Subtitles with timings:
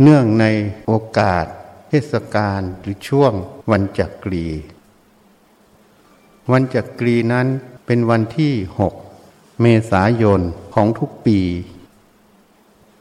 [0.00, 0.44] เนื่องใน
[0.86, 1.44] โอกาส
[1.88, 3.32] เทศกาลหรือช่วง
[3.70, 4.46] วันจักรี
[6.52, 7.46] วันจักรีนั้น
[7.86, 8.52] เป็นวันที่
[9.08, 10.40] 6 เมษายน
[10.74, 11.40] ของทุกปี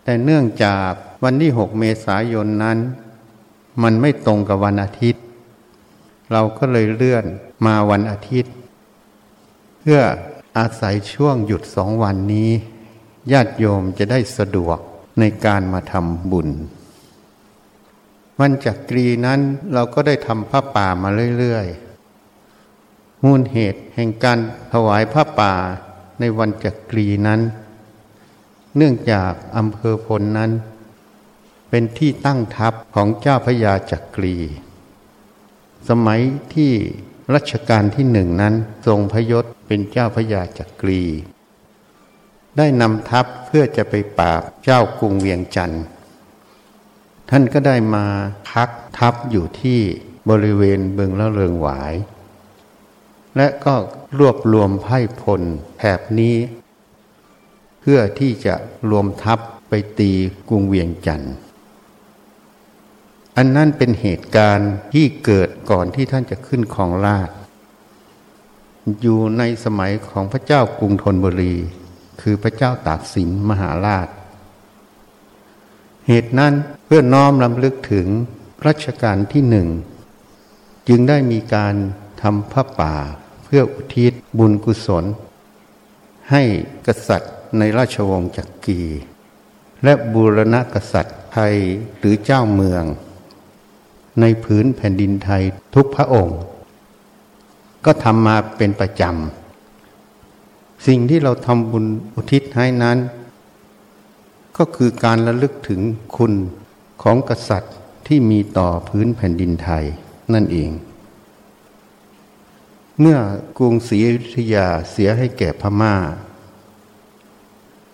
[0.03, 0.91] แต่เนื่องจาก
[1.23, 2.77] วันที่ 6 เมษายนนั้น
[3.83, 5.22] มันไม่ตรงกับวันอาทิตย์
[6.33, 7.25] เราก็เลยเลื่อน
[7.65, 8.53] มาวันอาทิตย์
[9.79, 10.01] เพื่อ
[10.57, 12.49] อาศัยช่วงหยุดสองวันนี้
[13.31, 14.77] ญาติโยมจะได้สะดวก
[15.19, 16.49] ในการมาทำบุญ
[18.39, 19.39] วันจักรีนั้น
[19.73, 21.09] เราก็ได้ทำผ้าป่ามา
[21.39, 24.39] เรื่อยๆมูลเหตุแห่งการ
[24.73, 25.53] ถวายผ้าป่า
[26.19, 27.41] ในวันจักรีนั้น
[28.77, 30.51] เนื่องจากอำเภอพลนั้น
[31.69, 34.37] เป็นที่ตั้งทัพของเจ้าพระยาจักรี
[35.89, 36.21] สมัย
[36.53, 36.71] ที่
[37.35, 38.53] รัชกาลที่หนึ่งนั้น
[38.87, 41.03] ทรงพยศเป็นเจ้าพระยาจักรี
[42.57, 45.83] ได้นำทัพเพื่อจะไปปราบเจ้ากรุงเวียงจันทร์
[47.29, 48.05] ท่านก็ได้มา
[48.49, 49.79] พักทัพอยู่ที่
[50.29, 51.93] บริเวณเบืองละเริงหวาย
[53.37, 53.75] และก็
[54.19, 55.41] รวบรวมไพ่พล
[55.77, 56.35] แถบนี้
[57.81, 58.55] เพื่อที่จะ
[58.89, 59.39] รวมทัพ
[59.69, 60.11] ไปตี
[60.49, 61.33] กรุงเวียงจันทร์
[63.37, 67.29] อันนั้นเป็นเหตุการณ์ที่เกิดก่อนที่ท่านจะขึ้นของราช
[69.01, 71.55] อยู่ในสมัยของพระเจ้ากรุงธนบุรี
[72.21, 74.07] คือพระเจ้าตากสินมหาราช
[76.07, 76.53] เหตุนั้น
[76.85, 78.07] เพื่อน้อมลำลึกถึง
[78.67, 79.67] รัชกาลที่หนึ่ง
[80.87, 81.75] จึงได้มีการ
[82.21, 82.95] ทำพระป่า
[83.43, 85.05] เพื่ออุทิศบุญกุศล
[86.31, 86.43] ให้
[86.87, 88.81] กษัตริย์ในราชวงศ์จักรี
[89.83, 91.55] และบูรณะกษัตริย์ไทย
[91.97, 92.83] หรือเจ้าเมือง
[94.21, 95.43] ในพื้นแผ่นดินไทย
[95.75, 96.39] ทุกพระองค์
[97.85, 102.97] ก็ทำมาเป็นประจำ สิ่งที่เราทำบุญอุทิศให้นั้น
[104.57, 105.81] ก็คือการระลึกถึง
[106.15, 106.33] คุณ
[107.03, 107.75] ของกษัตริย์
[108.07, 109.85] ที่มีต่อพื้นแผ่นดินไทย
[110.33, 110.71] นั่นเอง
[112.99, 113.17] เมื่อ
[113.57, 115.95] กรุงศรีอยุธยาเสียให้แก่พมา่า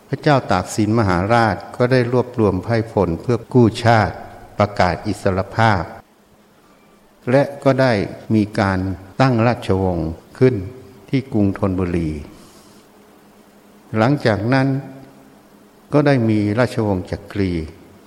[0.07, 4.15] พระเจ้าตากสินมหาราชก็ได้รวบรวมไพ่พลเพื่อกู้ชาติ
[4.57, 5.83] ประกาศอิสรภาพ
[7.31, 7.93] และก็ได้
[8.35, 8.79] มีการ
[9.21, 10.55] ตั้งราชวงศ์ขึ้น
[11.09, 12.11] ที่กรุงธนบุรี
[13.97, 14.67] หลังจากนั้น
[15.93, 17.51] ก็ได้มีราชวงศ์จักรี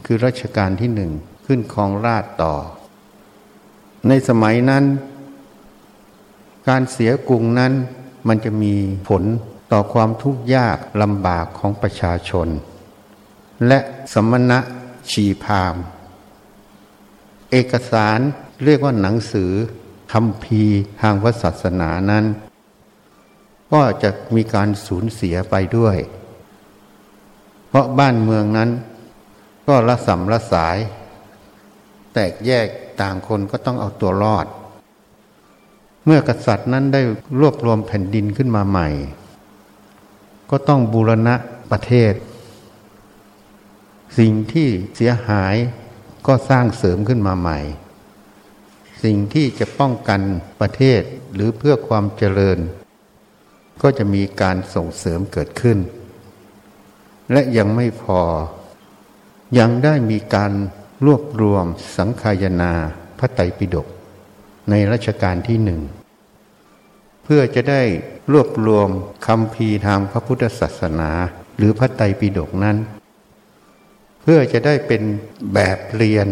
[0.04, 1.12] คือรัชกาลที่หนึ่ง
[1.46, 2.54] ขึ้นครองราชต่อ
[4.08, 4.84] ในสมัยนั้น
[6.68, 7.72] การเสียกรุงนั้น
[8.28, 8.74] มันจะมี
[9.08, 9.22] ผล
[9.72, 12.48] ต่อความทุกข์ยากลำบากของประชาชน
[13.66, 13.78] และ
[14.12, 14.58] สมณะ
[15.10, 15.76] ชีพาม
[17.50, 18.18] เอกสาร
[18.64, 19.50] เรียกว่าหนังสือ
[20.12, 20.62] คำพี
[21.00, 22.24] ทางพระศาสนานั้น
[23.72, 25.96] ก็จะมีการสูญเสียไปด้วย
[27.68, 28.70] เพราะบ้านเมืองนั้น
[29.66, 30.76] ก็ละสัมละสาย
[32.12, 32.66] แตกแยก
[33.00, 34.46] ต่างคนก็ต้องเอาตัวรอด
[36.04, 37.02] เมื่อกษัตริย์นั้นได้
[37.40, 38.88] รวบรวมแผ่นดินขึ้นมาใหม่
[40.50, 41.34] ก็ต้องบูรณะ
[41.70, 42.12] ประเทศ
[44.18, 45.54] สิ่งที่เสียหาย
[46.26, 47.58] ก็สร้างเสริมขึ้นมาใหม่
[49.02, 50.20] สิ่งที่จะป้องกัน
[50.60, 51.02] ประเทศ
[51.34, 52.58] หรือเพื่อความเจริญ
[53.82, 55.78] ก็จะมีการส่งเสริมเกิดขึ้น
[57.32, 58.20] และยังไม่พอ
[59.58, 60.52] ยังได้มีการ
[61.06, 61.64] รวบรวม
[61.96, 62.72] สังคายนา
[63.18, 63.86] พระไตรปิฎก
[64.70, 65.80] ในรัชกาลที่หนึ่ง
[67.24, 67.82] เพื่อจะได้
[68.32, 68.88] รวบรวม
[69.26, 71.10] คำพีทางพระพุทธศาสนา
[71.56, 72.76] หรือพระไตรปิฎกนั้น
[74.22, 75.02] เพื่อจะได้เป็น
[75.54, 76.28] แบบเรียน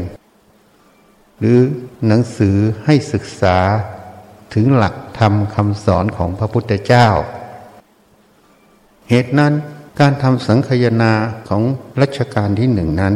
[1.41, 1.61] หรือ
[2.07, 3.59] หนังสือให้ศึกษา
[4.55, 7.09] ถึงหลักธรรมคำสอนของพระพุทธเจ้า
[9.09, 9.53] เหตุนั้น
[10.01, 11.13] การทำสังคยนา
[11.49, 11.63] ของ
[12.01, 13.15] รัชกาลที่หนึ่งนั้น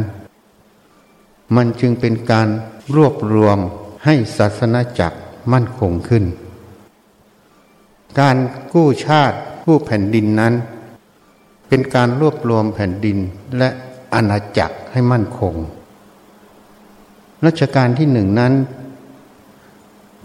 [1.55, 2.47] มันจึงเป็นการ
[2.95, 3.57] รวบรวม
[4.05, 5.17] ให้ศาสนาจักร
[5.53, 6.23] มั่นคงขึ้น
[8.19, 8.37] การ
[8.73, 10.53] กู้ชาติกู้แผ่นดินนั้น
[11.67, 13.17] เป็นการรวบรวมแผ่นดิน
[13.57, 13.69] และ
[14.13, 15.53] อาณาจักรให้มั่นคง
[17.45, 18.53] รัชกาลที่หนึ่งนั้น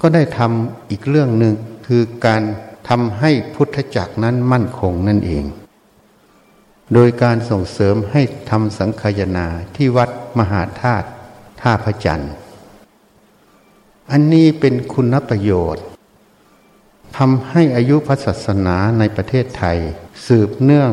[0.00, 1.54] ก็ได้ทำอีกเรื่องหนึ่ง
[1.86, 2.42] คือการ
[2.88, 5.44] ทำให้พุทธจักรนั้นมั่นคงนั่นเอง
[6.94, 9.46] โดยการส่งเสริมให้ทำสังคายนา
[9.76, 11.06] ที่วัดมหาธาตุ
[11.60, 12.32] ท่าพระจันทร์
[14.10, 15.84] อันนี้เป็นคุณประโยชน์
[17.16, 19.78] ทำให้อายุพระศาสนาในประเทศไทย
[20.26, 20.92] สืบเนื่อง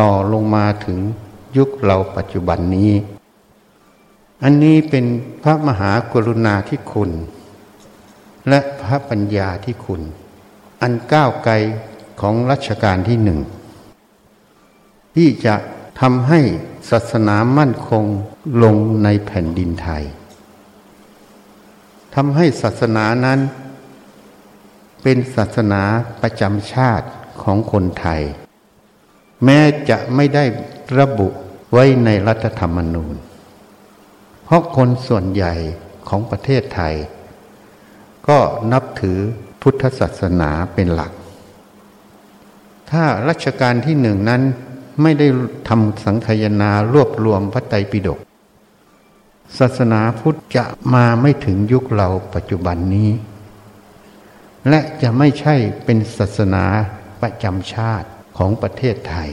[0.00, 0.98] ต่อลงมาถึง
[1.56, 2.90] ยุคเราปัจจุบันนี้
[4.42, 5.06] อันนี้เป็น
[5.42, 7.10] พระมหากรุณาธิคุณ
[8.48, 10.02] และพระปัญญาที่คุณ
[10.82, 11.54] อันก้าวไกล
[12.20, 13.40] ของรัชกาลที่หนึ่ง
[15.16, 15.54] ที่จะ
[16.00, 16.40] ทำให้
[16.90, 18.04] ศาสนามั่นคง
[18.62, 20.04] ลงในแผ่นดินไทย
[22.14, 23.40] ทำให้ศาสนานั้น
[25.02, 25.82] เป็นศาสนา
[26.22, 27.06] ประจำชาติ
[27.42, 28.22] ของคนไทย
[29.44, 29.58] แม้
[29.90, 30.44] จะไม่ได้
[30.98, 31.28] ระบุ
[31.72, 33.16] ไว้ในรัฐธรรมนูญ
[34.50, 35.54] เพราะคนส่วนใหญ่
[36.08, 36.94] ของประเทศไทย
[38.28, 38.38] ก็
[38.72, 39.18] นับถือ
[39.62, 41.12] พุทธศาสนาเป็นหลัก
[42.90, 44.42] ถ้ารัชกาลที่หนึ่งนั้น
[45.02, 45.26] ไม่ได้
[45.68, 48.18] ทำสังคยนารวบรวมพระไตรปิฎก
[49.58, 50.64] ศาสนาพุทธจะ
[50.94, 53.10] มาไม่ถึงยุคเราปัจจุบันนี้
[54.68, 55.54] และจะไม่ใช่
[55.84, 56.64] เป็นศาสนา
[57.20, 58.08] ประจำชาติ
[58.38, 59.30] ของประเทศไทย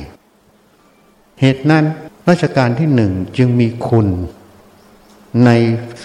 [1.42, 1.86] เหตุนั้น
[2.30, 4.10] รัชกาลที่หนึ่งจึงมีคุณ
[5.46, 5.52] ใน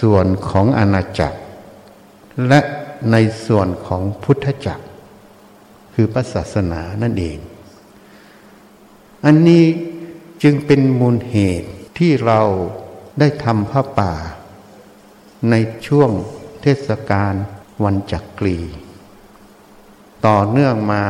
[0.01, 1.39] ส่วนของอาณาจักร
[2.47, 2.61] และ
[3.11, 3.15] ใน
[3.45, 4.85] ส่วนของพุทธจักร
[5.93, 7.37] คือพระศาสนานั่นเอง
[9.25, 9.65] อันนี้
[10.43, 12.41] จึงเป็นมูลเหตุที่เรา
[13.19, 14.13] ได้ทำผ้าป่า
[15.49, 15.55] ใน
[15.87, 16.09] ช่วง
[16.61, 17.33] เทศกาล
[17.83, 18.57] วันจักรี
[20.27, 21.03] ต่อเนื่องมา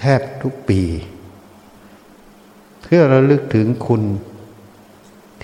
[0.00, 0.82] แทบทุกปี
[2.82, 4.02] เพื่อระลึกถึงคุณ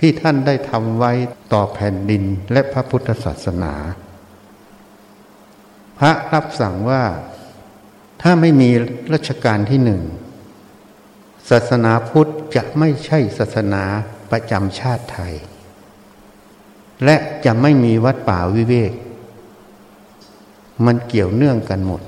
[0.05, 1.11] ที่ท่านได้ทำไว้
[1.53, 3.73] ต่อแผ่นดินและพระพุทธศาสนา
[5.99, 7.03] พระรับสั่งว่า
[8.21, 8.69] ถ้าไม่มี
[9.13, 10.01] รัชกาลที่หนึ่ง
[11.49, 13.83] ศาสนาพุทธจะไม่ใช่ศาสนา
[14.31, 15.33] ประจำชาติไทย
[17.05, 17.15] และ
[17.45, 18.93] จะไม่มีวัดป่าวิเวก
[20.85, 22.01] มันเกี่ยวเนื่องกันหมด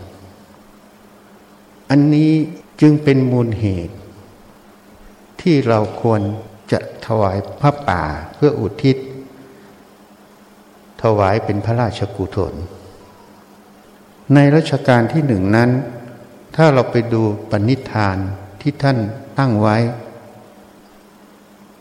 [1.89, 2.31] อันนี้
[2.81, 3.95] จึงเป็นมูลเหตุ
[5.41, 6.23] ที่เราควร
[6.71, 8.03] จะถวายพระป่า
[8.35, 8.97] เพื่ออุทิศ
[11.01, 12.53] ถวายเป็นพระราชกุศล
[14.33, 15.69] ในรัชกาลที่หนึ่งนั้น
[16.55, 18.17] ถ้าเราไปดูปณิธาน
[18.61, 18.97] ที่ท่าน
[19.37, 19.77] ตั้งไว้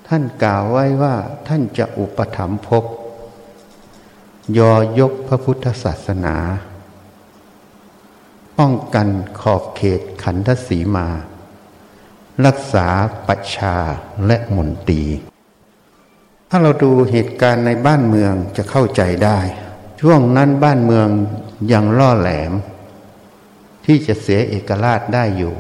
[0.08, 1.14] ท่านกล่าวไว้ว่า
[1.48, 2.84] ท่านจะอุปถัมภก
[4.58, 6.36] ยอยกพระพุทธศาสนา
[8.58, 9.08] ป้องกัน
[9.40, 11.08] ขอบเขตขันธสีมา
[12.46, 12.86] รักษา
[13.28, 13.76] ประชา
[14.26, 15.02] และมนตรี
[16.50, 19.38] ถ้าเราดูเหตุการณ์ในบ้านเมืองจะเข้าใจได้
[20.00, 21.08] ช่วงนั้นบ้านเมือง
[21.72, 22.52] ยังล่อแหลม
[23.84, 25.54] ที่จะเสียเอกราชได้อยู่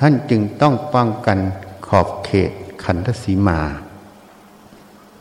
[0.00, 1.38] ท่านจึงต้องป้องกัน
[1.86, 2.50] ขอบเขต
[2.84, 3.60] ขันธสีมา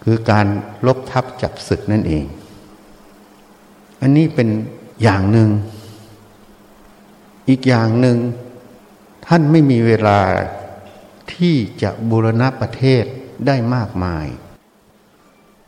[0.04, 0.46] คือการ
[0.88, 2.26] ลบทับจับศึกนั่นเอง
[4.02, 4.50] อันนี้เป็น
[5.04, 5.50] อย่างหนึ่ง
[7.50, 8.18] อีกอย่างหนึ่ง
[9.28, 10.20] ท่านไม่มีเวลา
[11.34, 13.04] ที่จะบูรณะประเทศ
[13.48, 14.28] ได้มากมาย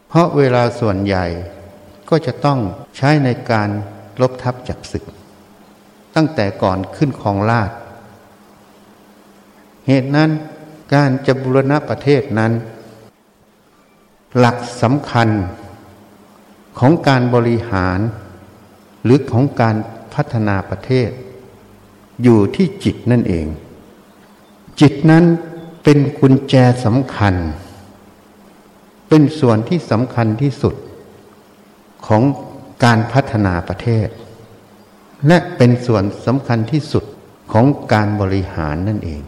[0.07, 1.25] เพราะเวลาส่วนใหญ่
[2.09, 2.59] ก็จะต้อง
[2.97, 3.69] ใช้ในการ
[4.21, 5.03] ลบทับจักศึก
[6.15, 7.71] ตั้งแต่ก่อนขึ้นของราช
[9.87, 10.29] เหตุนั้น
[10.93, 12.51] การจะบูรณะประเทศนั้น
[14.37, 15.29] หลักสำคัญ
[16.79, 17.99] ของการบริหาร
[19.03, 19.75] หรือของการ
[20.13, 21.09] พัฒนาประเทศ
[22.23, 23.47] อยู่ที่จิตนั่นเอง
[24.79, 25.23] จิตนั้น
[25.83, 27.35] เป็นกุญแจสำคัญ
[29.09, 30.75] เป็นส่วนที่สำคัญที่สุด
[32.07, 32.21] ของ
[32.83, 34.07] การพัฒนาประเทศ
[35.27, 37.03] และเป็นส่วนสำคัญที่สุด
[37.51, 39.21] ของการบริหารนั่นเอง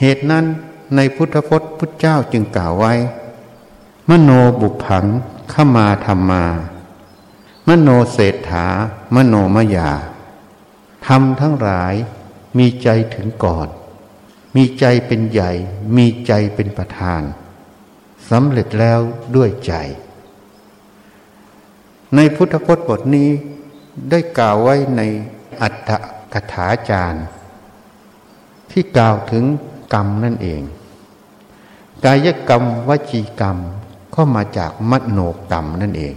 [0.00, 0.44] เหตุนั้น
[0.96, 2.94] ในพุทธพจน์พุทธเจ้าจึงกล่าวไว้
[4.10, 5.04] มโนบุพัง
[5.52, 6.44] ขมาธรรมา
[7.68, 8.64] มโนเศรษฐา
[9.14, 9.90] มโนมยา
[11.06, 11.94] ทำทั้งหลาย
[12.58, 13.68] มีใจถึงก่อน
[14.56, 15.52] มีใจเป็นใหญ่
[15.96, 17.22] มีใจเป็นประธาน
[18.30, 19.00] สำเร็จแล้ว
[19.36, 19.72] ด้วยใจ
[22.14, 23.30] ในพุทธพจน์บทนี้
[24.10, 25.02] ได้กล่าวไว้ใน
[25.62, 25.90] อัตถ
[26.32, 27.24] กถาจารย์
[28.70, 29.44] ที่กล่าวถึง
[29.94, 30.62] กรรมนั่นเอง
[32.04, 33.56] กายกรรมวจีกรรม
[34.14, 35.20] ก็มาจากมโน
[35.50, 36.14] กรรมนั่นเอง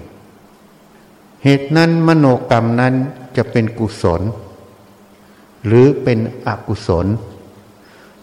[1.43, 2.93] เหตุนั้นมโนกรรมนั้น
[3.35, 4.21] จะเป็นกุศล
[5.65, 7.07] หรือเป็นอกุศล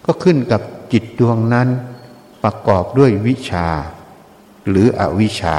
[0.05, 1.67] ก็ขึ้นกับจิตดวงนั้น
[2.43, 3.67] ประกอบด้วยวิชา
[4.69, 5.57] หรืออวิชา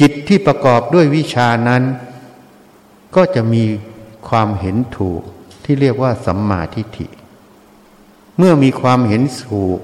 [0.00, 1.82] จิตที่ประกอบด้วยวิชานั้น
[3.16, 3.64] ก็จะมี
[4.28, 5.22] ความเห็นถูก
[5.64, 7.06] ที่เรียกว่าสัมมาทิฏฐิ
[8.38, 9.78] เมื่อมีความเห็นถูก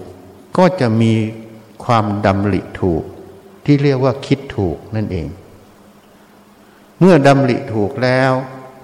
[0.57, 1.13] ก็จะมี
[1.85, 3.03] ความดำริถูก
[3.65, 5.29] ที่เรียกว่าคิดถูกนั่นเอง
[6.99, 8.33] เมื่อดำริถูกแล้ว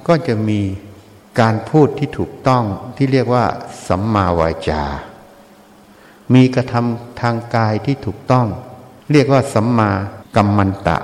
[0.08, 0.60] ก็จะมี
[1.40, 2.64] การพูดที่ถูกต้อง
[2.96, 3.44] ที่เรียกว่า
[3.88, 4.82] สัมมาวาจา
[6.34, 8.46] มีกระทำทางกายที่ถูกต้อง
[9.12, 9.90] เรียกว่าสัมมา
[10.36, 10.98] กัมมันตะ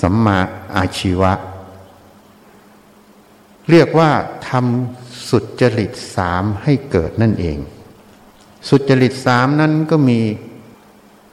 [0.00, 0.38] สัมมา
[0.76, 1.32] อาชีวะ
[3.70, 4.10] เรียกว่า
[4.48, 7.58] ทำสุจริตสามให้เกิดนั่นเอง
[8.68, 10.20] สุจริตสามนั้นก็มี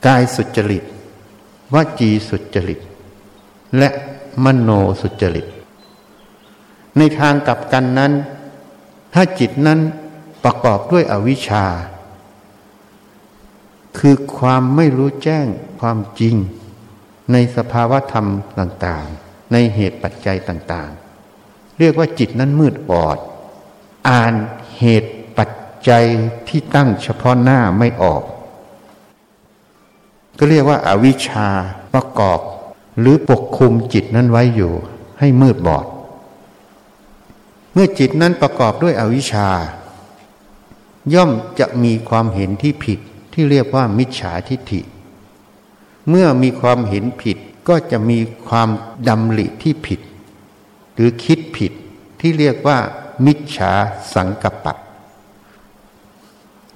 [0.08, 0.84] กายสุจริต
[1.74, 2.80] วจีสุจริต
[3.78, 3.90] และ
[4.44, 4.70] มโน
[5.02, 5.48] สุจริต
[6.98, 8.14] ในทางกลับกันนั้น
[9.14, 9.80] ถ้าจิตนั้น
[10.44, 11.66] ประกอบด้วยอวิชชา
[14.00, 15.46] คือความไม่รู้แจ้ง
[15.80, 16.36] ความจริง
[17.32, 18.28] ในสภาวะธรรม
[18.60, 23.18] ต่างๆ ในเหตุปัจจัยต่างๆ เรียกว่าจิตนั้นมืดบอด
[24.10, 24.34] อ่าน
[24.80, 25.50] เหตุปัจ
[25.90, 26.06] จัย
[26.48, 28.24] ที่ตั้งเฉพาะหน้าไม่ออก
[30.38, 31.48] ก็เรียกว่าอาวิชชา
[31.94, 32.40] ประกอบ
[33.00, 34.74] หรือปกคุมจิตนั้นไว้อยู่
[35.20, 35.86] ให้มืดบอด
[37.80, 39.50] มื่อจิตนั้นประกอบด้วยอวิชชา
[41.14, 43.00] ย่อมจะมีความเห็นที่ผิด
[43.34, 44.82] ที่เรียกว่ามิจฉาทิฏฐิ
[46.10, 48.70] เมื่อมีความเห็นผิดก็จะมีความ
[49.08, 50.00] ดำริที่ผิด
[50.96, 51.72] หรือคิดผิด
[52.20, 52.78] ที่เรียกว่า
[53.26, 53.72] มิจฉา
[54.14, 54.74] สังกัปปะ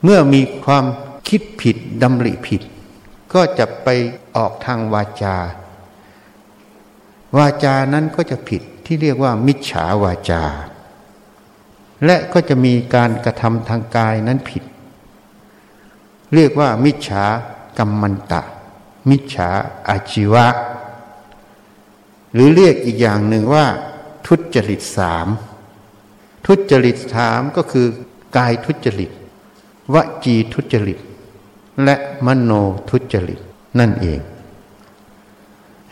[0.03, 0.85] เมื่อมีความ
[1.29, 2.61] คิดผิดดำริผิด
[3.33, 3.87] ก็จะไป
[4.35, 5.35] ออกทางวาจา
[7.37, 10.43] วาจานั้นก็จะผิดที่เรียกว่า มิจฉาวาจา
[12.05, 14.63] และก็จะมีการกระทำทางกายนั้นผิด
[16.33, 17.25] เรียกว่ามิจฉา
[17.77, 18.41] กรรมันตะ
[19.09, 19.49] มิจฉา
[19.89, 20.47] อาชีวะ
[22.33, 23.65] หรือเรียกอีกอย่างหนึ่งว่า
[24.27, 25.27] ทุจริตสาม
[26.45, 27.87] ทุจริตสามก็คือ
[28.37, 29.11] กายทุจริต
[29.93, 30.99] วจีทุจริต
[31.83, 32.51] และมโน
[32.89, 33.39] ทุจริต
[33.79, 34.19] นั่นเอง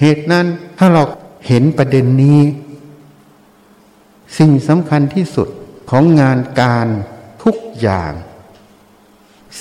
[0.01, 0.45] เหตุนั้น
[0.77, 1.03] ถ้าเรา
[1.47, 2.41] เห็นประเด็นนี้
[4.37, 5.49] สิ่งสำคัญที่สุด
[5.89, 6.87] ของงานการ
[7.43, 8.13] ทุกอย่าง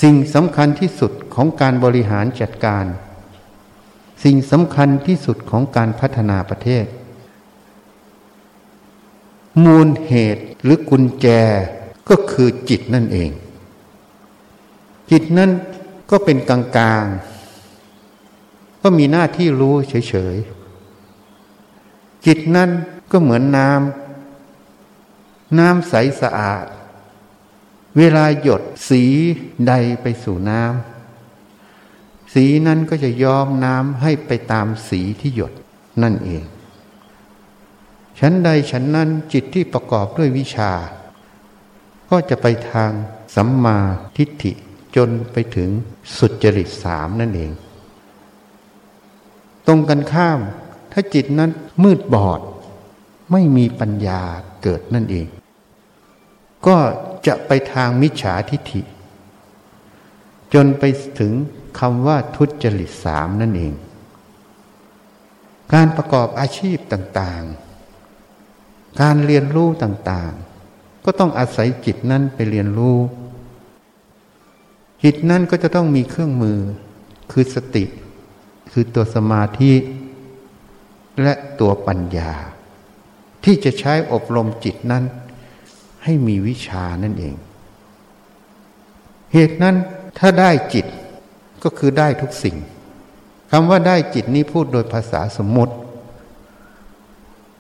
[0.03, 2.85] สิ่งสำคัญที่สุดของการบริหารจัดการ
[4.25, 6.85] สิ่งสำคัญที่สุดของการพัฒนาประเทศ
[9.65, 11.27] มูลเหตุหรือกุญแจ
[12.09, 13.31] ก็คือจิตนั่นเอง
[15.11, 15.51] จิตนั้น
[16.11, 17.07] ก็เป็นกลางกลาง
[18.83, 22.71] ก็มีหน้าที่รู้เฉยๆ จิตนั้น
[23.11, 24.08] ก็เหมือนน้ำ
[25.59, 26.67] น้ำใสสะอาด
[27.99, 29.05] เวลาหยดสี
[29.69, 35.53] ใดไปสู่น้ำสีนั้นก็จะย้อมน้ำให้ไปตามสีที่หยด
[36.03, 36.45] นั่นเอง
[38.19, 40.73] ฉันใดฉันนั้นจิตที่ประกอบด้วยวิชา
[42.11, 42.91] ก็จะไปทาง
[43.35, 43.79] สัมมา
[44.17, 44.53] ทิฏฐิ
[44.97, 45.71] จนไปถึง
[46.17, 47.51] สุจริตสามนั่นเอง
[49.67, 50.41] ตรงกันข้าม
[50.93, 51.51] ถ้าจิตนั้น
[51.83, 52.41] มืดบอด
[53.33, 54.23] ไม่มีปัญญา
[54.63, 55.27] เกิดนั่นเอง
[56.67, 56.77] ก็
[57.27, 58.83] จะไปทางมิจฉาทิฏฐิ
[60.55, 60.85] จนไป
[61.21, 61.33] ถึง
[61.79, 63.75] คำว่าทุจริตสามนั่นเอง
[65.73, 72.99] การประกอบอาชีพต่างๆ การเรียนรู้ต่างๆ ก็ต้องอาศัยจิตนั้นไปเรียนรู้
[75.05, 76.59] จิตนั้นก็จะต้องมีเครื่องมือ
[77.33, 77.85] คือสติ
[78.73, 79.73] คือตัวสมาธิ
[81.23, 82.33] และตัวปัญญา
[83.45, 85.05] ที่จะใช้อบรมจิตนั้น
[86.05, 87.35] ให้มีวิชานั่นเอง
[89.33, 89.77] เหตุนั้น
[90.19, 90.87] ถ้าได้จิต
[91.63, 92.57] ก็คือได้ทุกสิ่ง
[93.51, 95.75] คำว่าได้จิตนี้พูดโดยภาษาสมมติ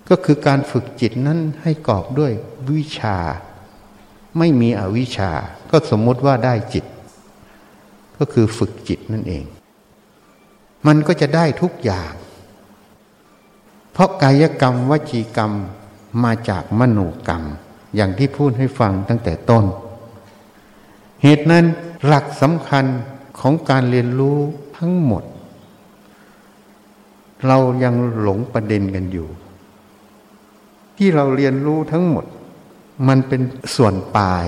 [0.08, 2.32] ก็คือการฝึกจิตนั้นให้กอบด้วย
[2.70, 3.16] วิชา
[4.38, 5.30] ไม่มีอวิชา
[5.70, 6.84] ก็สมมติว่าได้จิต
[8.18, 9.44] ก็คือฝึกจิตนั่นเอง
[10.86, 12.12] มันก็จะได้ทุกอย่าง
[13.92, 15.52] เพราะกายกรรมวจีกรรม
[16.24, 17.42] มาจากมโนกรรม
[17.96, 19.64] อย่างที่พูดให้ฟังตั้งแต่ต้น
[21.22, 21.64] เหตุนั้น
[22.06, 22.84] หลักสำคัญ
[23.40, 24.38] ของการเรียนรู้
[24.78, 25.24] ทั้งหมด
[27.46, 29.28] เรายังหลงประเด็นกันอยู่
[30.96, 32.26] ที่เราเรียนรู้ทั้งหมด
[33.08, 33.40] มันเป็น
[33.76, 34.46] ส่วนปลาย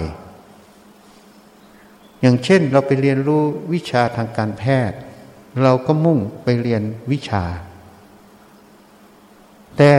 [2.21, 3.43] อย่างเช่นเราไปเรียนรู้
[3.73, 4.99] วิชาทางการแพทย์
[5.63, 7.45] เราก็มุ่งไปเรียนวิชา
[9.77, 9.91] แต่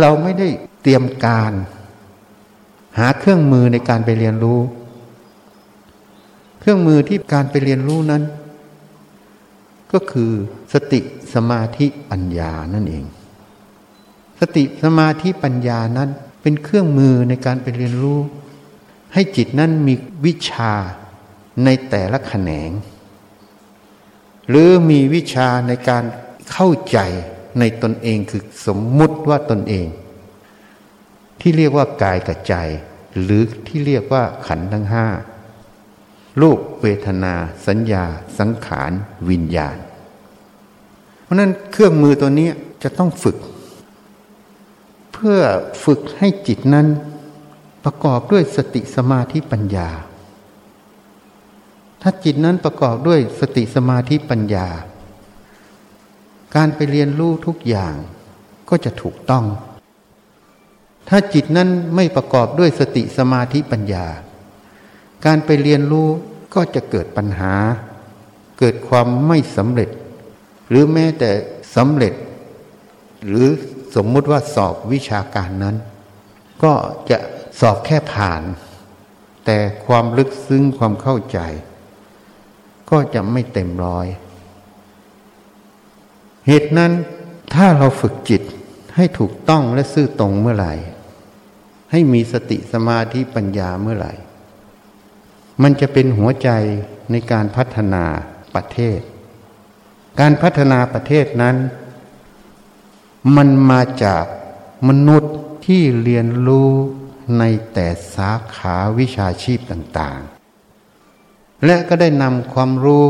[0.00, 0.48] เราไม่ได้
[0.82, 1.52] เตรียมการ
[2.98, 4.60] หาเครื่องมือในการไปเรียนรู้
[6.60, 8.22] เครื่องมือที่การไปเรียนรู้นั้น
[9.92, 10.32] ก็คือ
[10.72, 11.00] สติ
[11.34, 13.04] สมาธิปัญญานั่นเอง
[14.40, 16.08] สติสมาธิปัญญานั้น
[16.42, 18.20] เป็นเครื่องมือในการไปเรียนรู้
[19.12, 19.94] ให้จิตนั้นมี
[20.26, 20.72] วิชา
[21.64, 22.70] ในแต่ละแขนง
[24.48, 26.04] หรือมีวิชาในการ
[26.52, 26.98] เข้าใจ
[27.58, 29.86] ในตนเองคือสมมุติว่าตนเอง
[31.42, 32.54] ที่เรียกว่ากายกับใจ
[33.22, 35.06] หรือที่เรียกว่าขันธ์ทั้งห้า
[36.40, 37.34] รูปเวทนา
[37.66, 38.04] สัญญา
[38.38, 38.92] สังขาร
[39.30, 39.76] วิญญาณ
[41.22, 42.48] เพราะนั้นเครื่องมือตัวนี้
[42.82, 43.36] จะต้องฝึก
[45.12, 45.38] เพื่อ
[45.84, 46.86] ฝึกให้จิตนั้น
[47.84, 49.88] ประกอบด้วยสติสมาธิปัญญา
[52.02, 54.68] ถ้าจิตนั้นประกอบด้วยสติสมาธิปัญญา
[56.54, 57.94] การไปเรียนรู้ทุกอย่าง
[58.68, 59.44] ก็จะถูกต้อง
[61.08, 64.06] ถ้าจิตนั้นไม่ประกอบด้วยสติสมาธิปัญญา
[65.24, 66.08] การไปเรียนรู้
[66.54, 67.54] ก็จะเกิดปัญหา
[68.58, 69.90] เกิดความไม่สำเร็จ
[70.68, 71.30] หรือแม้แต่
[71.76, 72.14] สำเร็จ
[73.26, 73.48] หรือ
[73.96, 75.76] สมมุติว่าสอบวิชาการนั้น
[76.62, 76.72] ก็
[77.10, 77.18] จะ
[77.60, 78.42] สอบแค่ผ่าน
[79.44, 81.38] แต่ความลึกซึ้งความเข้าใจ
[82.90, 84.06] ก็จะไม่เต็มร้อย
[86.46, 86.92] เหตุนั้น
[87.54, 88.42] ถ้าเราฝึกจิต
[88.96, 90.74] ให้ถูกต้องและซื่อตรงเมื่อไหร่
[91.92, 94.14] ให้มีสติสมาธิปัญญาเมื่อไหร่
[95.62, 96.50] มันจะเป็นหัวใจ
[97.10, 98.04] ในการพัฒนา
[98.54, 99.00] ประเทศ
[100.20, 101.56] การพัฒนาประเทศนั้น
[103.36, 104.24] มันมาจาก
[104.88, 105.34] มนุษย์
[105.66, 106.70] ที่เรียนรู้
[107.38, 113.06] ในแต่สาขาวิชาชีพต่างๆ และก็ได้นำความรู้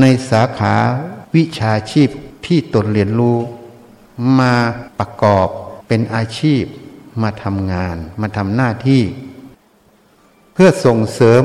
[0.00, 0.74] ในสาขา
[1.36, 2.08] วิชาชีพ
[2.46, 3.38] ที่ตนเรียนรู้
[4.38, 4.54] มา
[4.98, 5.48] ประกอบ
[5.88, 6.64] เป็นอาชีพ
[7.22, 9.02] มาทำงาน มาทำหน้าที่
[10.54, 11.42] เพื่อส่งเสริม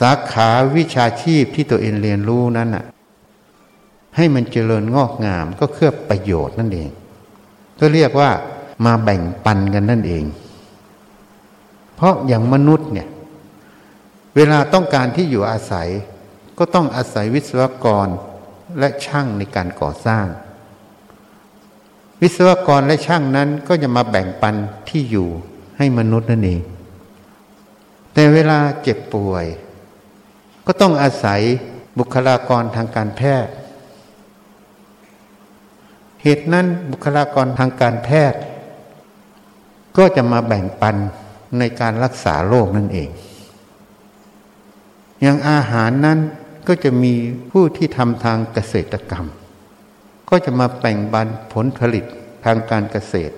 [0.00, 2.84] สาขาวิชาชีพที่ตัวเองเรียนรู้นั้นน่ะ
[4.16, 6.90] ให้มันเจริญงอกงามก็เพื่อประโยชน์นั่นเอง
[7.80, 8.30] ก็เรียกว่า
[8.84, 10.24] มาแบ่งปันกันนั่นเอง
[11.94, 13.08] เพราะอย่างมนุษย์เนี่ย
[14.36, 15.88] เวลาต้องการที่อยู่อาศัย
[16.58, 18.08] ก็ต้องอาศัยวิศวกร
[18.78, 20.26] และช่างในการก่อสร้าง
[22.20, 24.54] วิศวกรและช่างนั้นก็จะมาแบ่งปัน
[24.88, 25.28] ที่อยู่
[25.76, 26.60] ให้มนุษย์นั่นเอง
[28.12, 29.46] แต่เวลาเจ็บป่วย
[30.66, 31.40] ก็ต้องอาศัย
[31.98, 33.52] บุคลากรทางการแพทย์
[36.22, 38.40] เหตุนั้นบุคลากรทางการแพทย์
[39.96, 40.96] ก็จะมาแบ่งปัน
[41.58, 43.08] ในการรักษาโรคนั่นเอง
[45.22, 46.18] อย่างอาหารนั้น
[46.68, 47.14] ก็จะมี
[47.50, 49.26] ผู้ที่ทำทางเกษตรกรรม
[50.28, 52.04] ก็จะมาแบ่งบันผลผลิต
[52.44, 53.34] ทางการเกษตร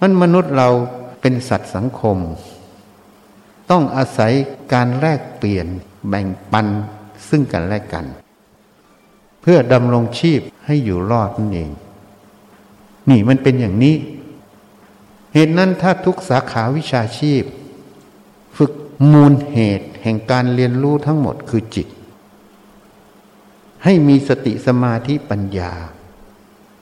[0.00, 0.68] มันมนุษย์เรา
[1.20, 2.18] เป็นสัตว์สังคม
[3.70, 4.32] ต้องอาศัย
[4.72, 5.66] การแลกเปลี่ยน
[6.08, 6.66] แบ่งปัน
[7.28, 8.04] ซึ่งกันและกัน
[9.42, 11.70] เพื่อดำรงชีพให้อยู่รอดนั่นเอง
[13.10, 13.96] นี่มันเป็นอย่างนี้
[15.34, 17.42] เหตุนั้นถ้าทุกสาขาวิชาชีพ
[18.56, 18.72] ฝึก
[19.12, 21.86] มูลเหตุแห่งการเรียนรู้ทั้งหมดคือจิต
[23.84, 25.72] ให้มีสติสมาธิปัญญา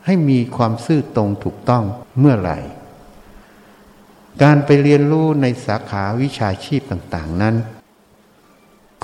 [0.06, 1.84] ให้มีความซื่อตรงถูกต้อง
[2.18, 2.58] เมื่อไหร่
[4.42, 7.56] การไปเรียนรู้ในสาขาวิชาชีพต่างๆนั้น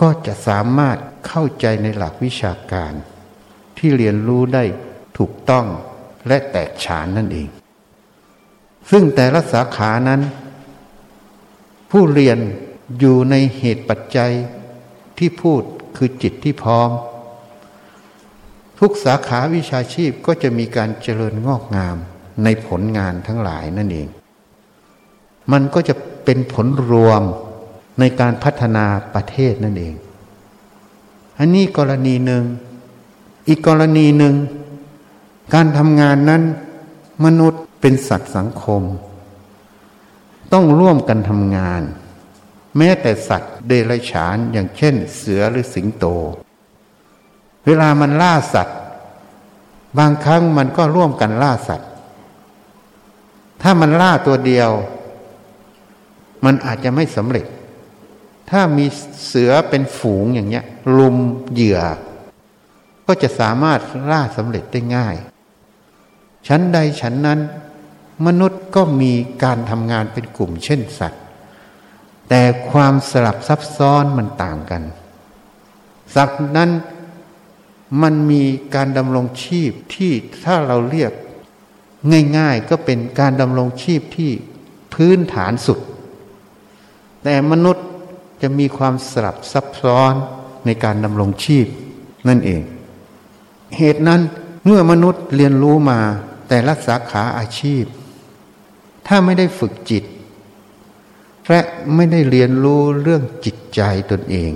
[0.01, 2.93] ก็จะสามารถเข้าใจในหลักวิชาการ
[3.79, 4.65] ที่เรียนรู้ได้
[5.19, 5.67] ถูกต้อง
[6.27, 7.49] และแตกฉานนั่นเอง
[8.91, 10.21] ซึ่งแต่ละสาขานั้น
[11.91, 12.39] ผู้เรียน
[12.99, 14.33] อยู่ในเหตุปัจจัย
[15.19, 15.63] ที่พูด
[15.97, 16.91] คือจิตที่พร้อม
[18.85, 21.97] ทุกสาขาวิชาชีพก็จะมีการเจริญงอกงาม
[22.45, 24.09] ในผลงานทั้งหลายนั่นเอง
[25.53, 27.23] มันก็จะเป็นผลรวม
[28.01, 29.95] ในการพัฒนาประเทศนั่นเอง
[31.39, 32.45] อันนี้กรณีหนึ่ง
[33.49, 34.35] อีกกรณีหนึ่ง
[35.55, 36.43] การทำงานนั้น
[37.25, 38.83] มนุษย์เป็นสัตว์สังคม
[40.53, 41.83] ต้องร่วมกันทำงาน
[42.77, 46.07] แม้แต่สัตว์เดรัจฉานอย่างเช่น เสือหรือสิงโต
[47.67, 48.77] เวลามันล่าสัตว์
[49.99, 51.89] บางครั้งมันก็ร่วมกันล่าสัตว์
[53.63, 54.71] ถ้ามันล่าตัวเดียว
[56.45, 57.47] มันอาจจะไม่สำเร็จ
[58.51, 58.87] ถ้ามี
[59.27, 60.65] เสือเป็นฝูงอย่างเงี้ย
[60.97, 61.17] ลุม
[61.53, 61.81] เหยื่อ
[63.07, 65.17] ก็จะสามารถล่าสำเร็จได้ง่าย
[66.49, 67.41] ชั้นใดชั้นนั้น
[68.27, 69.13] มนุษย์ก็มี
[69.45, 71.23] การทำงานเป็นกลุ่มเช่นสัตว์
[72.29, 74.83] แต่ความสลับซับซ้อนมันต่างกัน
[76.15, 76.71] สักนั้น
[78.03, 78.43] มันมี
[78.75, 80.13] การดำรงชีพที่
[80.45, 81.13] ถ้าเราเรียก
[82.39, 84.31] ง่ายๆก็เป็นการดำรงชีพที่
[84.95, 85.79] พื้นฐานสุด
[87.23, 87.87] แต่มนุษย์
[88.43, 90.15] จะมีความสลับซับซ้อน
[90.67, 91.67] ในการดำรงชีพ
[92.29, 92.63] นั่นเอง
[93.77, 94.21] เหตุนั้น
[94.65, 96.01] เมื่อมนุษย์เรียนรู้มา
[96.49, 97.85] แต่ละสาขาอาชีพ
[99.07, 100.05] ถ้าไม่ได้ฝึกจิต
[101.49, 101.61] และ
[101.95, 104.53] ไม่ได้เรียนรู้เรื่องจิตใจตนเอง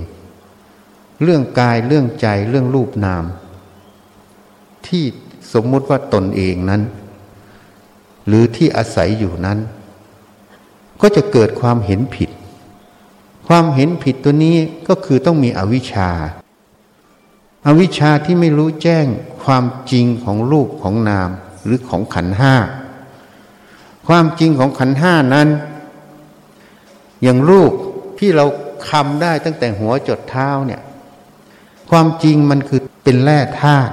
[1.23, 3.25] เรื่องกายเรื่องใจเรื่องรูปนาม
[4.87, 5.05] ที่
[5.53, 6.83] สมมุติว่าตนเองนั้น
[8.27, 9.59] หรือที่อาศัยอยู่นั้น
[11.01, 12.31] ก็จะเกิดความเห็นผิด
[13.49, 14.57] ความเห็นผิดตัวนี้
[14.89, 16.11] ก็คือต้องมีอวิชชา
[17.67, 19.07] อาวิชชาที่ไม่รู้แจ้ง
[19.45, 21.31] ความจริงของรูปของนาม
[21.65, 22.55] หรือของขันห้า
[24.07, 25.49] ความจริงของขันห้านั้น
[27.23, 27.73] อย่างรูป
[28.19, 28.47] ที่เรา
[28.89, 30.81] คำได้ตั้งแต่หัวจดเท้าเนี่ย
[31.91, 33.93] ความจริงมันคือเป็นแร่ธาตุ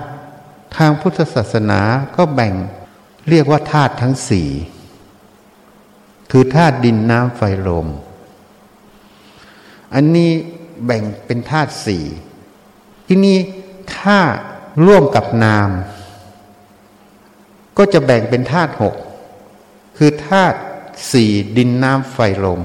[0.78, 1.82] ทางพุทธศาสนา
[2.16, 2.54] ก็แบ่ง
[3.30, 4.50] เรียกว่าธาตุทั้งสี่
[6.32, 7.88] คือธาตุดินน้ำไฟลม
[9.94, 10.32] อันนี้
[10.86, 12.06] แบ่งเป็นธาตุสี่
[13.08, 13.38] ที่นี่
[13.98, 14.20] ถ้า
[14.86, 15.70] ร่วมกับนาม
[17.78, 18.96] ก็จะแบ่งเป็นธาตุหก
[19.98, 20.58] คือธาตุ
[21.12, 22.62] สี่ดินน้ำไฟลม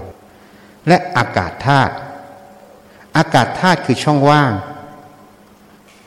[0.88, 1.92] และอากาศธาตุ
[3.16, 4.52] อากาศธาตุคือช่องว่าง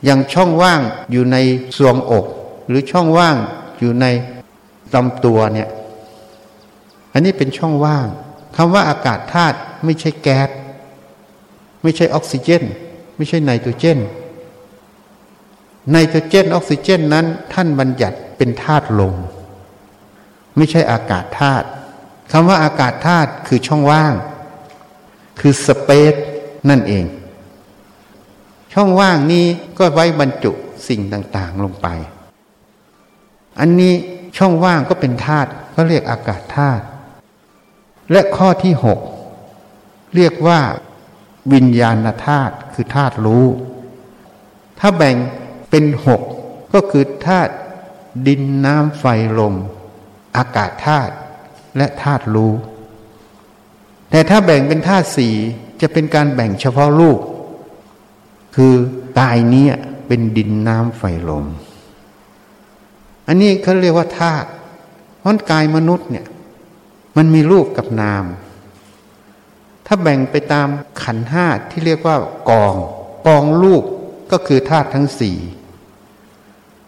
[0.07, 1.37] ย่างช่องว่างอยู่ใน
[1.77, 2.25] สวงอก
[2.67, 3.35] หรือช่องว่าง
[3.79, 4.05] อยู่ใน
[4.93, 5.69] ลำตัวเนี่ย
[7.13, 8.07] อันนี้เป็นช่องว่าง
[8.55, 10.49] คำว่าอากาศธาตุไม่ใช่แก๊ส
[11.81, 12.63] ไม่ใช่ออกซิเจน
[13.15, 13.99] ไม่ใช่ไนโตรเจน
[15.91, 19.15] ไนโตรเจนออกซิเจนนั้น ท่านบัญญัติเป็นธาตุลม
[20.57, 21.67] ไม่ใช่อากาศธาตุ
[22.31, 24.13] คำว่าอากาศธาตุคือช่องว่าง
[25.39, 26.13] คือสเปซ
[26.69, 27.05] นั่นเอง
[28.73, 29.45] ช่องว่างนี้
[29.77, 30.51] ก็ไว้บรรจุ
[30.88, 31.88] สิ่งต่างๆลงไป
[33.60, 33.93] อันนี้
[34.38, 36.84] ช่องว่างก็เป็นธาตุก็เรียกอากาศธาตุ
[38.12, 38.99] และข้อที่หก
[40.15, 40.60] เรียกว่า
[41.53, 43.45] วิญญาณธาตุคือธาตุรู้
[44.79, 45.15] ถ้าแบ่ง
[45.69, 46.21] เป็นหก
[46.73, 47.53] ก็คือธาตุ
[48.27, 49.05] ดินน้ำไฟ
[49.39, 49.55] ลม
[50.38, 51.13] อากาศธาตุ
[51.77, 52.53] และธาตุรู้
[54.10, 55.36] แต่ถ้าแบ่งเป็นธาตุสี่
[55.81, 57.19] จะเป็นการแบ่งเฉพาะรูป
[58.55, 58.73] คือ
[59.19, 59.67] กายนี้
[60.07, 61.45] เป็นดินน้ำไฟลม
[63.27, 64.49] อันนี้เขาเรียกว่าธาตุ
[65.19, 66.25] เพราะกายมนุษย์เนี่ย
[67.17, 68.25] มันมีรูปกับนาม
[69.85, 70.67] ถ้าแบ่งไปตาม
[71.03, 72.17] ขันห้าที่เรียกว่า
[72.49, 72.75] กอง
[73.27, 73.83] กองรูป
[74.31, 75.37] ก็คือธาตุทั้งสี่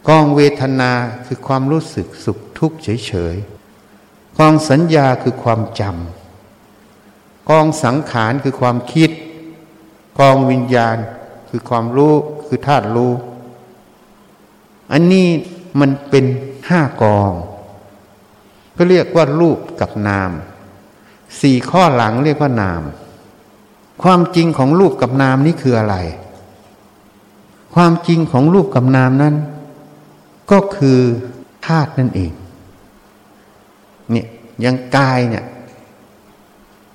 [0.07, 0.91] กองเวทนา
[1.25, 9.11] คือความรู้สึกสุขทุกข์เฉยๆกองสัญญาคือความจำกองสังขารคือความคิด
[10.19, 10.97] กองวิญญาณ
[11.55, 12.13] คือความรู้
[12.47, 13.13] คือธาตุรู้
[14.91, 15.27] อันนี้
[15.79, 16.25] มันเป็น
[16.69, 17.31] ห้ากอง
[18.75, 20.31] ก็เรียกว่ารูปกับนาม
[21.41, 22.81] สี่ข้อหลังเรียกว่านาม
[24.03, 25.95] ความจริงของรูปกับนามนี่คืออะไร
[27.75, 29.35] ความจริงของรูปกับนามนั้น
[30.51, 30.99] ก็คือ
[31.67, 32.31] ธาตุนั่นเอง
[34.11, 34.27] เนี่ย
[34.65, 35.45] ยังกายเนี่ย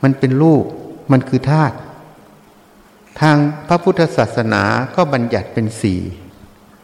[0.02, 0.64] มันเป็นรูป
[1.12, 1.74] มันคือธาตุ
[3.20, 3.36] ทาง
[3.68, 4.62] พระพุทธศาสนา
[4.96, 6.00] ก็บัญญัติเป็นสี่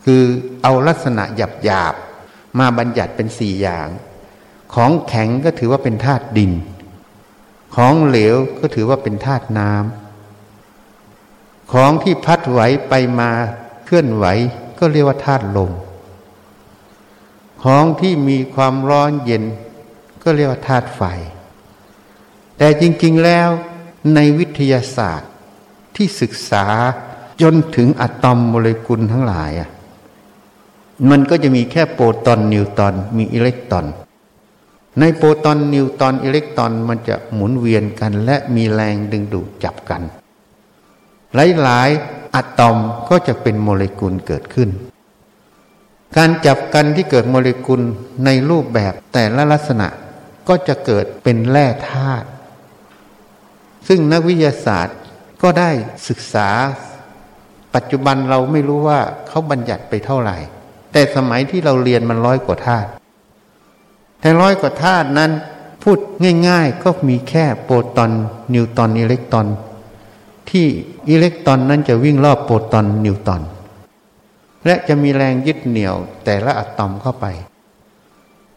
[0.05, 0.23] คือ
[0.63, 1.95] เอาลักษณะหยาบหยาบ
[2.59, 3.89] มาบัญญัติเป็นสี่อย่าง
[4.75, 6.53] ของแข็งก็ถือว่าเป็นธาตุดิน
[7.77, 13.31] ของเหลวก็ถือว่าเป็นธาตุน้ำของที่พัดไหวไปมา
[13.85, 14.27] เคลื่อนไหว
[14.79, 15.71] ก็เรียกว่าธาตุลม
[17.63, 19.45] ของที่มีความร้อนเย็น
[20.23, 21.03] ก็เรียกว่าธาตุไฟ
[22.59, 23.49] แต่จริง ๆแล้ว
[24.15, 25.31] ในวิทยาศาสตร์
[25.97, 26.65] ที่ศึกษา
[27.43, 29.71] จนถึงอะตอมโมเลกุลทั้งหลายอะ
[31.11, 33.87] มันก็จะมีแค่โปรตอนนิวตอนมีอิเล็กตรอน
[35.01, 40.03] ในโปรตอนนิวตอนอิเล็กตรอนมันจะหมุนเวียนกัน และมีแรงดึงดูดจับกัน
[41.63, 42.77] หลายๆอะตอม
[43.09, 44.71] ก็จะเป็นโมเลกุลเกิดขึ้น
[46.17, 47.81] การจับกันที่เกิดโมเลกุล
[48.25, 49.89] ในรูปแบบแต่ละลักษณะ
[50.49, 52.29] ก็จะเกิดเป็นแร่ธาตุ
[53.89, 54.97] ซึ่งนักวิทยาศาสตร์
[55.45, 55.71] ก็ได้
[56.09, 56.49] ศึกษา
[57.75, 60.37] ปัจจุบันเราไม่รู้ว่าเขาบัญญัติไปเท่าไหร่
[60.93, 62.89] แต่สมัยที่เราเรียนมันร้อยกว่าธาตุ
[64.21, 65.31] แต่ร้อยกว่าธาตุนั้น
[65.83, 65.99] พูด
[66.49, 68.11] ง่ายๆ ก็มีแค่โปรตอน
[68.55, 69.47] นิวตอนอิเล็กตรอน
[70.51, 70.67] ที่
[71.11, 73.43] อิเล็กตรอนนั้นจะวิ่งรอบโปรตอนนิวตอน
[74.67, 77.27] และจะมีแรงยึดเหนี่ยวแต่ละอะตอมเข้าไป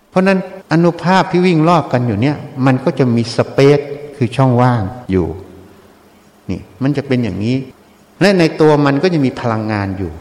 [0.10, 0.40] เพราะนั้น
[0.72, 3.80] อนุภาคที่วิ่งรอบกันอยู่เนี่ย มันก็จะมี space
[4.16, 5.28] คือช่องว่างอยู่
[6.50, 7.56] นี่มันจะเป็นอย่างนี้
[8.22, 10.12] และในตัวมันก็จะมีพลังงานอยู่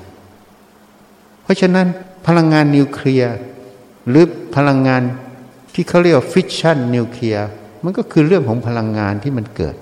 [1.43, 1.87] เพราะฉะนั้น
[2.27, 3.35] พลังงานนิวเคลียร์
[4.09, 4.25] หรือ
[4.57, 5.03] พลังงาน
[5.75, 7.47] ที่เขาเรียกฟิชชันนิวเคลียร์
[7.85, 9.77] มันก็คือเรื่องของพลังงานที่มันเกิด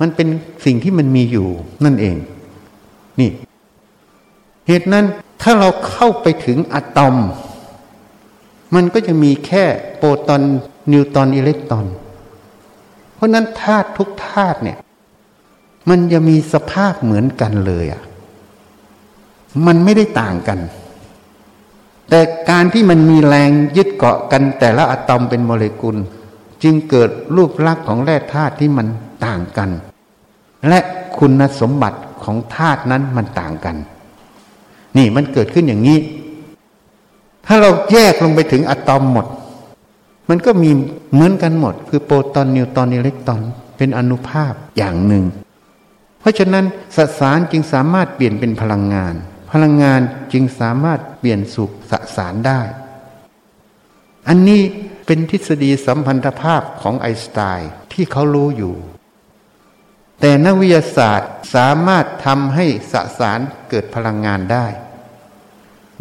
[0.00, 0.28] มันเป็น
[0.64, 1.48] สิ่งที่มันมีอยู่
[1.84, 2.16] นั่นเอง
[3.20, 3.30] นี่
[4.66, 5.04] เหตุนั้น
[5.42, 7.16] ถ้าเราเข้าไปถึงอะตอม
[8.74, 9.64] มันก็จะมีแค่
[9.96, 10.42] โปรตอน
[10.92, 11.86] นิวตอนอิเล็กตรอน
[13.24, 14.78] ราะนั้นธาตุทุกธาตุเนี่ย
[15.88, 18.02] มันจะมีสภาพเหมือนกันเลยอะ่ะ
[19.66, 20.58] มันไม่ได้ต่างกัน
[22.10, 25.96] แต่การที่มันมีแรงยึดเกาะกันแต่ละอะตอมเป็นโมเลกุล
[26.62, 28.86] จึงเกิดรูปลักษณ์ของแร่ธาตุที่มัน
[29.26, 29.70] ต่างกัน
[30.68, 30.80] และ
[31.18, 33.76] คุณสมบัติของธาตุนั้นมันต่างกัน
[34.96, 35.98] นี่มันเกิดขึ้นอย่างนี้
[37.46, 39.26] ถ้าเราแยกลงไปถึงอะตอมหมด
[40.28, 40.70] มันก็มี
[41.12, 43.42] เหมือนกันหมด คือโปรตอนนิวตอนอิเล็กตรอน
[43.76, 45.24] เป็นอนุภาพอย่างหนึ่ง
[46.20, 46.64] เพราะฉะนั้น
[46.96, 49.14] สสารจึงสามารถเปลี่ยนเป็นพลังงาน
[49.52, 50.00] พลังงาน
[50.32, 52.60] จึงสามารถเปลี่ยนสู่สสารได้
[54.28, 54.62] อันนี้
[55.06, 58.74] เป็นทฤษฎีสัมพันธภาพของไอน์สไตน์ที่เขารู้อยู่
[60.20, 64.66] แต่นักวิทยาศาสตร์สามารถทำให้สสารเกิดพลังงานได้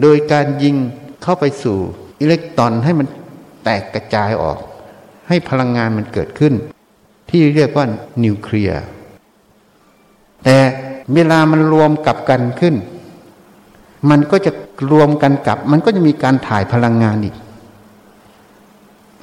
[0.02, 0.76] โดยการยิง
[1.24, 1.78] เข้าไปสู่
[2.22, 3.08] อิเล็กตรอนให้มัน
[3.64, 4.58] แตกกระจายออก
[5.28, 6.54] ให้พลังงานมันเกิดขึ้น
[7.30, 7.86] ที่เรียกว่า
[8.24, 8.82] นิวเคลียร์
[10.44, 10.58] แต่
[11.14, 12.76] เวลามันรวมกับกันขึ้น
[14.10, 14.52] มันก็จะ
[14.92, 17.36] รวมกันกับ มันก็จะมีการถ่ายพลังงานอีก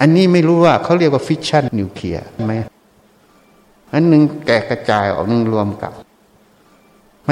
[0.00, 2.55] อันนี้ไม่รู้ว่าเขาเรียกว่าฟิชชันนิวเคลียร์ไหม
[3.92, 5.92] อันหนึ่งแตกกระจายออกหนึ่งรวมกับ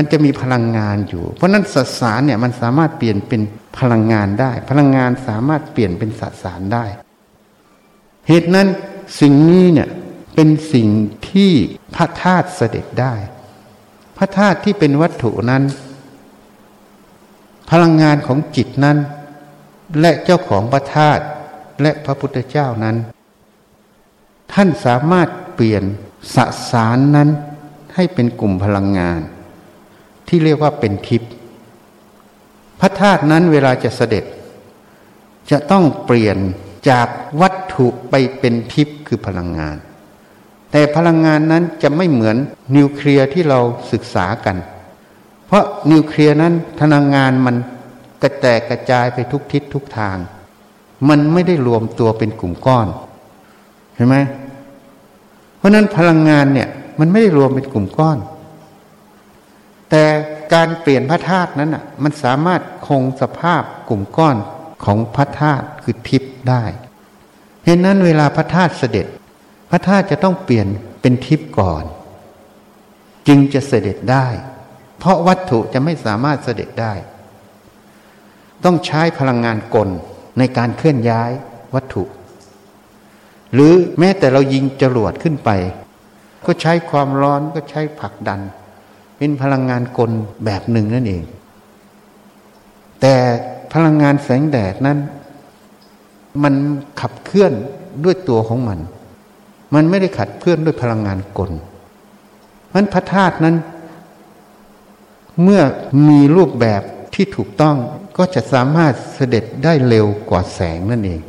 [0.00, 3.40] มันจะมีพลังงานอยู่ เพราะนั้นสสารเนี่ยมันสามารถเปลี่ยนเป็น
[3.78, 6.84] พลังงานได้ พลังงานสามารถเปลี่ยนเป็นสสารได้
[8.28, 8.68] เหตุนั้น
[9.20, 9.88] สิ่งนี้เนี่ย
[10.34, 10.88] เป็นสิ่ง
[11.30, 11.52] ที่
[11.94, 13.14] พระธาตุเสด็จได้
[14.18, 15.62] พระธาตุที่เป็นวัตถุนั้น
[17.70, 18.98] พลังงานของจิตนั้น
[20.00, 21.24] และเจ้าของพระธาตุ
[21.82, 22.96] และพระพุทธเจ้านั้น
[24.52, 25.84] ท่านสามารถเปลี่ยน
[26.34, 26.36] ส
[26.70, 27.28] สารนั้น
[27.94, 29.22] ให้เป็นกลุ่มพลังงาน
[30.28, 31.30] ที่เรียกว่าเป็นทิพย์
[32.80, 34.24] พระธาตุนั้นเวลาจะเสด็จ
[35.50, 36.38] จะต้องเปลี่ยน
[36.90, 37.08] จาก
[37.40, 39.76] วัตถุไปเป็นทิพย์คือพลังงาน
[40.70, 42.36] แต่พลังงานนั้นจะไม่เหมือน
[42.76, 43.60] นิวเคลียร์ที่เรา
[43.92, 44.56] ศึกษากัน
[45.46, 47.56] เพราะนิวเคลียร์นั้นพลังงานมัน
[48.22, 50.16] กระแตกกระจายไปทุกทิศทุกทาง
[51.08, 52.86] มันไม่ได้รวมตัวเป็นกลุ่มก้อน
[53.94, 54.16] เห็นไหม
[55.58, 58.18] เพราะนั้นพลังงานเนี่ยมันไม่ได้รวมเป็นกลุ่มก้อน
[59.90, 60.04] แต่
[60.54, 64.36] การเปลี่ยนพระธาตุนั้นอะมันสามารถคงสภาพกลุ่มก้อน
[64.84, 66.64] ของพระธาตุคือทิพย์ได้
[67.64, 69.06] เหตุนั้นเวลาพระธาตุเสด็จ
[69.70, 70.66] พระธาตุจะต้องเปลี่ยน
[71.00, 71.84] เป็นทิพย์ก่อน
[73.28, 74.26] จึงจะเสด็จได้
[74.98, 76.94] เพราะวัตถุจะไม่สามารถเสด็จได้
[78.64, 79.88] ต้องใช้พลังงานกล
[80.38, 81.30] ในการเคลื่อนย้าย
[81.74, 82.04] วัตถุ
[83.52, 85.50] หรือแม้แต่เรายิงจรวดขึ้นไป
[86.46, 88.40] ก็ใช้ความร้อนก็ใช้ผลักดัน
[89.18, 90.10] เป็นพลังงานกล
[90.44, 91.22] แบบหนึ่งนั่นเอง
[93.00, 93.14] แต่
[93.72, 94.98] พลังงานแสงแดดนั้น
[96.42, 96.54] มัน
[97.00, 97.52] ขับเคลื่อน
[98.04, 98.78] ด้วยตัวของมัน
[99.74, 101.50] มันไม่ได้ขัดเคลื่อนด้วยพลังงานกล
[102.74, 103.56] มันพระธาตุนั้น
[105.42, 105.62] เมื่อ
[106.08, 106.82] มีรูปแบบ
[107.14, 107.76] ที่ถูกต้อง
[108.16, 111.20] ก็จะสามารถเสด็จได้เร็วกว่าแสงนั่นเอง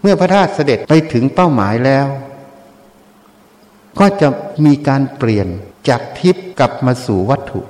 [0.00, 2.06] เมื่อพระธาตุเสด็จไปถึงเป้าหมายแล้ว
[3.98, 4.28] ก็จะ
[4.64, 5.48] มีการเปลี่ยน
[5.88, 7.60] จากทิพย์กลับมาสู่วัตถุ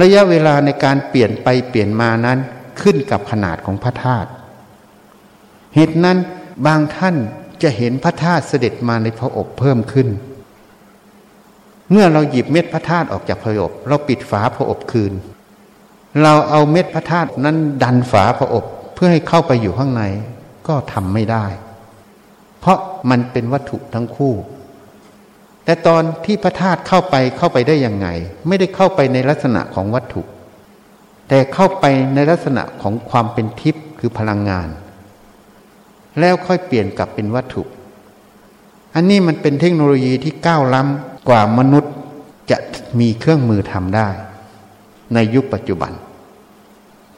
[0.00, 2.38] ระยะเวลาในการเปลี่ยนไปเปลี่ยนมานั้น
[2.80, 4.28] ขึ้นกับขนาดของพระธาตุ
[5.74, 6.18] เหตุนั้น
[6.66, 7.16] บางท่าน
[7.62, 10.08] จะเห็นพระธาตุเสด็จมาในพระอบเพิ่มขึ้น
[11.90, 15.12] เมื่อเราหยิบเม็ดพระธาตุออกจากพระอบ เราปิดฝาพระอบคืน
[16.22, 20.02] เราเอาเม็ดพระธาตุนั้นดันฝาพระอบเพื่อให้เข้าไปอยู่ข้างใน
[20.68, 21.46] ก็ทำไม่ได้
[22.60, 22.78] เพราะ
[23.10, 24.34] มันเป็นวัตถุทั้งคู่
[25.68, 28.08] แต่ตอนที่พระธาตุเข้าไปเข้าไปได้ยังไง
[28.48, 30.22] ไม่ได้เข้าไปในลักษณะของวัตถุ
[31.28, 34.68] แต่เข้าไปในลักษณะของความเป็นทิพย์คือพลังงาน
[36.18, 37.62] แล้วค่อยเปลี่ยนกลับเป็นวัตถุ
[38.94, 41.94] อันนี้มันเป็นเทคโนโลยีที่ก้าวล้ำกว่ามนุษย์
[42.50, 42.58] จะ
[43.00, 44.08] มีเครื่องมือทำได้
[45.14, 45.92] ในยุคปัจจุบัน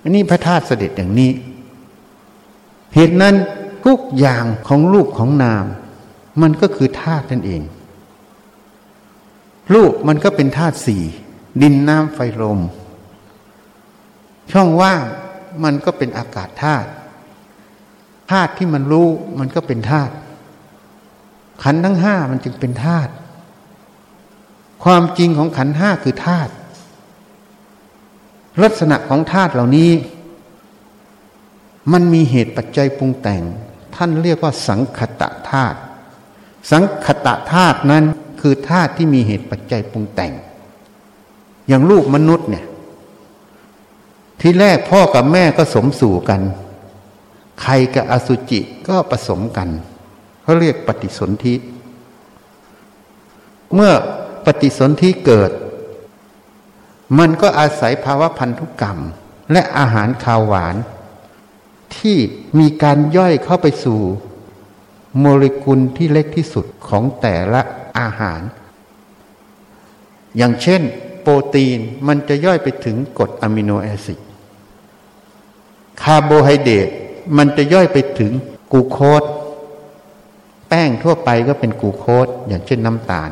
[0.02, 1.30] อันนี้พระธาตุเสด็จอย่างนี้
[2.94, 3.34] เหตุนั้น
[3.86, 5.64] ทุกอย่างของรูปของนาม
[6.42, 7.62] มันก็คือธาตุนั่นเอง
[9.74, 11.02] รูปมันก็เป็นธาตุสี่
[11.62, 12.60] ดินน้ำไฟลม
[14.52, 15.04] ช่องว่าง
[15.64, 16.88] มันก็เป็นอากาศธาตุ
[18.30, 20.12] ธาตุที่มันรู้มันก็เป็นธาตุ
[21.62, 23.12] ขันทั้งห้ามันจึงเป็นธาตุ
[24.84, 26.52] ความจริงของขันห้าคือธาตุ
[28.62, 29.90] ลักษณะของธาตุเหล่านี้
[31.92, 33.42] มันมีเหตุปัจจัยปรุงแต่ง
[33.94, 35.78] ท่านเรียกว่าสังคตะธาตุ
[36.70, 38.04] สังคตะธาตุนั้น
[38.40, 40.32] คือธาตุที่มีเหตุปัจจัยปรุงแต่ง
[41.68, 42.64] อย่างลูกมนุษย์เนี่ย
[44.40, 46.40] ที่แรกพ่อกับแม่ก็สมสู่กัน
[47.62, 49.68] ใครกับอสุจิก็ผสมกัน
[50.42, 51.54] เขาเรียกปฏิสนธิ
[53.74, 53.92] เมื่อ
[54.44, 55.50] ปฏิสนธิเกิด
[57.18, 58.98] มันก็อาศัยภาวะพันธุกรรม
[59.52, 60.76] และอาหารคาวหวาน
[61.96, 62.16] ที่
[62.58, 64.00] มีการย่อยเข้าไปสู่
[65.18, 67.62] โมเลกุลที่เล็กที่สุดของแต่ละ
[67.98, 68.40] อาหาร
[70.36, 70.82] อย่างเช่น
[71.22, 74.18] โปรตีนมันจะย่อยไปถึงกรด amino acid
[76.02, 76.88] คาร์โบไฮเดรต
[77.36, 78.32] มันจะย่อยไปถึง
[78.72, 79.22] กูโคส
[80.68, 83.30] แป้งทั่วไปก็เป็นกูโคสอย่างเช่นน้ำตาล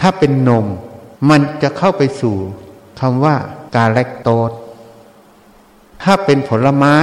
[0.00, 0.66] ถ้าเป็นนม
[1.30, 2.36] มันจะเข้าไปสู่
[3.00, 3.36] คำว่า
[3.74, 4.50] กาแลคโตส
[6.02, 6.96] ถ้าเป็นผลไม้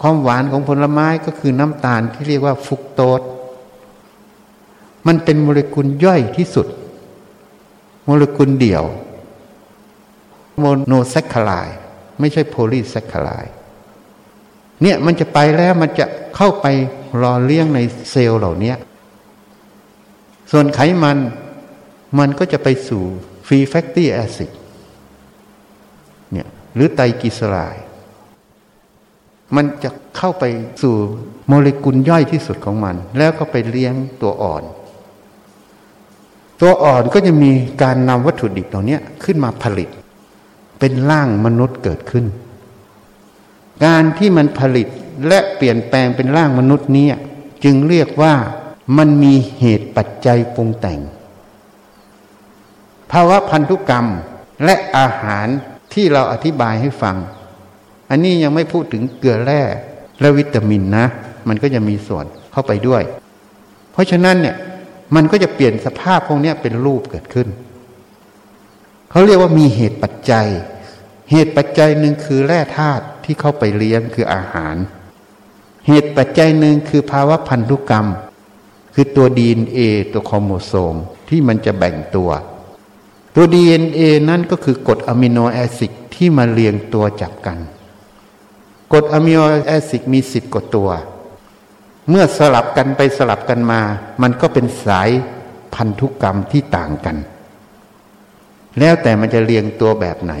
[0.00, 3.20] ความหวานของผลไม้ก็คือน้ำตาลที่เรียกว่าฟุกโตส
[5.06, 6.66] มันเป็นโมเลกุลย่อยที่สุด
[8.04, 8.84] โมเลกุลเดี่ยว
[10.58, 11.68] โมโนแซคคาราย
[12.20, 13.46] ไม่ใช่โพลีแซคคาราย
[14.82, 16.66] เนี่ยมันจะไปแล้วมันจะเข้าไป
[17.22, 17.78] รอเลี้ยงใน
[18.10, 18.74] เซลล์เหล่านี้
[20.50, 21.18] ส่วนไขมัน
[22.18, 23.02] มันก็จะไปสู่
[23.46, 24.50] ฟรีแฟตตี้แอซิด
[26.32, 27.76] เนี่ยหรือไตรกิสลาย
[29.56, 30.44] มันจะเข้าไป
[30.82, 30.94] สู่
[31.48, 34.62] โมเลกุลย่อยที่สุดของมัน แล้วก็ไปเลี้ยงตัวอ่อน
[36.60, 37.50] ตัวอ่อนก็จะมี
[37.82, 39.88] การนำวัตถุดิบเหล่านี้ขึ้นมาผลิต
[40.78, 42.24] เป็นร่างมนุษย์เกิดขึ้น
[43.84, 44.88] การที่มันผลิต
[45.28, 47.06] และเปลี่ยนแปลงเป็นร่างมนุษย์นี้
[47.64, 48.34] จึงเรียกว่า
[48.98, 51.00] มันมีเหตุปัจจัยปรุงแต่ง
[53.12, 54.06] ภาวะพันธุกรรม
[54.64, 55.46] และอาหาร
[55.94, 57.16] ที่เราอธิบายให้ฟัง
[58.10, 59.62] อันนี้ยังไม่พูดถึงเกลือแร่
[60.20, 61.06] และวิตามินนะ
[61.48, 63.02] มันก็จะมีส่วนเข้าไปด้วย
[63.92, 64.56] เพราะฉะนั้นเนี่ย
[65.14, 67.48] มันก็จะเปลี่ยนสภาพพวกนี้เป็นรูปเกิดขึ้น
[69.10, 70.48] เขาเรียกว่ามีเหตุปัจจัย
[71.30, 74.76] เหตุปัจจัยหนึ่งคือแร่ธาตุที่เข้าไปเลี้ยงคืออาหาร
[75.86, 78.06] เหตุปัจจัยหนึ่งคือภาวะพันธุกรรม
[78.94, 79.78] คือตัวดีเอ็นเอ
[80.12, 80.94] ตัวโครโมโซม
[81.28, 82.30] ที่มันจะแบ่งตัว
[83.34, 87.58] ตัว DNA นั่นก็คือกรด amino acid ที่มาเรียงตัวจับกัน
[88.92, 90.88] กรด amino acid มีสิบกว่าตัว
[92.10, 93.80] เมื่อสลับกันไปสลับกันมา
[94.22, 95.10] มันก็เป็นสาย
[95.74, 97.16] พันธุกรรมที่ต่างกัน
[98.78, 100.34] แล้วแต่มันจะเรียงตัวแบบไหน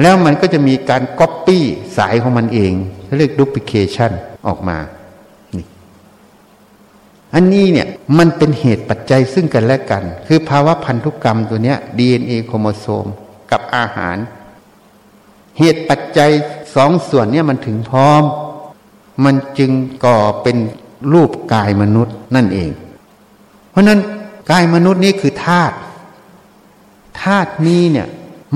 [0.00, 1.64] แล้วมันก็จะมีการก๊อปปี้
[1.98, 2.72] สายของมันเอง
[3.18, 4.12] เรียกดูพิเคชัน
[4.46, 4.78] ออกมา
[7.34, 13.06] อันนี้เนี่ยมันเป็นเหตุปัจจัยซึ่งกันและกัน คือภาวะพันธุกรรมตัวเนี้ย DNA โครโมโซม
[13.50, 14.16] กับอาหาร
[15.58, 16.30] เหตุปัจจัย
[16.74, 18.22] สองส่วนเนี่ยมันถึงพร้อม
[19.24, 19.70] มันจึง
[20.04, 20.56] ก่อเป็น
[21.12, 22.70] รูปกายมนุษย์นั่นเอง
[23.70, 24.00] เพราะนั้น
[24.50, 25.76] กายมนุษย์นี้คือธาตุ
[27.22, 28.08] ธาตุนี้เนี่ย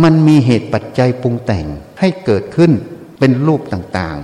[0.02, 1.66] มันมีเหตุปัจจัยปรุงแต่ง
[2.00, 2.72] ให้เกิดขึ้น
[3.18, 4.16] เป็นรูปต่าง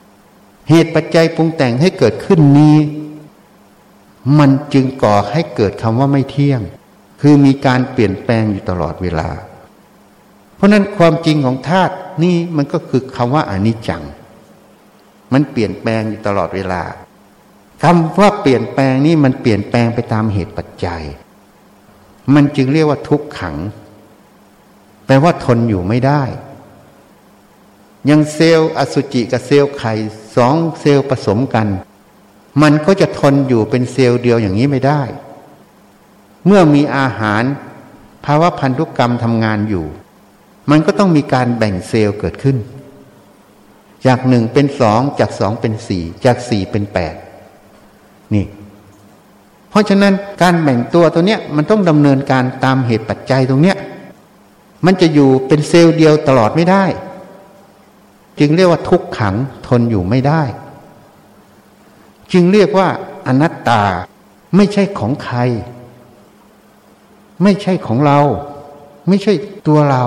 [0.00, 2.76] ๆ เหตุปัจจัยปรุงแต่งให้เกิดขึ้นนี้
[4.38, 6.60] มันจึงก่อให้เกิดคำว่าไม่เที่ยง
[7.20, 9.30] คือมีการเปลี่ยนแปลงอยู่ตลอดเวลา
[10.56, 14.02] เพราะนั้นความจริงของธาตุนี่มันก็คือคำว่าอนิจจัง
[15.32, 16.82] มันเปลี่ยนแปลงอยู่ตลอดเวลา
[17.82, 21.02] คำว่าเปลี่ยนแปลงนี่มันเปลี่ยนแปลงไปตามเหตุปัจจัย
[22.34, 23.56] มันจึงเรียกว่าทุกขัง
[25.06, 26.22] แปลว่าทนอยู่ไม่ได้
[28.10, 29.92] ยังเซลล์อสุจิกับเซลล์ไข่
[30.36, 31.68] สองเซลล์ผสมกัน
[32.62, 35.02] มันก็จะทนอยู่เป็นเซลล์เดียวอย่างนี้ไม่ได้
[36.46, 37.42] เมื่อมีอาหาร
[38.24, 39.86] ภาวะพันธุกรรมทำงานอยู่
[40.70, 42.56] มันก็ต้องมีการแบ่งเซลล์เกิดขึ้น
[44.06, 47.14] จากหนึ่งเป็นสองจากสองเป็นสี่จากสี่เป็นแปด
[48.34, 48.46] นี่
[49.70, 53.76] เพราะฉะนั้นการแบ่งตัวตัวเนี้ยมันต้องดำเนินการตามเหตุปัจจัยตรงเนี้ย
[54.86, 56.84] มันจะอยู่เป็นเซลล์เดียวตลอดไม่ได้
[58.38, 59.34] จึงเรียกว่าทุกขัง
[59.66, 60.42] ทนอยู่ไม่ได้
[62.32, 62.88] จึงเรียกว่า
[63.26, 63.82] อนัตตา
[64.56, 65.38] ไม่ใช่ของใคร
[67.42, 68.20] ไม่ใช่ของเรา
[69.08, 69.32] ไม่ใช่
[69.68, 70.04] ตัวเรา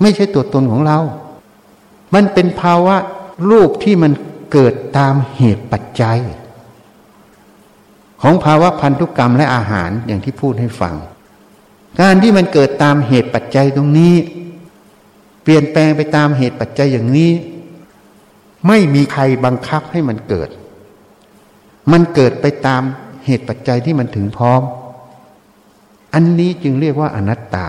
[0.00, 0.98] ไม่ใช่ตัวตนของเรา
[2.14, 2.96] มันเป็นภาวะ
[3.50, 4.12] รูปที่มัน
[4.52, 6.18] เกิดตามเหตุปัจจัย
[8.22, 10.94] ของภาวะพันธุกรรมและอาหารอย่างที่พูดให้ฟัง
[12.00, 14.14] การที่มันเกิดตามเหตุปัจจัยตรงนี้
[15.42, 17.32] เปลี่ยนแปลงไปตามเหตุปัจจัยอย่างนี้
[18.66, 20.48] ไม่มีใครบังคับให้มันเกิด
[21.92, 22.82] มันเกิดไปตาม
[23.26, 24.62] เหตุปัจจัยที่มันถึงพร้อม
[26.14, 27.68] อันนี้จึงเรียกว่าอนัตตา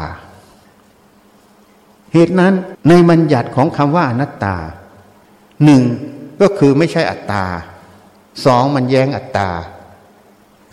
[2.13, 2.53] เหตุนั้น
[2.89, 4.57] ในบัญญัติของคำว่าอนัตตา
[5.63, 5.81] หนึ่ง
[6.41, 7.45] ก็คือไม่ใช่อัตตา
[8.45, 9.49] สองมันแย้งอัตตา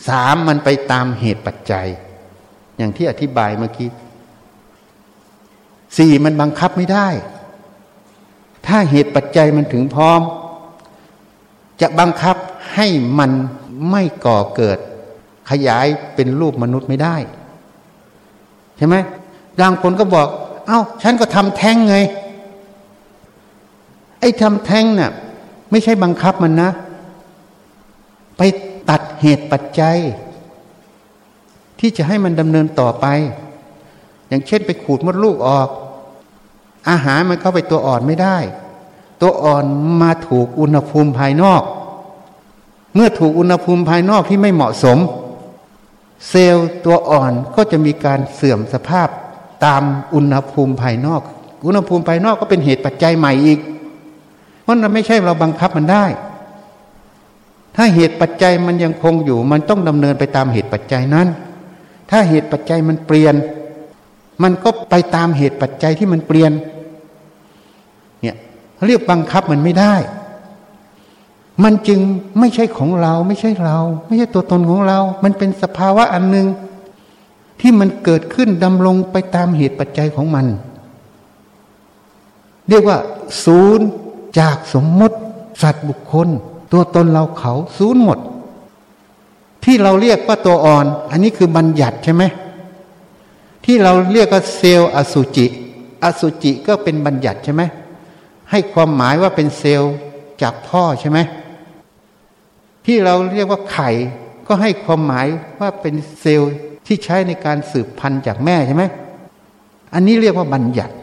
[0.08, 1.88] สามมันไปตามเหตุปัจจัย
[2.76, 3.90] อย่างที่อธิบายเมื่อกี้
[5.96, 7.08] สี่มันบังคับไม่ได้
[8.66, 10.20] ถ้าเหตุปัจจัยมันถึงพร้อม
[11.80, 12.36] จะบังคับ
[12.74, 12.86] ให้
[13.18, 13.30] มัน
[13.90, 14.78] ไม่ก่อเกิด
[15.50, 17.16] ขยายเป็นรูปมนุษย์ไม่ได้
[18.76, 18.96] ใช่ไหม
[19.60, 20.28] บางคนก็บอก
[20.68, 21.96] เอา้าฉันก็ทำแท้งไง
[24.20, 25.12] ไอ้ทำแท้งนะ่ะ
[25.70, 26.70] ไม่ใช่บังคับมันนะ
[28.36, 28.42] ไป
[28.88, 29.96] ตัดเหตุปัจจัย
[31.78, 33.06] ที่จะให้มันดำเนินต่อไป
[34.28, 35.68] อย่างเช่นไปขูดมดลูกออก
[36.88, 38.36] อาหารมันเข้าไปตัวอ่อนไม่ได้
[39.20, 39.64] ตัวอ่อน
[40.02, 41.62] มาถูกอุณหภูมิภายนอก
[42.94, 44.98] เมื่อถูกอุณหภูมิภายนอกที่ไม่เหมาะสม
[46.28, 49.08] เซลล์ตัวอ่อนก็จะมีการเสื่อมสภาพ
[49.64, 49.82] ตาม
[50.14, 51.22] อุณหภูมิภายนอก
[51.66, 53.58] อุณหภูมิภายนอกก็เป็นเหตุปัจจัยใหม่อีก
[54.62, 56.04] เพราะเราไม่ใช่เราบังคับมันได้
[57.76, 61.28] ถ้าเหตุปัจจัยมันยังคงอยู่ มันต้องดำเนินไปตามเหตุปัจจัยนั้น
[62.10, 63.34] ถ้าเหตุปัจจัยมันเปลี่ยน
[64.42, 66.52] มันก็ไปตามเหตุปัจจัยที่มันเปลี่ยน
[68.20, 68.36] เนี่ย
[68.86, 69.94] เรียกบังคับมันไม่ได้
[71.64, 72.00] มันจึง
[72.38, 76.46] ไม่ใช่ของเรา ไม่ใช่เรา ไม่ใช่ตัวตนของเรา มันเป็นสภาวะอันหนึ่ง
[77.60, 80.46] ที่มันเกิดขึ้นดำรงไปตามเหตุปัจจัยของมัน
[82.68, 82.98] เรียกว่า
[83.44, 83.86] ศูนย์
[84.38, 85.16] จากสมมติ
[85.62, 86.28] สัตว์บุคคล
[86.72, 88.18] ตัวตนเราเขาศูนย์หมด
[89.64, 92.22] ที่เราเรียกว่าตัวอ่อน อันนี้คือบัญญัติใช่ไหม
[93.64, 95.46] ที่เราเรียกว่าเซลล์อสุจิ
[96.04, 97.62] อสุจิก็เป็นบัญญัติใช่ไหม
[98.50, 99.94] ให้ความหมายว่าเป็นเซลล์
[100.42, 101.18] จากพ่อใช่ไหม
[102.86, 103.90] ที่เราเรียกว่าไข่
[104.46, 105.26] ก็ให้ความหมาย
[105.60, 106.52] ว่าเป็นเซลล์
[106.88, 108.84] ที่ใช้ในการสืบพันธุ์จากแม่ใช่ไหม
[109.94, 110.94] อันนี้เรียกว่าบัญญัติ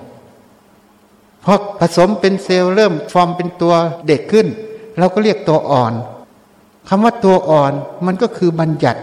[1.43, 3.73] พอผสมเป็นเซลล์เริ่มฟอร์มเป็นตัว
[4.07, 4.47] เด็กขึ้น
[4.97, 5.93] เราก็เรียกตัวอ่อน
[6.89, 7.73] คำว่าตัวอ่อน
[8.05, 9.01] มันก็คือบัญญัติ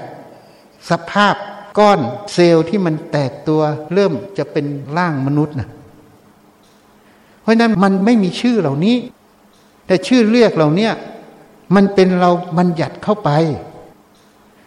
[0.90, 1.34] สภาพ
[1.78, 2.00] ก้อน
[2.32, 3.62] เซลล์ที่มันแตกตัว
[3.94, 4.66] เริ่มจะเป็น
[4.96, 5.68] ร่างมนุษย์นะ
[7.40, 8.96] เพราะนั้นมันไม่มีชื่อเหล่านี้
[9.86, 10.88] แต่ชื่อเรียกเหล่านี้
[11.74, 13.30] มันเป็นเราบัญญัติเข้าไป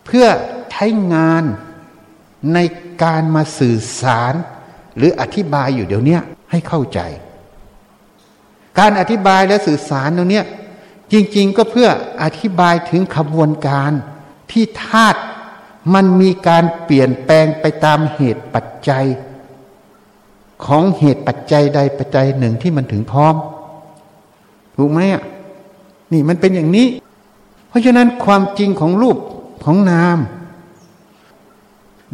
[0.06, 0.26] เพื่อ
[0.72, 1.44] ใช้งาน
[2.54, 2.58] ใน
[3.04, 4.34] การมาสื่อสาร
[4.98, 6.18] หรืออธิบายอยู่เดี๋ยวนี้
[6.52, 7.00] ให้เข้าใจ
[8.80, 10.42] การอธิบายและสื่อสารตรงนี้
[11.12, 11.90] จริง ๆ ก็เพื่อ
[12.24, 13.92] อธิบายถึงขบวนการ
[14.52, 15.20] ที่ธาตุ
[15.94, 19.06] มันมีการเปลี่ยนแปลงไปตามเหตุปัจจัย
[20.66, 23.36] ของเหตุปัจจัยใดปัจจัยหนึ่งที่มันถึงพร้อม
[24.78, 25.24] ถูกไหมอะ
[26.12, 26.88] นี่มันเป็นอย่างนี้
[27.70, 29.18] เพราะฉะนั้นความจริงของรูป
[29.66, 30.18] ของนาม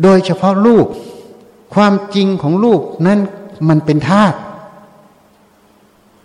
[0.04, 0.88] โดยเฉพาะรูป
[1.74, 3.20] ความจริงของรูปนั้น
[3.70, 4.38] มันเป็นธาตุ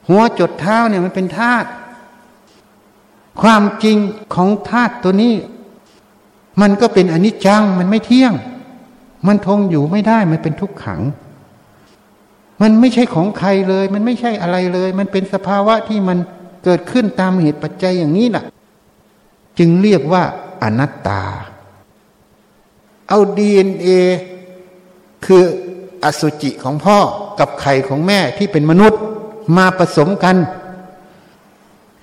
[0.09, 1.69] หัวจดเท้าเนี่ยมันเป็นธาตุ
[3.43, 3.97] ความจริง
[4.35, 5.35] ของธาตุตัวนี้
[6.61, 8.33] มันก็เป็นอนิจจังมันไม่เที่ยง
[9.27, 11.01] มันทงอยู่ไม่ได้มันเป็นทุกขัง
[12.62, 16.19] มันไม่ใช่ของใครเลย มันไม่ใช่อะไรเลย มันเป็นสภาวะที่มัน
[16.64, 18.45] เกิดขึ้นตามเหตุปัจจัยอย่างนี้แหละ
[19.59, 20.23] จึงเรียกว่า
[20.62, 21.23] อนัตตา
[23.09, 23.89] เอาดีเอ็นเอ
[25.25, 25.43] คือ
[26.05, 26.99] อสุจิของพ่อ
[27.39, 29.01] กับไข่ของแม่ที่เป็นมนุษย์
[29.57, 30.37] มาผสมกัน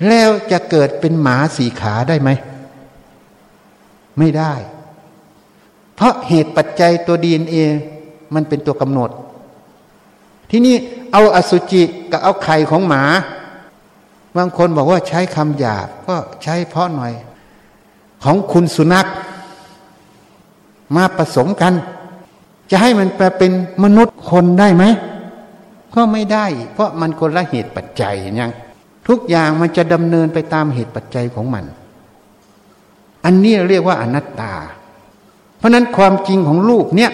[0.07, 2.29] แล้วจะเกิดเป็นหมาสีขาได้ไหม
[4.17, 4.53] ไม่ได้
[5.95, 7.55] เพราะเหตุปัจจัยตัวดีเอ็นเอ
[8.33, 9.09] มันเป็นตัวกำหนด
[10.49, 10.75] ที่นี่
[11.11, 13.03] เอาอสุจิกับเอาไข่ของหมา
[14.37, 17.13] บางคนบอกว่าใช้คำหยาบก็ใช้เพราะหน่อย
[18.23, 19.07] ของคุณสุนัข
[20.95, 21.73] มาผสมกัน
[22.69, 23.51] จะให้มันแปลเป็น
[23.83, 24.83] มนุษย์คนได้ไหม
[25.95, 28.51] ก็ไม่ได้ เพราะมันคนละเหตุปัจจัยยัง
[29.07, 31.65] ทุกอย่างมันจะดำเนินไปตามเหตุปัจจัยของมัน
[33.25, 34.53] อันนี้เรียกว่าอนัตตา
[35.57, 37.11] เพราะนั้นความจริงของลูกเนี่ย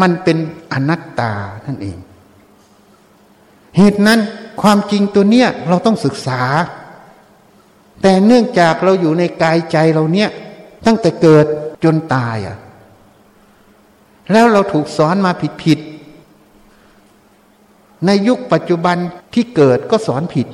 [0.00, 0.38] มันเป็น
[0.72, 1.32] อนัตตา
[1.64, 1.98] ท่นเอง
[3.76, 4.20] เหตุนั้น
[4.62, 6.42] ความจริงตัวเนี้ยเราต้องศึกษา
[8.02, 10.30] แต่เนื่องจากเราอยู่ในกายใจเราเนี่ย
[10.86, 11.46] ตั้งแต่เกิด
[11.84, 12.56] จนตายอะ
[14.32, 15.78] แล้วเราถูกสอนมาผิดผิด
[18.06, 18.96] ในยุคปัจจุบัน
[19.34, 20.46] ที่เกิดก็สอนผิด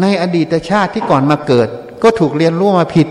[0.00, 1.68] ในอดีตชาติที่ก่อนมาเกิด
[2.02, 3.08] ก็ถูกเรียนรู้มาผิด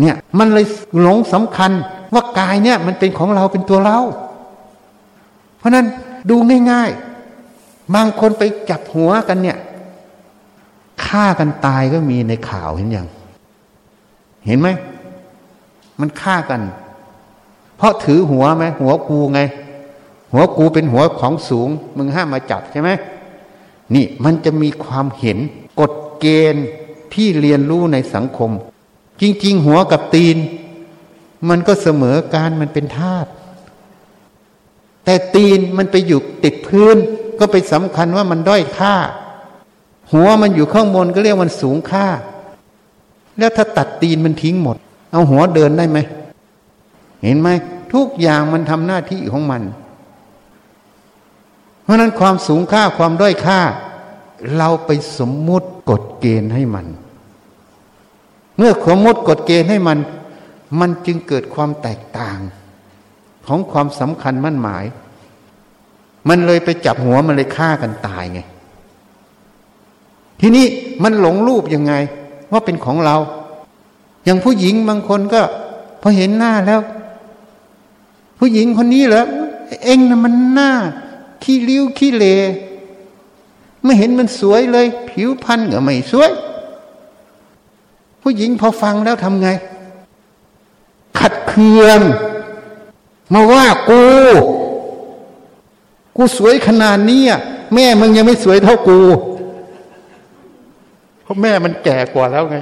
[0.00, 0.66] เนี่ยมันเลย
[1.00, 1.70] หลงสำคัญ
[2.14, 3.98] ว่ากายเนี่ยมันเป็นของเราเป็นตัวเรา
[5.58, 5.86] เพราะนั้น
[6.30, 6.36] ดู
[6.70, 9.58] ง่ายๆ บางคนไปจับหัวกันเนี่ย
[11.04, 13.06] ฆ่ากันตายก็มีในข่าวเห็นยัง
[14.46, 14.68] เห็นไหม
[16.00, 16.60] มันฆ่ากัน
[17.76, 19.40] เพราะถือหัวไหมหัวกูไง
[20.32, 22.90] หัวกูเป็นหัวของสูง มึงห้ามมาจับใช่ไหม
[23.94, 25.38] นี่มันจะมีความเห็น
[25.80, 26.66] กฎเกณฑ์
[27.14, 28.50] ที่เรียนรู้ในสังคม
[29.20, 30.36] จริง ๆ หัวกับตีน
[31.48, 33.28] มันก็เสมอการมันเป็นธาตุ
[35.04, 36.96] แต่ตีนมันไปอยู่ติดพื้น
[37.38, 38.94] ก็ไปสำคัญว่ามันด้อยค่า
[40.12, 42.06] หัวมันอยู่ข้างบนก็เรียกมันสูงค่า
[43.38, 44.76] แล้วถ้าตัดตีนมันทิ้งหมด
[45.12, 45.98] เอาหัวเดินได้ไหม
[47.24, 47.48] เห็นไหม
[47.94, 49.62] ทุกอย่างมันทำหน้าที่ของมัน
[51.82, 53.60] เพราะนั้นความสูงค่าความด้อยค่า
[54.56, 56.86] เราไปสมมุติกฎเกณฑ์ให้มัน
[58.56, 59.98] เมื่อสมมติกฎเกณฑ์ให้มัน
[60.80, 62.38] มันจึงเกิดความแตกต่าง
[63.46, 64.84] ของความสำคัญมั่นหมาย
[66.28, 68.40] มันเลยไปจับหัวมันเลยฆ่ากันตายไง
[70.40, 70.66] ทีนี้
[71.02, 71.92] มันหลงรูปยังไง
[72.52, 73.16] ว่าเป็นของเรา
[74.24, 75.42] อย่างผู้หญิงบางคนก็
[76.00, 76.80] พอเห็นหน้าแล้ว
[78.38, 79.24] ผู้หญิงคนนี้เหรอ
[79.84, 80.70] เองนะมันหน้า
[81.42, 82.24] ขี้ริ้วขี้เล
[83.84, 86.30] ไม่เห็นมันสวยเลย ผิวพรรณก็ไม่สวย
[88.22, 89.48] ผู้หญิงพอฟังแล้วทำไง
[91.18, 92.00] ขัดเคือง
[93.32, 94.02] มาว่ากู
[96.16, 97.22] กูสวยขนาดนี้
[97.74, 99.00] แม่มึงยังไม่สวยเท่ากู
[101.22, 102.56] เพราะแม่มันแก่กว่าแล้วไง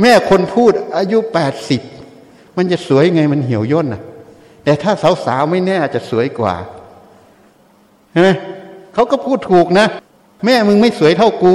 [0.00, 1.82] แม่คนพูดอายุแปดสิบ
[2.56, 4.02] มันจะสวยไงมันเหี่ยวย่นอะ
[4.64, 4.92] แต่ถ้า
[5.26, 6.54] สาวๆไม่แน่จะสวยกว่า
[8.10, 8.28] ใช่ไหม
[8.94, 9.86] เขาก็พูดถูกนะ
[10.44, 11.54] แม่มึงไม่สวยเท่ากู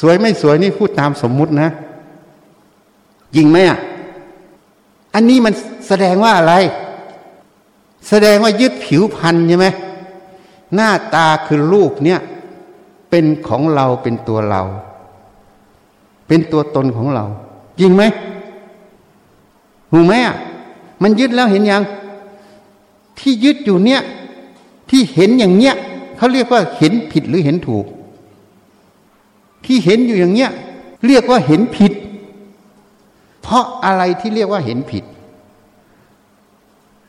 [0.00, 1.68] สวยไม่สวยนี่พูดตามสมมุตินะ
[3.36, 3.78] จริงไหมอะ
[5.14, 5.54] อันนี้มัน
[5.88, 6.54] แสดงว่าอะไร
[8.08, 9.66] แสดงว่ายึดผิวพันธ์ใช่ไหม
[10.74, 12.20] หน้าตาคือรูปเนี่ย
[13.10, 14.62] เป็นของเราเป็นตัวเรา
[16.28, 17.24] เป็นตัวตนของเรา
[17.80, 18.02] จริงไหม
[19.90, 20.36] หูไหมอะ
[21.02, 21.82] มันยึดแล้วเห็นยัง
[23.18, 24.02] ที่ยึดอยู่เนี่ย
[24.90, 25.74] ที่เห็นอย่างเนี้ย
[26.16, 27.86] เขาเรียกว่าเห็นผิดหรือเห็นถูก
[29.64, 30.50] ที่เห็นอยู่อย่างเนี้ย
[31.06, 31.92] เรียกว่าเห็นผิด
[33.42, 35.04] เพราะอะไรที่เรียกว่าเห็นผิด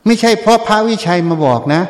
[0.05, 1.81] ไม่ใช่เพราะพระวิชัยมาบอกนะ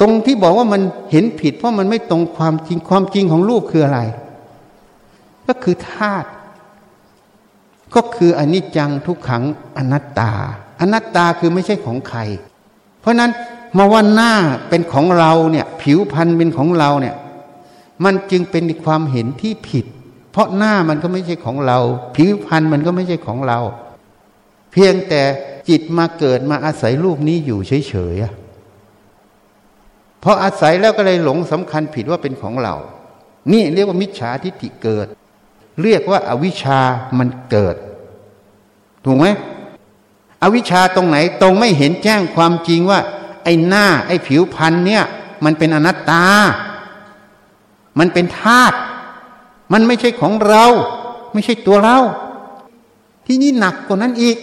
[0.00, 4.00] ตรงที่บอกว่ามันเห็นผิด เพราะมันไม่ตรงความจริงความจริงของรูปคืออะไร
[5.46, 6.28] ก็คือธาตุ
[7.96, 9.42] ก็คืออนิจจังทุกขัง
[9.76, 10.32] อนัตตา
[10.80, 12.20] อนัตตาคือไม่ใช่ของใคร
[13.00, 13.30] เพราะนั้น
[13.76, 14.32] มาว่าหน้า
[14.68, 17.16] เป็นของเราเนี่ยผิวพันธุ์เป็นของเราเนี่ย
[18.04, 19.86] มันจึงเป็นความเห็นที่ผิด
[20.30, 21.78] เพราะหน้ามันก็ไม่ใช่ของเรา
[22.16, 23.58] ผิวพันธุ์มันก็ไม่ใช่ของเรา
[24.72, 25.22] เพียงแต่
[25.68, 32.74] จิตมาเกิดมาอาศัยรูปนี้อยู่เฉยๆเพราะอาศัยแล้วก็เลยหลงสำคัญผิดว่าเป็นของเรา
[33.52, 35.06] นี่เรียกว่ามิจฉาทิฏฐิเกิด
[35.82, 36.80] เรียกว่าอาวิชา
[37.18, 37.76] มันเกิด
[39.06, 39.26] ถูกไหม
[40.42, 43.00] อวิชชาตรงไหนตรงไม่เห็นแจ้งความจริงว่า
[43.44, 45.04] ไอ้หน้า ไอ้ผิวพันธ์เนี่ย
[45.44, 46.24] มันเป็นอนัตตา
[47.98, 48.76] มันเป็นธาตุ
[49.72, 50.64] มันไม่ใช่ของเรา
[51.32, 51.98] ไม่ใช่ตัวเรา
[53.26, 54.36] ที่นี่หนักกว่านั้นอีก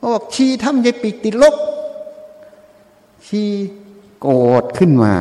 [0.00, 1.54] บอกชีทำยายปีกติดลบ
[3.26, 3.42] ชี
[4.20, 5.14] โกรธขึ้นมา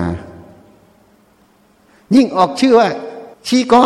[2.15, 2.89] ยิ่งออกชื่อว่า
[3.47, 3.85] ชีกอ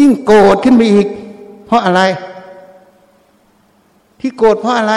[0.00, 1.06] ยิ่งโกรธขึ้นไปอีก
[1.66, 2.02] เพราะอะไร
[4.26, 4.94] ที่โกรธเพราะอะไร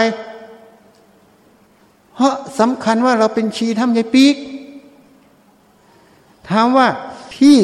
[2.13, 4.35] เพราะสำคัญว่าเราเป็นชีทำยายปีก
[6.49, 6.87] ถามว่า
[7.37, 7.57] ที่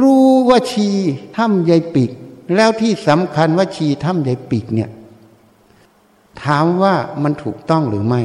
[0.00, 0.88] รู้ว่าชี
[1.36, 2.10] ทำยายปีก
[2.56, 4.90] แล้วที่สำคัญว่าชีทำยายปีกเนี่ย
[6.44, 8.22] ถามว่ามันถูกต้องหรือไม่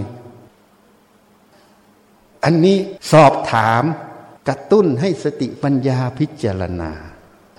[2.43, 2.77] อันนี้
[3.11, 3.83] สอบถาม
[4.47, 6.91] กระตุ้นให้สติปัญญาพิจารณา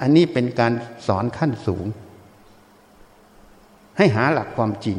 [0.00, 0.72] อันนี้เป็นการ
[1.06, 1.86] สอนขั้นสูง
[4.01, 4.98] ให้หาหลักความจริง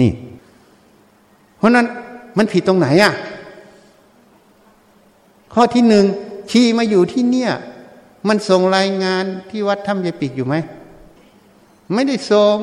[0.00, 0.12] นี่
[1.56, 1.86] เพราะนั้น
[2.38, 3.12] มันผิดตรงไหนอะ
[5.54, 6.04] ข้อที่หนึ่ง
[6.50, 7.50] ชีมาอยู่ที่เนี่ย
[8.28, 10.54] มันส่งรายงานที่วัดถ้ำยายปิกอยู่ไหม
[11.94, 12.56] ไม่ได้ส่ง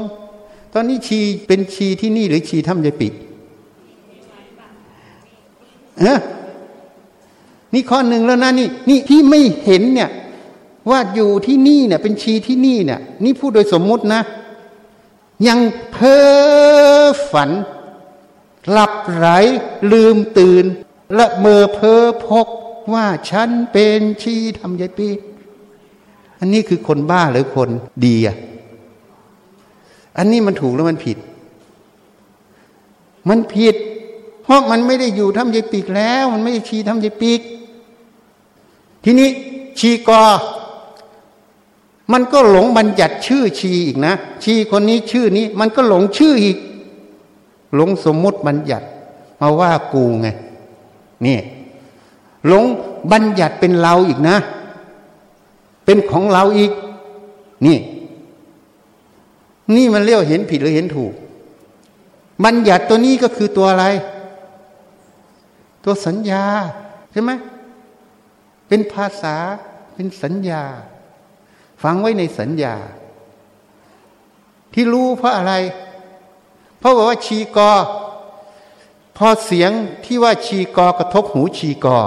[0.73, 3.13] ตอนนี้ชีเป็นชีที่นี่หรือชีถ้ำยายปิก
[5.99, 6.19] เออ
[7.73, 10.09] นี่ข้อหนึ่งแล้วนะนี่นี่ที่ไม่เห็นเนี่ย
[10.89, 14.21] ว่าอยู่ที่นี่เนี่ย เป็นชีที่นี่เนี่ย นี่พูดโดยสมมุตินะ
[15.47, 15.59] ยัง
[15.91, 17.49] เพ้อฝัน
[18.69, 19.27] หลับไหล
[19.91, 20.65] ลืมตื่น
[21.15, 22.47] และเมื่อเพ้อพก
[22.93, 25.09] ว่าฉันเป็นชีทำยายปี
[26.39, 27.69] อันนี้คือคนบ้าหรือคน
[28.05, 28.35] ดีอะ
[30.17, 31.17] อันนี้มันถูกแล้วมันผิด
[33.29, 33.75] มันผิด
[34.43, 37.41] เพราะมันไม่ได้อยู่ทำยายปีกแล้ว มันไม่ได้ชีทำยายปีก
[39.03, 39.29] ทีนี้
[39.79, 40.23] ชีกอ
[42.11, 46.57] มันก็หลงบัญญัติชื่อชีอีกนะ ชีคนนี้ชื่อนี้ มันก็หลงชื่ออีก
[47.75, 48.85] หลงสมมุติบัญญัติ
[49.41, 50.27] มาว่ากูไง
[51.25, 51.39] นี่
[52.47, 52.63] หลง
[53.11, 54.37] บัญญัติเป็นเราอีกนะ
[55.85, 56.71] เป็นของเราอีก
[57.65, 57.77] นี่
[59.75, 61.13] นี่มันเรียกเห็นผิดหรือเห็นถูก
[62.43, 63.85] บัญญัติตัวนี้ก็คือตัวอะไร
[65.83, 66.43] ตัวสัญญา
[67.11, 67.31] ใช่ไหม
[68.67, 69.35] เป็นภาษา
[69.93, 70.63] เป็นสัญญา
[71.81, 72.75] ฟังไว้ในสัญญา
[74.73, 75.53] ที่รู้เพราะอะไร
[76.79, 77.71] เพราะว่าชีกอ
[79.17, 79.71] พอเสียง
[80.05, 81.99] ที่ว่าชีกอกระทบหูชีกอ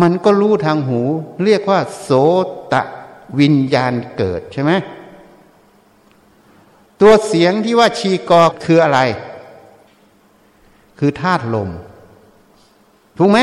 [0.00, 1.00] มันก็รู้ทางหู
[1.44, 2.10] เรียกว่า โส
[2.72, 2.82] ตะ
[3.38, 4.72] วิญญาณเกิดใช่ไหม
[7.00, 9.00] ตัวเสียงที่ว่าชีกอคืออะไร
[10.98, 11.70] คือธาตุลม
[13.18, 13.38] ถูกไหม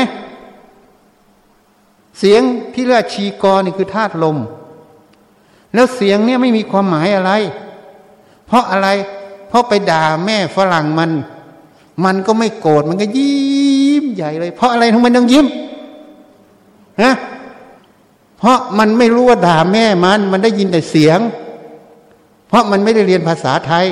[2.18, 2.42] เสียง
[2.74, 4.36] ที่เรียกชีกรนี่คือธาตุลม
[5.74, 7.32] แล้วเสียงเนี่ยไม่มีความหมายอะไร
[8.46, 8.88] เพราะอะไร
[9.48, 11.10] เพราะไปด่าแม่ฝรั่งมัน
[12.04, 15.46] มันก็ไม่โกรธมันก็ยิ้มใหญ่เลย เพราะอะไรทั้งมันต้องยิ้ม
[17.02, 17.14] ฮะ
[18.38, 21.18] เพราะมันไม่รู้ว่าด่าแม่มัน มันได้ยินแต่เสียง
[22.48, 23.86] เพราะมันไม่ได้เรียนภาษาไทย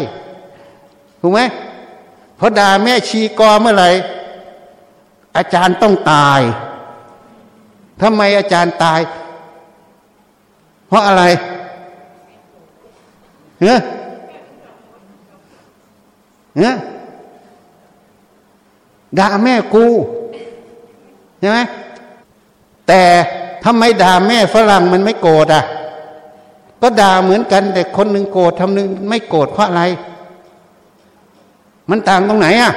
[1.20, 1.40] ถูกไหม
[2.38, 3.90] พอด่าแม่ชีกอเมื่อไหร่
[5.36, 6.40] อาจารย์ต้องตาย
[8.02, 9.00] ทำไมอาจารย์ตาย
[10.88, 11.22] เพราะอะไร
[13.60, 13.74] เฮ้
[16.56, 16.70] เฮ้
[19.18, 19.84] ด่าแม่กู
[21.40, 21.58] ใช่ไหม
[22.88, 23.02] แต่
[23.64, 25.64] ทำไมด่าแม่ฝรั่งมันไม่โกรธอะ
[26.82, 29.82] ก็ด่าเหมือนกัน แต่คนหนึ่งโกรธทำหนึ่งไม่โกรธเพราะอะไร
[31.90, 32.72] มันต่างตรงไหนอะ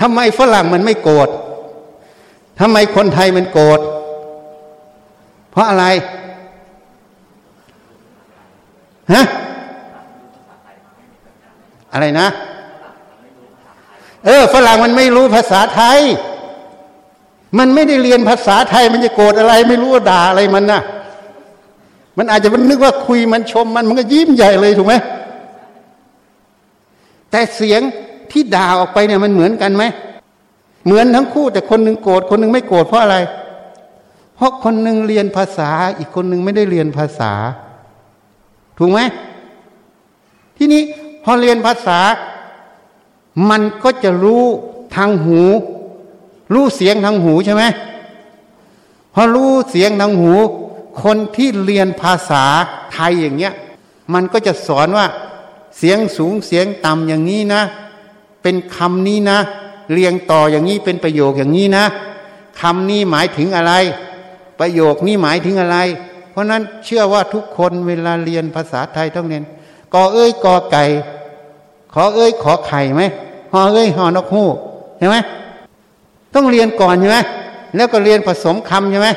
[0.00, 1.28] ทำไมฝรั่งมันไม่โกรธ
[2.60, 3.80] ทำไมคนไทยมันโกรธ
[5.50, 5.84] เพราะอะไร
[9.12, 9.24] ฮะ
[11.92, 12.28] อะไรนะ
[14.26, 15.98] เออ ฝรั่งมันไม่รู้ภาษาไทย
[17.58, 20.80] มันไม่ได้เรียนภาษาไทย มันจะโกรธอะไร ไม่รู้ว่าด่าอะไรมันนะ่ะ
[22.18, 24.94] มันอาจจะมันนึกว่าคุยมันชมมัน มันก็ยิ้มใหญ่เลยถูกไหม
[27.30, 27.80] แต่เสียง
[28.30, 29.84] ที่ด่าออกไปเนี่ยมันเหมือนกันไหม
[30.84, 33.16] เหมือนทั้งคู่ แต่คนหนึ่งโกรธคนหนึ่งไม่โกรธเพราะอะไร
[34.36, 37.32] เพราะคนหนึ่งเรียนภาษา อีกคนหนึ่งไม่ได้เรียนภาษา
[38.78, 39.00] ถูกไหม
[40.56, 40.82] ที่นี้
[41.24, 41.98] พอเรียนภาษา
[43.50, 44.44] มันก็จะรู้
[44.96, 45.40] ทางหู
[46.54, 47.64] รู้เสียงทางหูใช่ไหม
[49.14, 50.32] พอรู้เสียงทางหู
[51.02, 52.44] คนที่เรียนภาษา
[52.92, 53.54] ไทยอย่างเงี้ย
[54.14, 55.06] มันก็จะสอนว่า
[55.78, 57.62] เสียงสูงเสียงต่ำอย่างนี้นะ
[58.42, 59.38] เป็นคำนี้นะ
[59.92, 61.84] เรียงต่ออย่างนี้เป็นประโยคอย่างนี้นะ
[62.60, 63.72] คำนี้หมายถึงอะไร
[64.60, 65.78] ประโยคนี้หมายถึงอะไร
[66.30, 69.42] เพราะนั้นเชื่อว่าทุกคนเวลาเรียนภาษาไทยต้องเรียน
[69.94, 70.84] กอเอ้ยกอไก่
[71.94, 73.02] ขอเอ้ยขอไข่ไหม
[73.52, 74.56] หอเอ้ยหอนกฮูก
[74.98, 75.16] ใช่ไหม
[76.34, 77.18] ต้องเรียนก่อนใช่ไหม
[77.76, 79.08] แล้วก็เรียนผสมคำใช่ไหม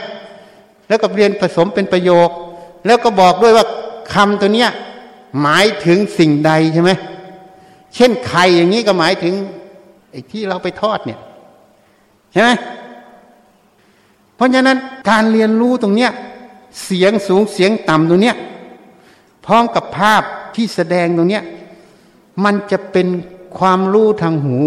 [0.87, 2.29] แล้วก็เรียนผสมเป็นประโยค
[2.85, 3.65] แล้วก็บอกด้วยว่า
[4.13, 4.69] คำตัวเนี้ย
[5.41, 6.91] หมายถึงสิ่งใดใช่ไหม
[7.95, 9.33] เช่นไข่อย่างนี้ก็หมายถึง
[10.13, 11.19] ไอ้ที่เราไปทอดเนี่ย
[12.31, 12.49] ใช่ไหม
[14.35, 14.77] เพราะฉะนั้น
[15.09, 16.11] การเรียนรู้ตรงเนี้ย
[16.83, 18.35] เสียงสูงเสียงต่ำตรงเนี้ย
[19.45, 20.23] พร้อมกับภาพ
[20.55, 21.43] ที่แสดงตรงเนี้ย
[22.43, 23.07] มันจะเป็น
[23.57, 24.59] ความรู้ทางหู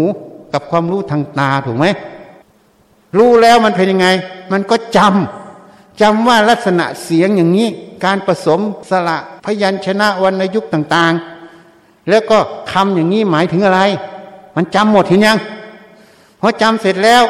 [0.53, 1.85] กับความรู้ทางตาถูกไหม
[3.17, 4.07] รู้แล้วมันเป็นยังไง
[4.51, 7.67] มันก็จำจำว่าลักษณะเสียงอย่างนี้
[8.05, 11.13] การผสมสระพยัญชนะวรรณยุกต์ต่าง
[11.61, 12.37] ๆ แล้วก็
[12.71, 13.81] คำอย่างนี้หมายถึงอะไร
[14.59, 15.37] มันจำหมดเห็นยัง
[16.39, 17.23] พอจำเสร็จแล้ว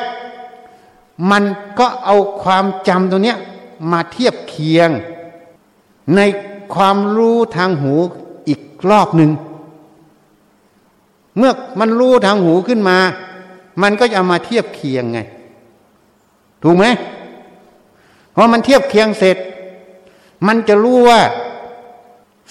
[1.31, 1.43] มัน
[1.79, 3.35] ก็เอาความจำตรงนี้
[3.91, 4.89] มาเทียบเคียง
[6.15, 6.19] ใน
[6.73, 7.93] ความรู้ทางหู
[8.47, 9.31] อีกรอบหนึ่ง
[11.37, 12.97] เมื่อมันรู้ทางหูขึ้นมา
[13.81, 15.19] มันก็จะมาเทียบเคียงไง
[16.63, 16.85] ถูกไหม
[18.35, 19.37] พอมันเทียบเคียงเสร็จ
[20.47, 21.19] มันจะรู้ว่า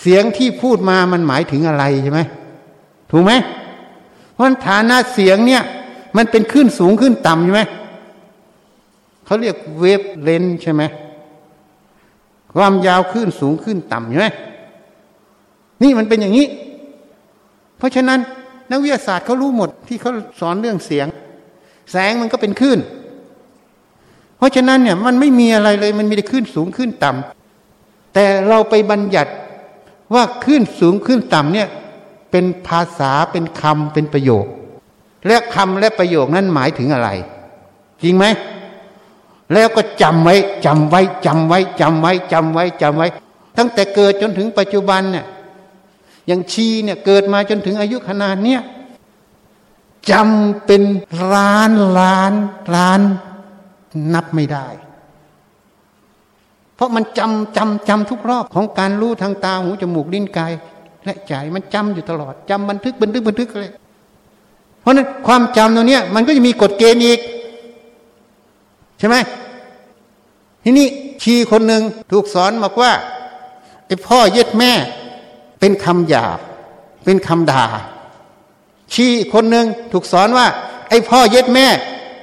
[0.01, 2.21] เสียงที่พูดมามันหมายถึงอะไรใช่ไหม
[3.11, 3.33] ถูกไหม
[4.37, 5.63] เพราะฐานะเสียงเนี่ย
[6.17, 7.63] มันเป็นขึ้นสูงขึ้นต่ำใช่ไหม
[9.25, 10.83] เขาเรียกเวฟเลนใช่ไหม
[12.55, 14.29] ความยาวขึ้นสูงขึ้นต่ำใช่ไหม
[15.83, 16.47] นี่มันเป็นอย่างนี้
[17.79, 18.19] เพราะฉะนั้น
[18.71, 21.07] นักวิทยาศาสตร์เขารู้หมดที่เขาสอนเรื่องเสียง
[21.91, 22.79] แสงมันก็เป็นขึ้น
[24.37, 29.33] เพราะฉะนั้นเนี่ยมันไม่มีอะไรเลยมันมีแต่ขึ้นสูงขึ้นต่ำแต่เราไปบัญญัติ
[30.15, 31.69] ว่าขึ้นสูงขึ้นต่ำเนี่ย
[32.37, 34.47] เป็นภาษาเป็นคำเป็นประโยค
[35.27, 37.09] และคำและประโยคนั้นหมายถึงอะไร
[38.03, 38.25] จริงไหม
[39.53, 40.35] แล้วก็จำไว้
[40.67, 43.07] จำไว้จำไว้จำไว้จำไว้จำไว้
[43.59, 45.27] ตั้งแต่เกิดจนถึงปัจจุบันเนี่ย
[46.27, 48.61] อย่างชีเนี่ยเกิดมาจนถึงอายุขนาดเนี้ย
[50.11, 50.83] จำเป็น
[51.33, 52.33] ล้านล้าน
[52.75, 53.01] ล้าน
[54.15, 54.67] นับไม่ได้
[56.75, 60.53] เพราะมันจำจำจำทุกรอบของการรู้ทางตาหูจมูกลิ้นกาย
[61.07, 63.73] และใจมันจำอยู่ตลอดจำบันทึกบันทึกบันทึกเลย
[64.81, 67.21] เพราะนั้นความจำตรงนี้มันก็จะมีกฎเกณฑ์อีก
[68.99, 69.17] ใช่ไหม
[70.65, 70.87] ทีนี้
[71.23, 71.83] ชีคนหนึ่ง
[72.13, 72.93] ถูกสอนบอกว่า
[73.87, 74.73] ไอ้พ่อเย็ดแม่
[75.61, 76.39] เป็นคำหยาบ
[77.05, 77.65] เป็นคำด่า
[78.95, 80.47] ชีคนหนึ่งถูกสอนว่า
[80.89, 81.67] ไอ้พ่อเย็ดแม่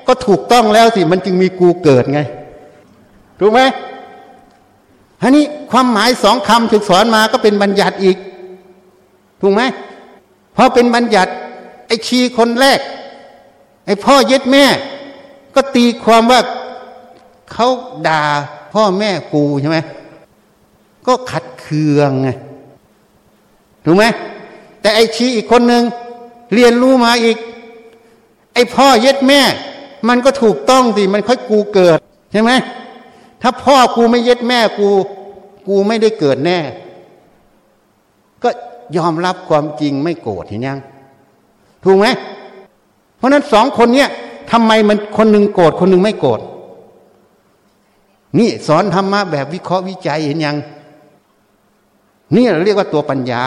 [0.08, 2.20] ก็ถูกต้องแล้วสิมันจึงมีกูเกิดไง
[3.40, 3.62] ถูกไหม
[5.22, 8.18] ทีนี้ความหมายสองคำถูกสอนมาก็เป็นบัญญัติอีก
[9.46, 9.64] ถูกไหม
[10.56, 11.32] พอเป็นบัญญัติ
[11.88, 12.80] ไอ้ชีคนแรก
[13.86, 14.66] ไอ้พ่อเย็ดแม่
[15.56, 16.40] ก็ตีความว่า
[17.52, 17.68] เขา
[18.08, 18.24] ด่า
[18.74, 19.80] พ่อแม่กูใช่ไหม
[21.08, 22.30] ก็ขัดเคืองไง
[23.86, 24.06] ถูกไหม
[24.82, 25.84] แต่ไอ้ชีอีกคนหนึ่ง
[26.54, 27.38] เรียนรู้มาอีก
[28.54, 29.42] ไอ้พ่อเย็ดแม่
[30.08, 31.98] มันก็ถูกต้องสิมันค่อยกูเกิด
[32.32, 32.52] ใช่ไหม
[33.42, 34.90] ถ้าพ่อกูไม่เย็ดแม่กู
[35.68, 36.60] กูไม่ได้เกิดแน่
[38.44, 38.50] ก็
[38.98, 40.80] ยอมรับความจริงไม่โกรธเห็นยัง
[41.84, 42.08] ถูกไหม
[43.18, 44.10] เพราะนั้นสองคนเนี้ย
[44.52, 46.40] ทำไมมันคนหนึ่งโกรธคนหนึ่งไม่โกรธ
[48.40, 50.58] นี่สอนธรรมะแบบวิเคราะห์วิจัยเห็นยัง
[52.36, 53.44] นี่เราเรียกว่าตัวปัญญา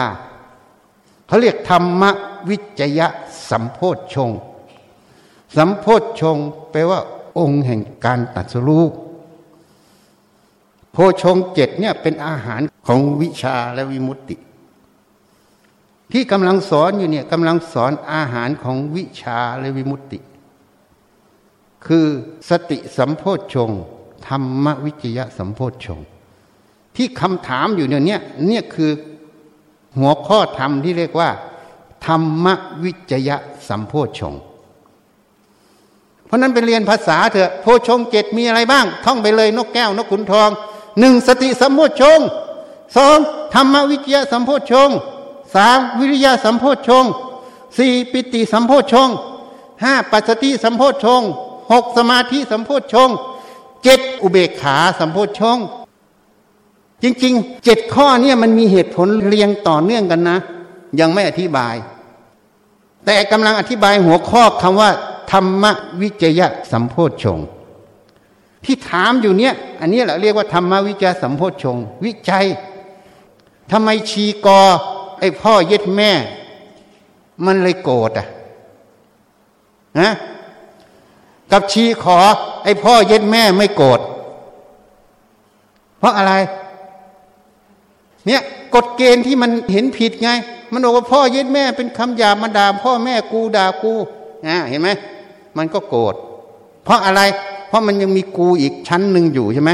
[1.27, 2.03] เขาเรียกธรรม
[2.49, 3.07] วิจยะ
[3.49, 4.31] สัมโพธชง
[5.55, 6.37] สัมโพธชง
[6.71, 6.99] แปลว่า
[7.39, 8.83] องค์แห่งการตัดสู้
[10.91, 14.35] โพชงเจ็ดเนี่ยเป็นอาหารของวิชาและวิมุตติ
[16.11, 20.19] ที่กำลังสอนอยู่เนี่ยกำลังสอนอาหารของวิชาและวิมุตติ
[21.85, 22.05] คือ
[22.49, 23.71] สติสัมโพธชง
[24.27, 25.99] ธรรมวิจยะสัมโพธชง
[26.95, 28.91] ที่คำถามอยู่เนี่ยเนี่ยคือ
[29.97, 31.29] หัวข้อธรรมที่เรียกว่า
[32.05, 32.47] ธรรม
[32.83, 33.37] วิจยะ
[33.67, 34.35] สัมโพชฌง
[36.25, 40.49] เพราะนั้นไปเรียนภาษาเถอะโพชงเจ็ดมีอะไรบ้าง ท่องไปเลยนกแก้วนกขุนทอง
[40.99, 42.19] หนึ่งสติสัมโพชง
[42.97, 43.17] สอง
[43.53, 44.89] ธรรมวิจยะสัมโพชง
[45.57, 47.05] สามวิริยะสัมโพชฌง
[47.77, 49.09] สี่ปิติสัมโพชฌง
[49.83, 51.21] ห้าปัสสติสัมโพชฌง
[51.71, 53.09] หกสมาธิสัมโพชฌง
[53.83, 55.57] เจ็ดอุเบกขาสัมโพชฌง
[57.03, 60.37] จริงๆเจ็ดข้อเนี่ยมันมีเหตุผลเรียงต่อเนื่องกันนะ
[60.99, 61.75] ยังไม่อธิบาย
[63.05, 64.89] แต่กำลังอธิบายหัวข้อคำว่า
[65.31, 65.63] ธรรม
[66.01, 67.39] วิจยะสัมโพชฌง
[68.65, 72.45] ที่ถามอยู่เนี่ย อันนี้แหละเรียกว่าธรรมวิจยะสัมโพชฌงวิจัย
[73.71, 74.61] ทำไมชีกอ
[75.19, 76.11] ไอ้พ่อเย็ดแม่
[77.45, 78.27] มันเลยโกรธอะ
[79.99, 80.11] นะ
[81.51, 82.17] กับชีขอ
[82.63, 83.99] ไอ้พ่อเย็ดแม่ไม่โกรธ
[85.99, 86.33] เพราะอะไร
[88.27, 88.41] เนี่ย
[88.75, 90.29] กฎเกณฑ์ที่มันเห็นผิดไง
[90.71, 93.93] มันบอกว่าพ่อเย็ดแม่เป็นคำหยาบมาด่าพ่อแม่กูด่ากู
[94.47, 94.89] อ่าเห็นไหม
[95.57, 96.15] มันก็โกรธ
[96.83, 97.21] เพราะอะไร
[97.67, 99.71] เพราะมันยังมีกูอีกชั้นหนึ่งอยู่ใช่ไหม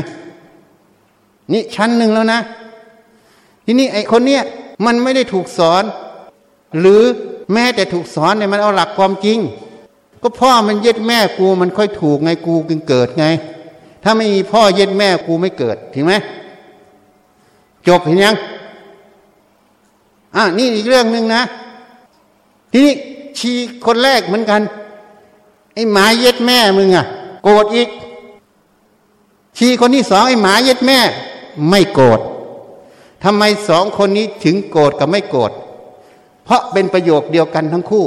[1.53, 2.39] นี่ชั้นหนึ่งแล้วนะ
[3.65, 4.43] ทีนี้ไอ้คนเนี้ย
[4.85, 5.83] มันไม่ได้ถูกสอน
[6.79, 7.01] หรือ
[7.53, 9.39] แม้แต่ถูกสอนเนี่ยมันเอาหลักความจริง
[10.23, 13.25] ก็พ่อมันเย็ดแม่กูมันค่อยถูกไงกูจึงเกิดไง
[14.03, 16.13] ถ้าไม่มีพ่อเย็ดแม่กูไม่เกิดถึงไหม
[17.87, 18.35] จบเห็นยัง
[20.35, 21.41] อ่านี่อีกเรื่องหนึ่งนะ
[22.71, 22.95] ทีนี้
[23.37, 23.51] ชี
[23.85, 24.61] คนแรกเหมือนกัน
[25.73, 27.05] ไอ้หมาเย็ดแม่มึงอะ
[27.43, 27.89] โกรธอีก
[29.57, 30.99] ชีคนที่สองไอ้หมาเย็ดแม่
[31.69, 32.19] ไม่โกรธ
[33.23, 35.51] ทำไมสองคนนี้ถึงโกรธกับไม่โกรธ
[36.45, 38.05] เพราะเป็นประโยคเดียวกันทั้งคู่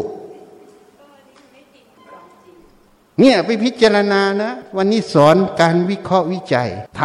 [3.21, 7.01] เนี่ยไปพิจารณานะ วันนี้สอนการวิเคราะห์วิจัยท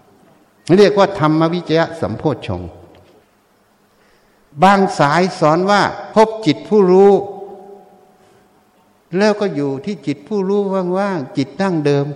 [0.00, 2.62] ำเรียกว่าธรรมวิจยะสัมโพชฌง
[4.62, 5.82] บางสายสอนว่า
[6.14, 7.12] พบจิตผู้รู้
[9.18, 10.60] แล้วก็อยู่ที่จิตผู้รู้
[10.98, 12.06] ว่างๆจิตตั้งเดิม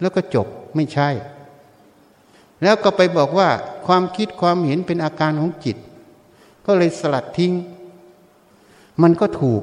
[0.00, 1.08] แล้วก็จบไม่ใช่
[2.62, 3.48] แล้วก็ไปบอกว่า
[3.86, 5.76] ความคิดความเห็นเป็นอาการของจิต
[6.66, 7.52] ก็เลยสลัดทิ้ง
[9.02, 9.62] มันก็ถูก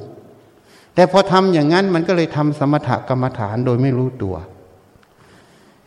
[0.95, 4.36] แต่พอทำอย่างนั้นมันก็เลยทำสมถกรรมฐานโดยไม่รู้ตัว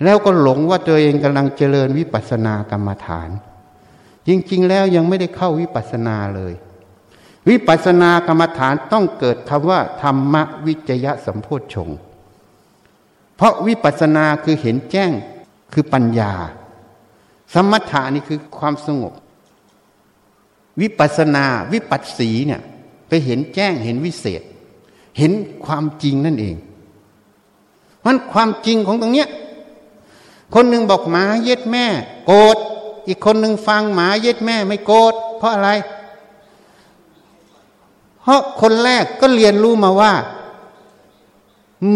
[0.05, 3.29] แล้วก็หลงว่าตัวเองกำลังเจริญวิปัสสนากรรมฐาน
[4.29, 6.53] จริง ๆ แล้วยังไม่ได้เข้าวิปัสสนาเลย
[7.49, 10.35] วิปัสสนากรรมฐานต้องเกิดคำว่า ธรรม
[10.67, 11.89] วิจยะสัมโพชง
[13.37, 15.13] เพราะวิปัสสนาคือเห็นแจ้ง
[15.73, 16.33] คือปัญญา
[17.55, 19.13] สมถานี่คือความสงบ
[20.81, 22.63] วิปัสนาวิปัสสีเนี่ย
[23.09, 24.43] ไปเห็นแจ้งเห็นวิเศษ
[25.19, 25.33] เห็น
[25.65, 26.57] ความจริงนั่นเอง
[28.05, 29.29] มันความจริงของตรงเนี้ย
[30.55, 31.87] คนหนึ่งบอกหมาเย็ดแม่
[32.27, 32.57] โกรธ
[33.07, 35.71] อีกคนหนึ่งฟังหมาเย็ดแม่ไม่โกรธเพราะอะไร
[38.23, 40.13] เพราะคนแรกก็เรียนรู้มาว่า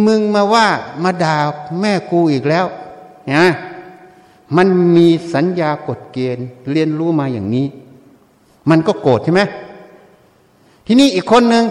[0.06, 0.66] มึงมาว่า
[1.02, 1.36] มาด่า
[1.80, 2.66] แม่กูอีกแล้ว
[3.34, 3.46] นะ
[4.56, 7.66] มันมีสัญญากฎเกณฑ์เรียนรู้มาอย่างนี้
[8.70, 9.42] มันก็โกรธใช่ไหม
[10.86, 11.64] ทีนี้อีกคนหนึ่ง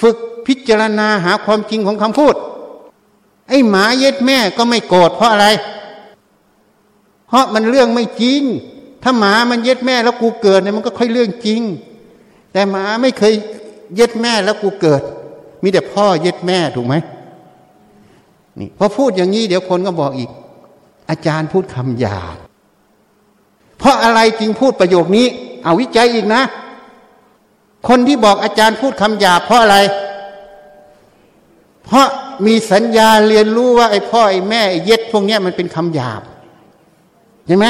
[0.00, 0.16] ฝึก
[0.46, 2.34] พิจารณาหาความจริงของคำพูด
[3.48, 5.46] ไอ้หมาเย็ดแม่ก็ไม่โกรธเพราะอะไร
[7.28, 8.42] เพราะมันเรื่องไม่จริง
[9.02, 11.60] ถ้าหมามันเย็ดแม่แล้วกูเกิดเนี่ยมันก็ค่อยเรื่องจริง
[12.52, 13.32] แต่หมาไม่เคย
[13.94, 15.02] เย็ดแม่แล้วกูเกิด
[15.62, 16.94] มีแต่พ่อเย็ดแม่ถูกไหม
[18.58, 20.30] นี่พอพูดอย่างนี้เดี๋ยวคนก็บอกอีก
[21.12, 22.36] อาจารย์พูดคำหยาบ
[23.78, 25.26] เพราะอะไรจริงพูดประโยคนี้
[25.64, 26.42] เอาวิจัยอีกนะ
[27.88, 29.76] คนที่บอกอาจารย์พูดคำหยาบเพราะอะไร
[31.84, 32.06] เพราะ
[32.46, 36.22] มีสัญญาเรียนรู้ว่าไอ้พ่อไอ้แม่ไอ้เย็ดพวกนี้มันเป็นคำหยาบ
[37.46, 37.66] ใช่ไหม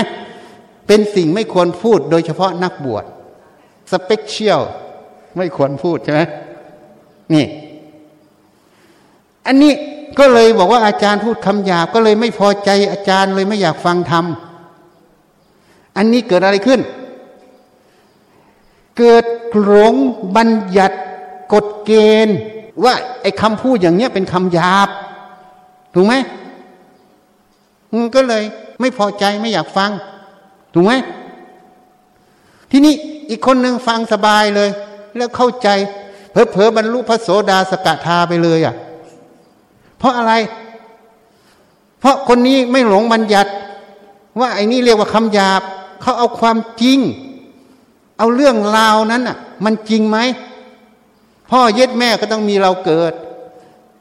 [0.86, 3.04] เป็นสิ่งไม่ควรพูดโดยเฉพาะนักบวช
[3.90, 4.60] สเปกเชียล
[5.36, 6.20] ไม่ควรพูดใช่ไหม
[7.34, 7.44] นี่
[9.46, 9.72] อันนี้
[10.18, 14.24] ก็เลยบอกว่าอาจารย์พูดคำหยาบก็เลยไม่พอใจอาจารย์เลยไม่อยากฟังธรรม
[15.96, 16.80] อันนี้เกิดอะไรขึ้น
[18.98, 19.24] เกิด
[19.62, 19.94] หลง
[20.36, 20.48] บัญ
[20.78, 20.96] ญัติ
[21.52, 21.92] กฎเก
[22.26, 22.36] ณฑ์
[22.84, 24.88] ว่าไอ้คำพูดอย่างเนี้ยเป็นคำหยาบ
[25.94, 26.14] ถูกไหม
[27.92, 28.42] มันก็เลย
[28.80, 29.90] ไม่พอใจไม่อยากฟัง
[30.74, 30.92] ถูกไหม
[32.70, 32.94] ทีนี้
[33.30, 34.70] อีกคนหนึ่งฟังสบายเลย
[35.16, 35.68] แล้วเข้าใจ
[36.32, 38.74] เพอเพอบรรลุพระโสดาสกทาไปเลยอะ
[40.02, 40.34] เพราะอะไร
[42.00, 43.50] เพราะคนนี้ไม่หลงบัญญัติ
[44.40, 45.62] ว่าไอ้นี่เรียกว่าคำหยาบ
[46.02, 46.98] เขาเอาความจริง
[48.18, 50.18] เอาเรื่องราวนั้นอะ มันจริงไหม
[51.50, 53.12] พ่อเย็ดแม่ก็ต้องมีเราเกิด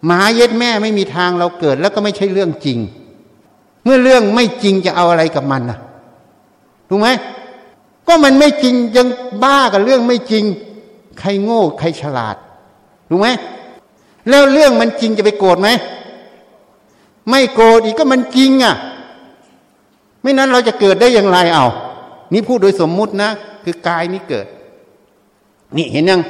[0.05, 2.77] หมาเย็ดแม่ไม่มีทางเราเกิด แล้วก็ไม่ใช่เรื่องจริง
[3.83, 5.79] เมื่อเรื่องไม่จริงจะเอาอะไรกับมันน่ะ
[6.89, 7.09] ถูกไหม
[8.07, 9.07] ก็มันไม่จริงยัง
[9.43, 10.43] บ้ากับเรื่องไม่จริง
[11.19, 12.35] ใครโง่ ใครฉลาด
[13.09, 13.27] ถูกไหม
[14.29, 15.69] แล้วเรื่องมันจริงจะไปโกรธไหม
[17.29, 18.75] ไม่โกรธอีกก็มันจริงอะ
[20.21, 21.65] ไม่นั้นเราจะเกิดได้อย่างไรเอา
[22.33, 23.29] นี่พูดโดยสมมุตินะ
[23.63, 24.47] คือกายนี้เกิด
[25.77, 26.21] นี่เห็นยัง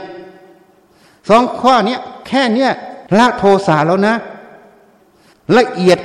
[1.30, 2.72] สองข้อนี้แค่เนี้ย
[3.18, 4.16] ละโทสะแล้วนะ
[5.58, 6.00] ละเอียด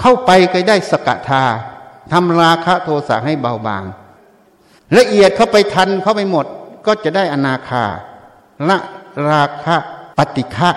[0.00, 1.44] เข้าไปก็ได้สกทา
[2.12, 3.84] ทำราคะโทสะให้เบาบาง
[4.98, 6.46] ละเอียดเข้าไปทันเข้าไปหมด
[6.86, 7.84] ก็จะได้อนาคา
[8.68, 8.78] ละ
[9.30, 9.76] ราคะ
[10.16, 10.70] ปฏิฆะ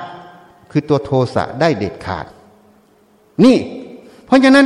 [0.72, 2.26] คือตัวโทสะได้เด็ดขาด
[3.46, 3.58] นี่
[4.26, 4.66] เพราะฉะนั้น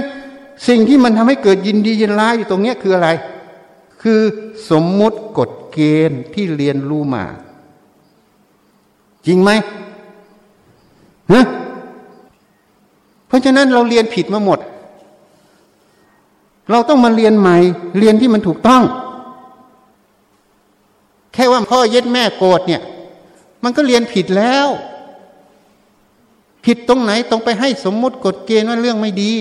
[0.67, 3.09] สิ่งที่มันทำให้เกิดยินดียินร้ายอยู่ตรงนี้คืออะไร
[4.01, 4.19] คือ
[4.69, 5.79] สมมุติกฎเก
[6.09, 7.25] ณฑ์ที่เรียนรู้มา
[9.25, 9.51] จริงไหม
[11.31, 11.45] ฮะ
[13.27, 14.59] เพราะฉะนั้นเราเรียนผิดมาหมด
[16.71, 17.57] เราต้องมาเรียนใหม่
[17.99, 18.83] เรียนที่มันถูกต้อง
[21.33, 22.81] แค่ว่าพ่อเย็ดแม่โกรธเนี่ย
[23.63, 24.67] มันก็เรียนผิดแล้ว
[26.65, 29.33] ผิดตรงไหนต้องไปให้สมมุติกฎเกณฑ์ว่าเรื่องไม่ดี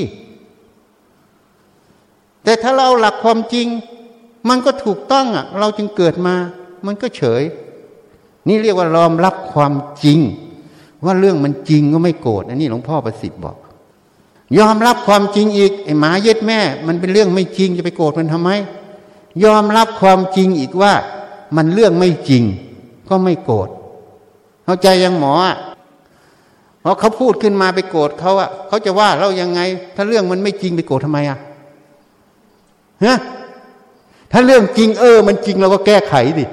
[2.44, 3.66] แต่ถ้าเราหลักความจริง
[4.48, 6.34] มันก็ถูกต้องอะ เราจึงเกิดมา
[6.86, 7.42] มันก็เฉย
[8.48, 9.72] นี่เรียกว่ายอมรับความ
[10.04, 10.18] จริง
[11.04, 13.56] ว่าเรื่องมันจริงก็ไม่โกรธอันนี้หลวงพ่อประสิทธิ์บอก
[14.58, 18.50] ยอมรับความจริงอีกไอ้หมาเย็ดแม่ มันเป็นเรื่องไม่จริงจะไปโกรธมันทำไม
[19.44, 20.92] ยอมรับความจริงอีกว่า
[21.56, 22.42] มันเรื่องไม่จริง
[23.08, 23.68] ก็ไม่โกรธ
[24.64, 25.56] เข้าใจยังหมออะ
[26.84, 29.60] เพราะเขาพูดขึ้นมาไปโกรธเขาอะเขาจะว่าเรายังไง
[29.96, 31.38] ถ้าเรื่องมันไม่จริงไปโกรธทำไมอะ
[33.04, 33.16] ฮะ
[34.32, 36.44] ถ้าเรื่องจริงเออ มันจริงเราก็แก้ไขดิ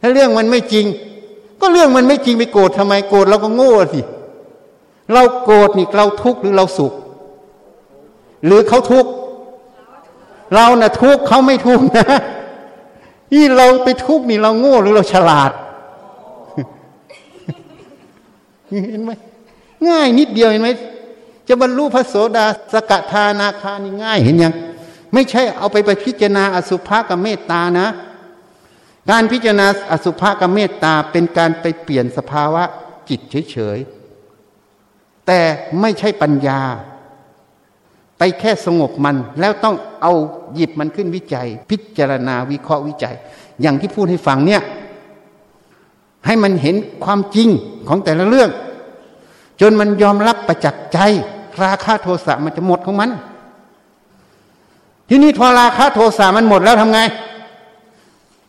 [0.00, 0.86] ถ้าเรื่องมันไม่จริง
[1.60, 4.00] ก็เรื่องมันไม่จริงไปโกรธทำไมโกรธเราก็โง่สิ
[5.12, 6.92] เราโกรธนี่เราทุกข์หรือเราสุข
[8.44, 9.10] หรือเขาทุกข์
[10.54, 12.06] เรานะ่ะทุกข์เขาไม่ทุกข์นะ
[13.32, 15.50] นี่เราไปทุกข์นี่เราโง่หรือเราฉลาด
[18.90, 19.12] เห็นไหม
[19.88, 20.70] ง่ายนิดเดียวเห็นไหม
[21.48, 24.54] จะบรรลุพระโสดาสกทานาคานี่ง่ายเห็นยัง
[25.12, 27.86] ไม่ใช่เอาไปไปพิจารณาอสุภะกับเมตตานะ
[29.10, 32.62] การพิจารณาอสุภะกับเมตตาเป็นการไปเปลี่ยนสภาวะ
[33.08, 35.40] จิตเฉยๆแต่
[35.80, 36.60] ไม่ใช่ปัญญา
[38.18, 40.12] ไปแค่สงบมันแล้วต้องเอา
[40.54, 43.14] หยิบมันขึ้นวิจัย พิจารณาวิเคราะห์วิจัย
[43.60, 44.62] อย่างที่พูดให้ฟังเนี่ย
[46.26, 47.48] ให้มันเห็นความจริง
[47.88, 48.50] ของแต่ละเรื่อง
[49.60, 50.98] จนมันยอมรับประจักษ์ใจ
[51.64, 53.10] ราคาโทสะมันจะหมดของมัน
[55.08, 57.00] ทีนี้พอราคาโทสะมันหมดแล้วทำไง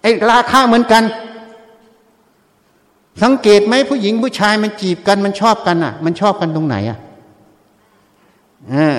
[0.01, 1.03] ไอ้ราคาเหมือนกัน
[3.23, 6.99] สังเกตไหมผู้หญิงผู้ชายมันจีบกันมันชอบกันอะ มันชอบกันตรงไหนอะ
[8.69, 8.97] เออ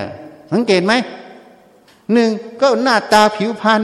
[0.53, 0.93] สังเกตไหม
[2.13, 2.31] หนึ่ง
[2.61, 3.81] ก็หน้าตาผิวพรรณ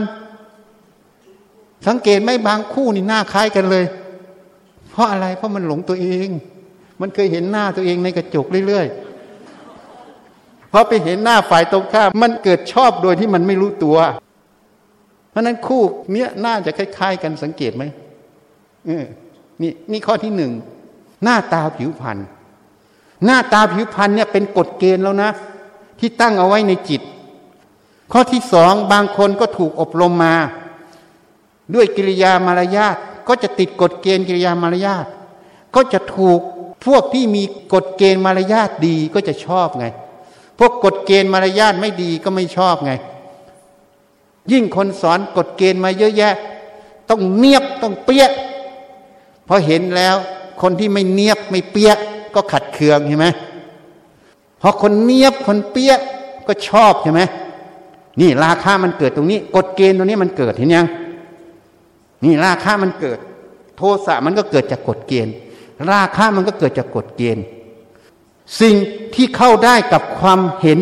[1.87, 3.85] สังเกตไหมบางคู่นี่หน้าคล้ายกันเลย
[4.91, 6.29] เพราะอะไรเพราะมันหลงตัวเอง
[7.03, 13.97] มันเคยเห็นหน้าตัวเองในกระจกเรื่อยๆพอไปเห็นหน้าฝ่ายตรงข้ามมันเกิดชอบโดยที่มันไม่รู้ตัว
[15.29, 15.81] เพราะนั้นคู่
[16.11, 17.83] เนี้ยน่าจะคล้าย ๆ กันสังเกตไหม
[19.61, 20.51] นี่นี่ข้อที่หนึ่ง
[21.23, 22.17] หน้าตาผิวพรรณ
[23.25, 25.31] หน้าตาผิวพรรณเนี่ยเป็นกฎเกณฑ์แล้วนะ
[25.99, 27.01] ที่ตั้งเอาไว้ในจิต
[28.11, 30.35] ข้อที่สองบางคนก็ถูกอบรมมา
[31.73, 32.97] ด้วยกิริยามารยาท
[33.27, 35.05] ก็จะติดกฎเกณฑ์กิริยามารยาท
[35.75, 36.39] ก็จะถูก
[36.85, 39.85] พวกที่มีกฎเกณฑ์มารยาทดีก็จะชอบไง
[40.59, 42.93] พวกกฎเกณฑ์มารยาทไม่ดีก็ไม่ชอบไง
[44.51, 46.35] ยิ่งคนสอนกฎเกณฑ์มาเยอะแยะ
[47.09, 48.27] ต้องเนียบต้องเปี้ย
[49.47, 50.15] พอเห็นแล้ว
[50.61, 51.91] คนที่ไม่เนียบไม่เปี้ย
[52.35, 53.27] ก็ขัดเคืองใช่ไหม
[54.61, 55.93] พอคนเนียบคนเปี้ย
[56.47, 57.21] ก็ชอบใช่ไหม
[58.19, 60.87] นี่ราคามันเกิดตรงนี้ กฎเกณฑ์ตรงนี้มันเกิดเห็นยัง
[62.23, 63.19] นี่ราคามันเกิด
[63.77, 65.33] โทสะมันก็เกิดจากกฎเกณฑ์
[65.91, 67.45] ราคามันก็เกิดจากกฎเกณฑ์
[68.61, 68.75] สิ่ง
[69.15, 70.79] ที่เข้าได้กับความเห็น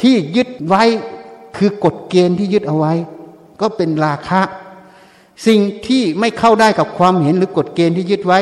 [0.00, 0.84] ที่ยึดไว้
[1.56, 2.92] คือกฎเกณฑ์ที่ยึดเอาไว้
[3.60, 4.40] ก็เป็นราคะ
[5.46, 8.40] สิ่งที่ไม่เข้าได้กับความเห็นหรือกฎเกณฑ์ที่ยึดไว้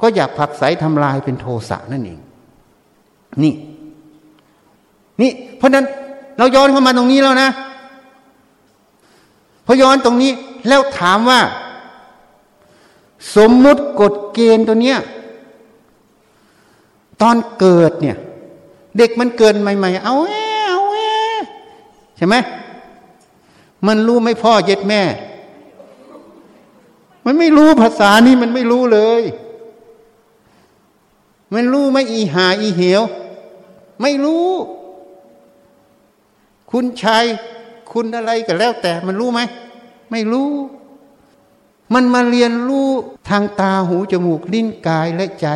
[0.00, 2.20] ก็อยากผักใสทำลายเป็นโทสะนั่นเอง
[3.42, 3.54] นี่
[5.20, 5.86] นี่ เพราะนั้น
[6.38, 7.50] เราย้อนเข้ามาตรงนี้แล้วนะ
[9.66, 10.32] พอย้อนตรงนี้
[10.68, 11.40] แล้วถามว่า
[13.36, 14.98] สมมุติกฎเกณฑ์ตัวเนี้ย
[17.22, 18.16] ตอนเกิดเนี่ย
[18.98, 20.34] เด็กมันเกิดใหม่ๆเอาแอ
[20.68, 20.98] เอาแอ
[22.16, 22.36] ใช่ไหม
[23.86, 25.02] มันรู้ไม่พ่อเย็ดแม่
[27.24, 29.22] มันไม่รู้ภาษานี้มันไม่รู้เลย
[31.54, 33.02] มันรู้ไม่อีหาอีเหว
[34.02, 34.48] ไม่รู้
[36.70, 37.24] คุณชาย
[37.92, 39.40] คุณอะไรก็แล้วแต่ มันรู้ไหม
[40.10, 40.50] ไม่รู้
[41.92, 42.88] มันมาเรียนรู้
[43.28, 45.46] ทางตาหูจมูกลิ้นกายและใจ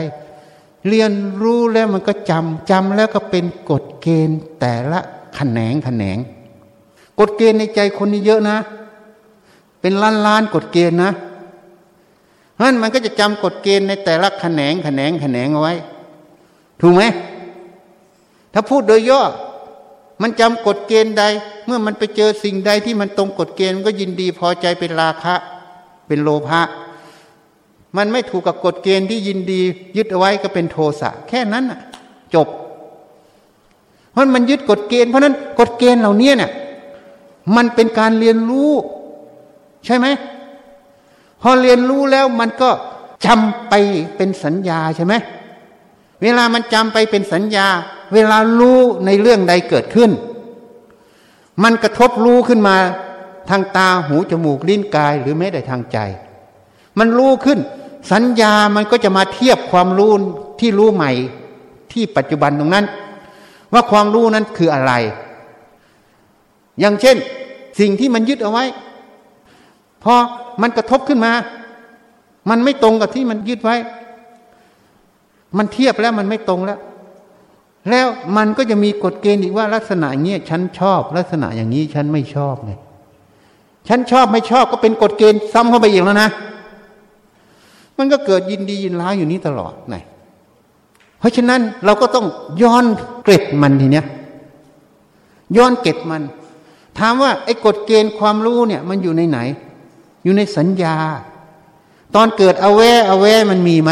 [0.89, 1.12] เรียน
[1.43, 5.01] รู้แล้วมันก็จำจำแล้วก็เป็นกฎเกณฑ์แต่ละ
[5.35, 6.18] แขนงแขนง
[7.18, 8.59] กฎเกณฑ์ในใจคนนี้เยอะนะ
[9.81, 11.12] เป็นล้านล้านกฎเกณฑ์นะ
[12.55, 15.74] เพราะนั้นมันก็จะจำกฎเกณฑ์ในแต่ละแขนงแขนงแขนงเอาไว้
[16.81, 17.03] ถูกไหม
[18.53, 19.22] ถ้าพูดโดยย่อ
[20.22, 21.24] มันจำกฎเกณฑ์ใด
[21.66, 25.35] เมื่อมันไปเจอสิ่งใดที่มันตรงกฎเกณฑ์มันก็ยินดีพอใจเป็นราคะ
[26.09, 26.61] เป็นโลภะ
[27.96, 29.61] มันไม่ถูกกับกฎเกณฑ์ที่ยินดี
[29.96, 31.80] ยึดเอาไว้ก็เป็นโทสะแค่นั้นะ
[32.34, 32.48] จบ
[34.11, 36.50] เพราะมันยึดกฎเกณฑ์เพราะนั้นกฎเกณฑ์เหล่านี้เนี่ย
[37.56, 38.70] มันเป็นการเรียนรู้
[39.86, 40.06] ใช่ไหม
[41.40, 42.70] พอเรียนรู้แล้วมันก็
[43.26, 43.74] จำไป
[44.16, 45.14] เป็นสัญญาใช่ไหม
[46.22, 47.66] เวลามันจำไปเป็นสัญญา
[48.14, 50.11] เวลารู้ในเรื่องใดเกิดขึ้น
[51.62, 52.76] มันกระทบรู้ขึ้นมา
[53.49, 55.99] ทางตาหูจมูกลิ้นกายหรือแม้แต่ทางใจ
[56.99, 57.59] มันรู้ขึ้น
[58.12, 60.12] สัญญามันก็จะมาเทียบความรู้
[60.61, 61.12] ที่รู้ใหม่
[61.92, 62.86] ที่ปัจจุบันตรงนั้น
[63.72, 64.92] ว่าความรู้นั้นคืออะไร
[66.80, 67.16] อย่างเช่น
[67.80, 68.64] สิ่งที่มันยึดเอาไว้
[70.05, 70.14] พอ
[70.62, 71.32] มันกระทบขึ้นมา
[72.51, 73.76] มันไม่ตรงกับที่มันยึดไว้
[75.59, 76.78] มันเทียบแล้วมันไม่ตรงแล้ว
[77.90, 82.72] แล้วมันก็จะมีกฎเกณฑ์อีกว่าลักษณะอย่างนี้ฉันชอบ ลักษณะอย่างนี้ฉันไม่ชอบไง
[83.89, 86.30] ฉันชอบไม่ชอบก็เป็นกฎเกณฑ์ซ้ำเข้าไปอีกแล้วนะ
[87.99, 89.97] มันก็เกิดยินดียินร้ายอยู่นี้ตลอดไง
[91.18, 92.26] เพราะฉะนั้นเราก็ต้อง
[92.62, 92.84] ย้อน
[93.22, 94.07] เกร็ดมันทีเนี้ย
[95.57, 96.22] ย้อนเกร็ดมัน
[96.99, 99.39] ถามว่าไอ้กฎเกณฑ์ความรู้เนี่ย มันอยู่ในไหน
[100.24, 100.97] อยู่ในสัญญา
[102.14, 103.91] ตอนเกิดอเวอเวมันมีไหม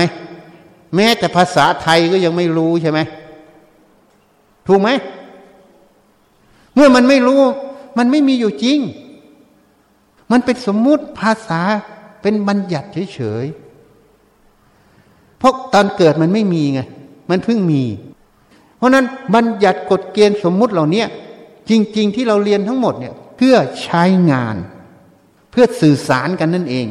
[0.95, 3.01] แม้แต่ภาษาไทยก็ยังไม่รู้ใช่ไหม
[4.67, 4.89] ถูกไหม
[6.75, 7.41] เมื่อมันไม่รู้
[7.99, 8.79] มันไม่มีอยู่จริง
[10.31, 11.61] มันเป็นสมมุติภาษา
[12.23, 16.81] เป็นบัญญัติเฉยๆ เพราะตอนเกิดมันไม่มีไง
[17.31, 17.83] มันเพิ่งมี
[18.77, 19.05] เพราะนั้น
[19.35, 21.05] บัญญัติกฎเกณฑ์สมมุติเหล่านี้
[21.71, 24.57] จริง ๆ ที่เราเรียนทั้งหมดเนี่ยเพื่อใช้งาน
[25.51, 26.87] เพื่อสื่อสารกันนั่นเอง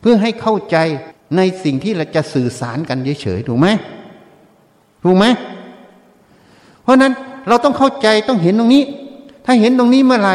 [0.00, 0.76] เพื่อให้เข้าใจ
[1.36, 3.68] ในสิ่งที่เราจะสื่อสารกันเฉยๆถูกไหม
[5.04, 5.24] ถูกไหม
[6.82, 7.12] เพราะนั้น
[7.48, 8.82] เราต้องเข้าใจต้องเห็นตรงนี้
[9.44, 10.34] ถ้าเห็นตรงนี้เมื่อไหร่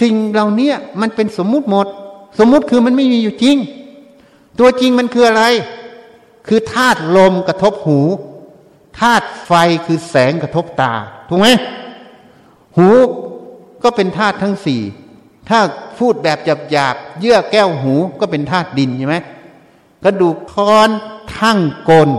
[0.00, 0.70] สิ่งเหล่านี้
[1.00, 1.86] มันเป็นสมมุติหมด
[2.38, 3.56] สมมุติคือมันไม่มีอยู่จริง
[4.58, 5.44] ตัวจริงมันคืออะไร
[6.46, 8.00] คือธาตุลมกระทบหู
[9.00, 9.52] ธาตุไฟ
[9.86, 10.92] คือแสงกระทบตา
[11.28, 11.48] ถูกไหม
[12.76, 12.88] หู
[13.82, 14.80] ก็เป็นธาตุทั้งสี่
[15.48, 15.58] ถ้า
[15.98, 16.38] พูดแบบ
[16.70, 19.16] หยาบๆเยื่อแก้วหูก็เป็นธาตุดินใช่ไหม
[20.04, 20.90] กระดูกค้อน
[21.38, 21.58] ทั้ง
[21.90, 22.10] กล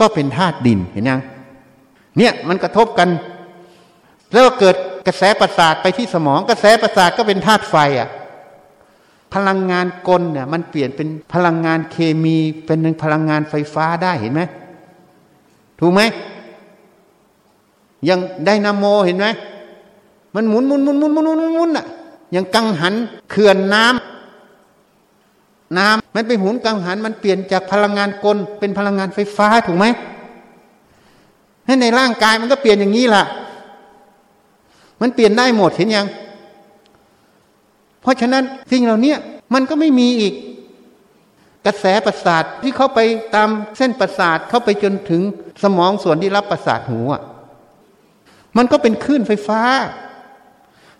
[0.00, 1.20] ก็เป็นธาตุดินเห็นยัง
[2.18, 3.08] เนี่ยมันกระทบกัน
[4.32, 4.76] แล้วเกิด
[5.06, 8.08] กระแสประสาทไปที่สมอง กระแสประสาทก็เป็นธาตุไฟอะ
[9.34, 12.36] พลังงานกลเนี่ยมันเปลี่ยนเป็นพลังงานเคมี
[12.66, 14.42] เป็นพลังงานไฟฟ้าได้เห็นไหม
[15.80, 16.00] ถูกไหม
[18.08, 19.26] ยังไดนาโมเห็นไหม
[20.34, 21.86] มันหมุนหมุนหมุนหมุนหมุนหมุนหมุนอะ
[22.34, 22.94] ยังกังหัน
[23.30, 29.86] เขื่อนน้ำน้ำมันไปหมุนกังหันมันเปลี่ยนจากพลังงานกลเป็นพลังงานไฟฟ้าถูกไหม
[31.66, 33.24] ให้ในร่างกายมันก็เปลี่ยนอย่างนี้ล่ะ
[35.00, 36.06] มันเปลี่ยนได้หมดเห็นยัง
[38.02, 39.14] เพราะฉะนั้นสิ่งเหล่านี้
[39.54, 40.34] มันก็ไม่มีอีก
[41.66, 42.98] กระแสประสาทที่เข้าไป
[43.34, 45.22] ตามเส้นประสาทเข้าไปจนถึง
[45.62, 47.22] สมองส่วนที่รับประสาทหูอะ
[48.56, 49.60] มันก็เป็นคลื่นไฟฟ้า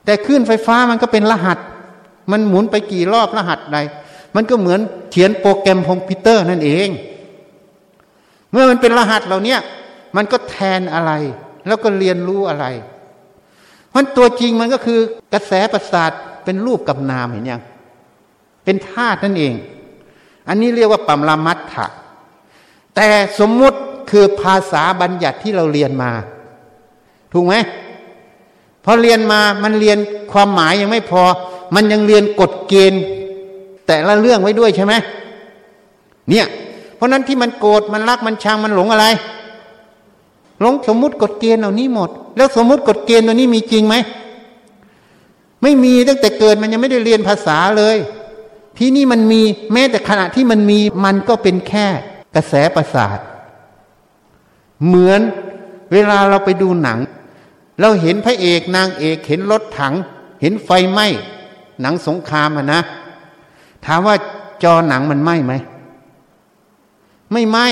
[0.04, 1.58] แต่คลื่นไฟฟ้ามันก็เป็นรหัส
[2.32, 3.78] มันหมุนไปกี่รอบรหัสใด
[4.36, 4.80] มันก็เหมือน
[5.10, 6.88] เขียนโปรแกรมคอมพิวเตอร์นั่นเอง
[8.50, 9.56] เมื่อมันเป็นรหัสเหล่านี้
[10.16, 11.12] มันก็แทนอะไร
[11.66, 12.66] แล้วก็เรียนรู้อะไร
[13.94, 14.98] มันตัวจริงมันก็คือ
[15.32, 16.10] กระแสประสาท
[16.44, 17.62] เป็นรูปกับนามเห็นยัง
[18.64, 19.54] เป็นธาตุนั่นเอง
[20.48, 21.86] อันนี้เรียกว่าปัมรามัตถะ
[22.94, 23.78] แต่สมมุติ
[24.10, 26.10] คือภาษาบัญญัติที่เราเรียนมา
[27.32, 27.54] ถูกไหม
[28.84, 29.98] พอเรียนมามันเรียน
[30.32, 31.22] ความหมายยังไม่พอ
[31.74, 33.02] มันยังเรียนกฎเกณฑ์
[33.86, 34.94] แต่ละเรื่องไว้ด้วยใช่ไหม
[36.30, 36.46] เนี่ย
[36.96, 39.06] เพราะนั้นที่มันโกรธมันรักมันชังมันหลงอะไร
[40.60, 43.94] หลงสมมุติกฎเกณฑ์เหล่านี้หมด แล้วสมมุติกฎเกณฑ์ตัวนี้มีจริงไหม
[45.62, 47.96] ไม่มีตั้งแต่เกิดมันยังไม่ได้เรียนภาษาเลย
[48.78, 49.42] ที่นี่มันมี
[49.72, 51.86] แม้แต่ขณะที่มันมีมันก็เป็นแค่
[52.34, 53.18] กระแสประสาท
[54.86, 55.20] เหมือน
[55.92, 56.98] เวลาเราไปดูหนัง
[57.80, 59.94] เราเห็นพระเอกนางเอกเห็นรถถัง
[60.40, 61.06] เห็นไฟไหม้
[61.80, 62.80] หนังสงครามอะนะ
[63.86, 64.16] ถามว่า
[64.62, 65.52] จอหนังมันไหม้ไหม
[67.32, 67.66] ไม่ไหม้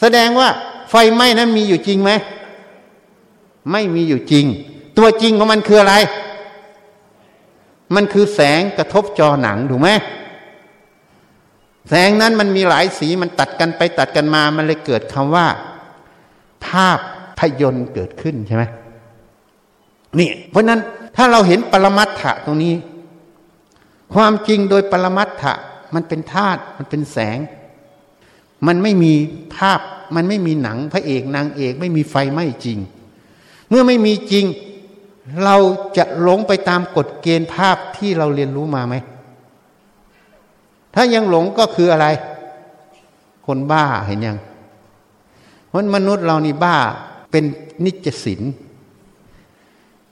[0.00, 0.48] แสดงว่า
[0.90, 2.10] ไฟไหม้นั้นมีอยู่จริงไหม
[3.72, 4.44] ไม่มีอยู่จริง
[4.98, 5.94] ตัวจริงของมันคืออะไร
[7.94, 9.90] มันคือแสงกระทบจอหนังถูกไหม
[11.88, 15.46] แสงนั้นมันมีหลายสีมันตัดกันไปตัดกันมา มันเลยเกิดคำว่า
[16.66, 16.98] ภาพ
[17.38, 18.64] พยนต์เกิดขึ้นใช่ไหม
[20.18, 20.80] นี่เพราะนั้น
[21.16, 22.74] ถ้าเราเห็นปรมัตถะตรงนี้
[24.14, 25.54] ความจริงโดยปรมัตถะ
[25.94, 27.38] มันเป็นธาตุมันเป็นแสง
[28.66, 29.12] มันไม่มี
[29.54, 29.80] ภาพ
[30.14, 32.78] มันไม่มีหนังพระเอกนางเอก ไม่มีไฟไหม้จริง
[33.68, 34.44] เมื่อไม่มีจริง
[35.44, 35.56] เรา
[35.96, 38.94] จะหลงไปตามกฎเกณฑ์ภาพที่เราเรียนรู้มาไหม
[40.94, 42.06] ถ้ายังหลงก็คืออะไร
[43.46, 44.38] คนบ้าเห็นยัง
[45.68, 46.76] เพราะมนุษย์เรานี่บ้า
[47.30, 47.44] เป็น
[47.84, 48.40] นิจศิน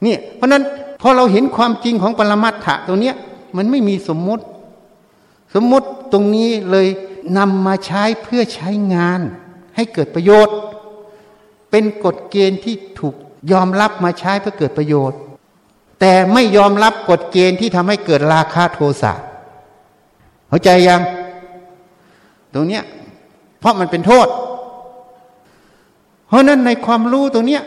[0.02, 0.62] เนี่ยเพราะนั้น
[1.00, 3.16] พอเราเห็นความจริงของปรมัตถะตรงเนี้ย
[3.56, 4.44] มันไม่มีสมมติ
[5.58, 6.86] สมมติตรงนี้เลย
[7.38, 9.20] นำมาใช้เพื่อใช้งาน
[9.76, 10.56] ให้เกิดประโยชน์
[11.70, 13.14] เป็นกฎเกณฑ์ที่ถูก
[13.52, 15.18] ยอมรับมาใช้เพื่อเกิดประโยชน์
[16.00, 19.12] แต่ไม่ยอมรับกฎเกณฑ์ที่ทำให้เกิดราคะโทสะ
[20.48, 21.02] เข้าใจยัง
[22.52, 22.84] ตรงเนี้ย
[23.58, 24.26] เพราะมันเป็นโทษ
[26.28, 27.62] เพราะนั้นในความรู้ตรงเนี้ย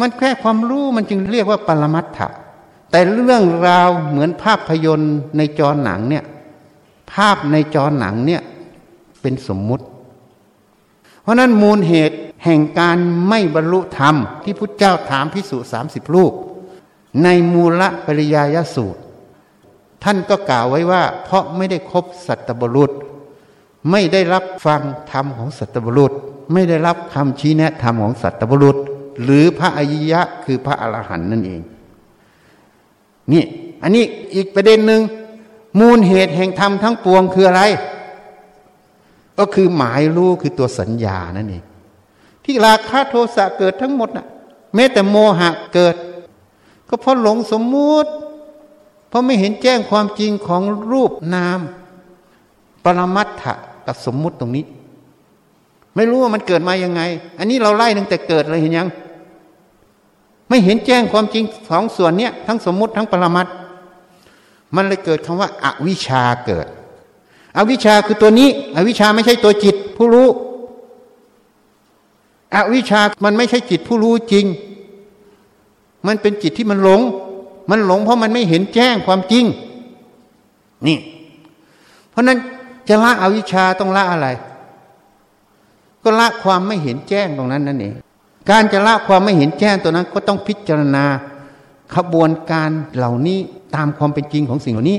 [0.00, 2.28] มันแค่ความรู้มันจึงเรียกว่าปรมัตถะ
[2.90, 6.24] แต่เรื่องราวเหมือนภาพยนตร์ในจอหนังเนี่ย
[7.14, 8.42] ภาพในจอหนังเนี่ย
[9.20, 9.84] เป็นสมมุติ
[11.22, 12.98] เพราะนั้นมูลเหตุแห่งการ
[13.28, 16.32] ไม่บรรลุธรรม ที่พุทธเจ้าถามพิสุสามสิบลูก
[17.24, 19.00] ในมูลปริยายสูตร
[20.04, 22.90] ท่านก็กล่าวไว้ว่า เพราะไม่ได้คบสัตบุรุษ
[23.90, 24.80] ไม่ได้รับฟัง
[25.12, 26.12] ธรรมของสัตบุรุษ
[26.52, 28.76] ไม่ได้รับคำชี้แนะธรรมของสัตบุรุษ
[29.22, 31.62] หรือพระอริยะคือพระอรหันต์นั่นเอง
[33.32, 33.44] นี่
[33.82, 34.04] อันนี้
[34.34, 35.00] อีกประเด็นหนึ่ง
[35.78, 37.62] มูลเหตุแห่งธรรมทั้งปวงคืออะไร
[39.38, 41.64] ก็คือหมายรู้คือตัวสัญญานั่นเอง
[42.44, 44.26] ที่ราคะโทสะเกิดทั้งหมดน่ะ
[44.74, 45.94] แม้แต่โมหะเกิด
[46.88, 48.10] ก็เพราะหลงสมมุติ
[49.08, 50.62] เพราะไม่เห็นแจ้งความจริงของ
[50.92, 51.60] รูปนาม
[52.84, 53.54] ปรมัตถะ
[53.86, 54.64] กับสมมุติตรงนี้
[55.96, 57.02] ไม่รู้ว่ามันเกิดมายังไง
[57.38, 58.88] อันนี้เราไล่ตั้งแต่เกิดเลยเห็นยัง
[60.48, 63.46] ไม่เห็นแจ้งความจริงสองส่วนเนี้ยทั้งสมมุติทั้งปรมัต
[64.76, 66.66] มันเลยเกิดคำว่าอาวิชชาเกิด
[67.56, 70.28] อวิชชาคือตัวนี้ อวิชชาไม่ใช่ตัวจิตผู้รู้
[72.54, 74.46] อวิชชามันไม่ใช่จิตผู้รู้จริง
[76.06, 77.00] มันเป็นจิตที่มันหลง
[77.70, 79.44] มันหลงเพราะมันไม่เห็นแจ้งความจริง
[80.86, 80.98] นี่
[82.10, 82.38] เพราะนั้น
[82.88, 84.28] จะละอวิชชาต้องละอะไร
[86.02, 87.94] ก็ละความไม่เห็นแจ้งตรงนั้นนั่นเอง
[88.50, 91.04] การจะละความไม่เห็นแจ้งตัวนั้นก็ต้องพิจารณา
[91.96, 93.38] ขบวนการเหล่านี้
[93.74, 94.98] ตามความเป็นจริงของสิ่งเหล่านี้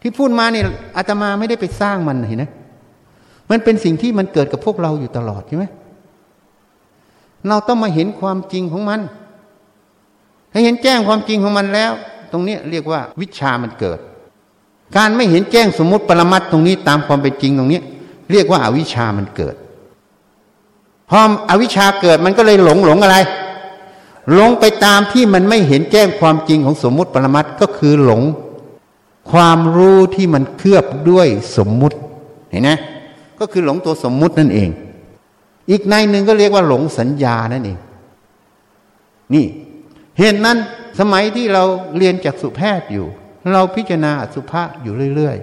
[0.00, 0.64] ที่พูดมาเนี่ย
[0.96, 2.44] อาตมาไม่ได้ไปสร้างมันเห็นไหม
[3.50, 5.64] มันเป็นสิ่งที่มันเกิดกับพวกเราอยู่ตลอดใช่ไหม
[7.48, 9.00] เราต้องมาเห็นความจริงของมัน
[10.52, 11.92] ถ้าเห็นแจ้งความจริงของมันแล้ว
[12.32, 13.98] ตรงนี้เรียกว่าวิชามันเกิด
[14.96, 17.80] การไม่เห็นแจ้งสมมติปรมัตตรงนี้ตามความเป็นจริงตรงนี้
[18.32, 19.54] เรียกว่าอาวิชามันเกิด
[21.10, 21.18] พอ
[21.50, 23.16] อวิชาเกิดมันก็เลยหลงหลงอะไร
[24.32, 28.22] หลงไปตามที่มันไม่เห็นแจ้งความจริงของสมมุติปรมัตก็คือหลง
[29.30, 31.96] ความรู้ที่มันเคลือบด้วยสมมุติ
[32.50, 32.70] เห็นไหม
[33.38, 34.70] ก็คือหลงตัวสมมุตินั่นเอง
[35.70, 37.78] อีกในหนึ่งก็เรียกว่าหลงสัญญานั่นเอง
[39.34, 39.46] นี่
[40.18, 40.58] เหตุนั้น
[41.00, 41.64] สมัยที่เรา
[41.96, 43.06] เรียนจากสุแพทย์อยู่
[43.54, 45.36] เราพิจารณาสุภาพอยู่เรื่อย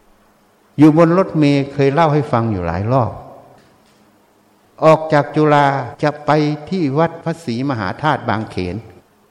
[0.00, 3.12] ๆ อยู่บนรถเมย์เคยเล่าให้ฟังอยู่หลายรอบ
[4.84, 5.66] ออกจากจุฬา
[6.02, 6.30] จะไป
[6.70, 8.76] ที่วัดพระศรีมหาธาตุบางเขน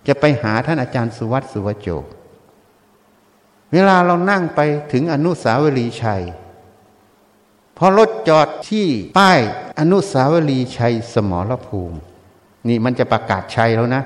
[0.07, 1.89] จะไปหาท่านอาจารย์สุวัตสุวโจ
[3.71, 4.59] เวลาเรานั่งไป
[4.91, 6.23] ถึงอนุสาวรีย์ชัย
[7.77, 8.87] พอรถจอดที่
[9.17, 9.39] ป้าย
[9.79, 11.97] อนุสาวรีย์ชัยสมรภูมิ
[12.67, 14.03] นี่มันจะประกาศชัยแล้วนะ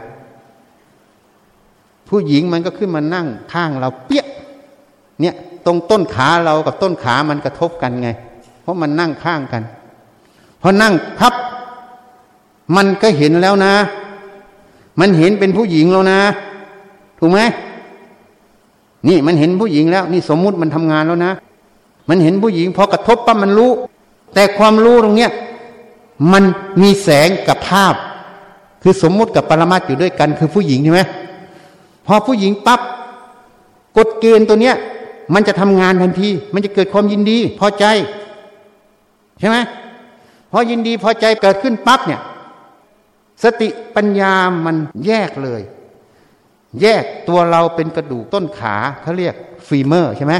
[2.07, 4.25] ผู้หญิงมันก็ขึ้นมานั่งข้างเราเปี้ย
[5.21, 5.35] เนี่ย
[5.65, 8.09] ตรงต้นขาเรากับต้นขามันกระทบกันไง
[8.61, 9.63] เพราะมันนั่งข้างกัน
[10.61, 11.33] พอนั่งพับ
[12.75, 13.73] มันก็เห็นแล้วนะ
[14.99, 16.19] มันเห็นเป็นผู้หญิงแล้วนะ
[17.19, 17.39] ถูกไหม
[19.07, 21.33] นี่มันเห็นผู้หญิงแล้ว นี่สมมุติมันทำงานแล้วนะ
[22.09, 23.71] มันเห็นผู้หญิงพอกระทบปั๊บมันรู้
[24.33, 25.31] แต่ความรู้ตรงเนี้ย
[26.31, 26.43] มัน
[26.81, 27.95] มีแสงกับภาพ
[28.81, 31.01] คือสมมุติกับปรมัตอยู่ด้วยกัน คือผู้หญิงใช่ไหม
[32.05, 32.81] พอผู้หญิงปับ๊บ
[33.97, 34.75] กฎเกณฑ์ตัวเนี้ย
[35.33, 37.85] มันจะทำงานทันที มันจะเกิดความยินดี พอใจ
[39.39, 39.57] ใช่ไหม
[40.51, 42.21] พอยินดีพอใจเกิดขึ้นปั๊บเนี่ย
[43.43, 44.33] สติปัญญา
[44.65, 44.75] มัน
[45.05, 45.61] แยกเลย
[46.81, 49.35] แยกตัวเราเป็นกระดูกต้นขาเขาเรียก
[49.67, 50.35] ฟีเมอร์ใช่ไหม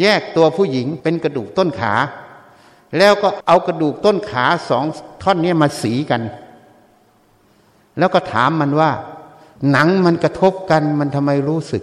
[0.00, 1.94] แยกตัวผู้หญิงเป็นกระดูกต้นขา
[2.98, 4.84] แล้วก็เอากระดูกต้นขาสอง
[5.22, 6.22] ท่อนนี้มาสีกัน
[7.98, 8.90] แล้วก็ถามมันว่า
[9.70, 11.82] หนังมันกระทบกันมันทำไมรู้สึก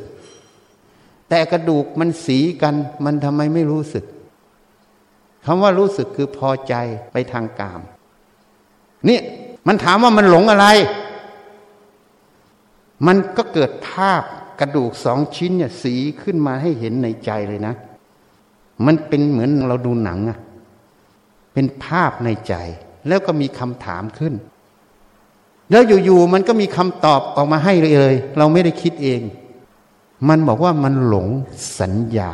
[1.30, 2.76] แต่กระดูกมันสีกัน
[3.06, 4.06] มันทำไมไม่รู้สึก
[5.50, 6.74] คำว่ารู้สึกคือพอใจ
[7.12, 7.82] ไปทางกาม
[9.08, 9.20] นี่
[9.68, 10.68] มันถามว่ามันหลงอะไร
[13.08, 14.24] มันก็เกิดภาพ
[14.60, 17.74] กระดูกสองชิ้นเนี่ยสีขึ้นมาให้เห็นในใจเลยนะ
[18.86, 20.40] มันเป็นเหมือนเราดูหนังอะ
[21.54, 22.54] เป็นภาพในใจ
[23.08, 24.34] แล้วก็มีคำถามขึ้น
[25.72, 29.22] แล้วอยู่ๆมันก็มีคำตอบออกมาให้เลย เราไม่ได้คิดเอง
[30.30, 31.28] มันบอกว่ามันหลง
[31.80, 32.34] สัญญา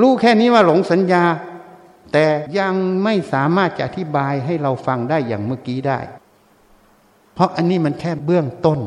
[0.00, 1.24] รู้แค่นี้ว่าหลงสัญญา
[2.12, 2.26] แต่
[2.58, 2.74] ยัง
[3.04, 5.98] ไม่สามารถจะอธิบายให้เราฟังได้อย่างเมื่อกี้ได้
[7.34, 8.80] เพราะอันนี้มันแค่เบื้องต้น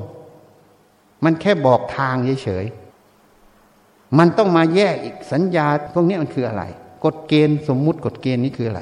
[1.23, 6.64] มันแค่บอกทางเฉยๆมันต้องมาแยกอีกสัญญาพวกนี้มันคืออะไร
[7.06, 8.82] กฎเกณฑ์สมมุติกฎเกณฑ์นี้คืออะไร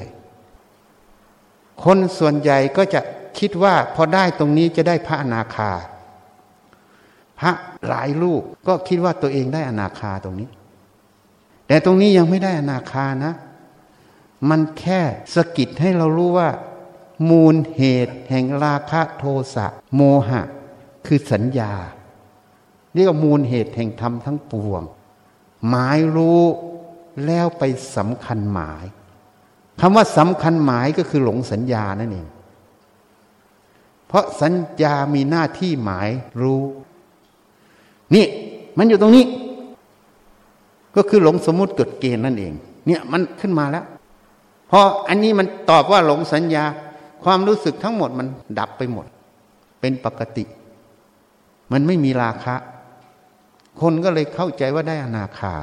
[1.84, 3.00] คนส่วนใหญ่ก็จะ
[3.38, 5.70] คิดว่าพอได้ตรงนี้จะได้พระอนาคา
[7.40, 7.52] พระ
[7.88, 10.48] หลายลูกก็คิดว่าตัวเองได้อนาคาตรงนี้
[11.74, 13.34] แต่ตรงนี้ยังไม่ได้อนาคานะ
[14.50, 15.00] มันแค่
[15.34, 16.50] สกิดให้เรารู้ว่า
[17.30, 19.24] มูลเหตุแห่งราคะโท
[19.54, 20.42] สะโมหะ
[21.06, 21.72] คือสัญญา
[22.94, 24.82] เรียกว่ามูลเหตุแห่งธรรมทั้งปวง
[25.68, 26.42] หมายรู้
[27.26, 27.62] แล้วไป
[27.96, 28.84] สำคัญหมาย
[29.80, 32.28] คำว่าสำคัญหมายก็คือหลงสัญญานั่นเอง
[34.06, 34.52] เพราะสัญ
[34.82, 36.10] ญามีหน้าที่หมาย
[36.42, 36.62] รู้
[38.14, 38.26] นี่
[38.78, 39.26] มันอยู่ตรงนี้
[40.96, 42.52] ก็คือหลงสมมุติเกฎเกณฑ์นั่นเอง
[42.86, 43.84] เนี่ยมันขึ้นมาแล้ว
[44.70, 46.64] พออันนี้มันตอบว่าหลงสัญญา
[47.24, 48.26] ความรู้สึกทั้งหมดมัน
[48.58, 49.06] ดับไปหมด
[49.80, 50.44] เป็นปกติ
[51.72, 52.54] มันไม่มีราคะ
[53.80, 55.54] คนก็เลยเข้าใจว่าได้อนาคา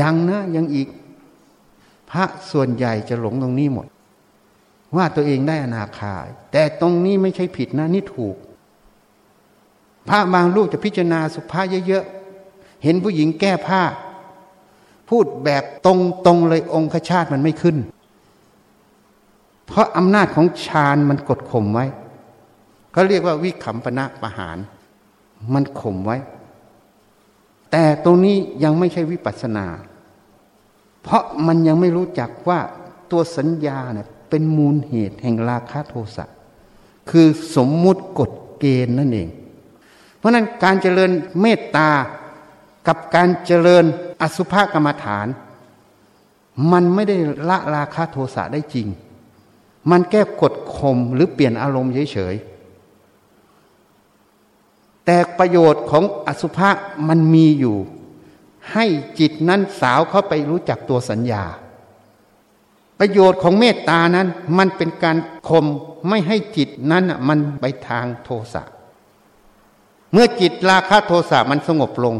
[0.00, 0.88] ยังนะยังอีก
[2.10, 3.86] พระส่วนใหญ่จะหลงตรงนี้หมด
[4.96, 6.14] ว่าตัวเองได้อนาคา
[6.52, 8.36] แต่ตรงนี้ไม่ใช่ผิดนะนี่ถูก
[10.08, 12.04] พระบางลูกจะพิจารณาสุภาพเยอะ
[12.82, 13.82] เห็นผู้หญิงแก้ผ้า
[15.08, 15.88] พูดแบบต
[16.28, 17.76] รงๆเลยองคชาติมันไม่ขึ้น
[19.66, 21.86] เพราะอำนาจของฌานมันกดข่มไว้
[22.92, 24.58] เขาเรียกว่าวิขำปณะประหาร
[25.54, 26.16] มันข่มไว้
[27.70, 29.66] แต่ตรงนี้ยังไม่ใช่วิปัสนา
[31.02, 32.60] เพราะมันยังไม่รู้จักว่า
[33.10, 36.24] ตัวสัญญาเนี่ยเป็นมูลเหตุแห่งราคะโทสะ
[37.10, 37.26] คือ
[37.56, 39.28] สมมุติกฎเกณฑ์นั่นเอง
[40.16, 41.10] เพราะนั้นการเจริญ
[41.40, 41.88] เมตตา
[42.86, 43.84] กับการเจริญ
[44.22, 45.26] อสุภกรรมฐาน
[46.72, 47.16] มันไม่ได้
[47.48, 48.88] ละราคาโทสะได้จริง
[49.90, 56.70] มันแก้กดข่มหรือเปลี่ยนอารมณ์เฉยๆ แต่ประโยชน์ของอสุภะ
[57.08, 57.76] มันมีอยู่
[58.72, 58.84] ให้
[59.18, 61.44] จิตนั้นสาวเข้าไปรู้จักตัวสัญญา
[62.98, 64.28] ประโยชน์ของเมตตานั้น
[64.58, 65.16] มันเป็นการ
[65.48, 65.66] ข่ม
[66.08, 68.62] ไม่ให้จิตนั้นมันไปทางโทสะ
[70.12, 72.16] เมื่อจิตราคะโทสะมันสงบลง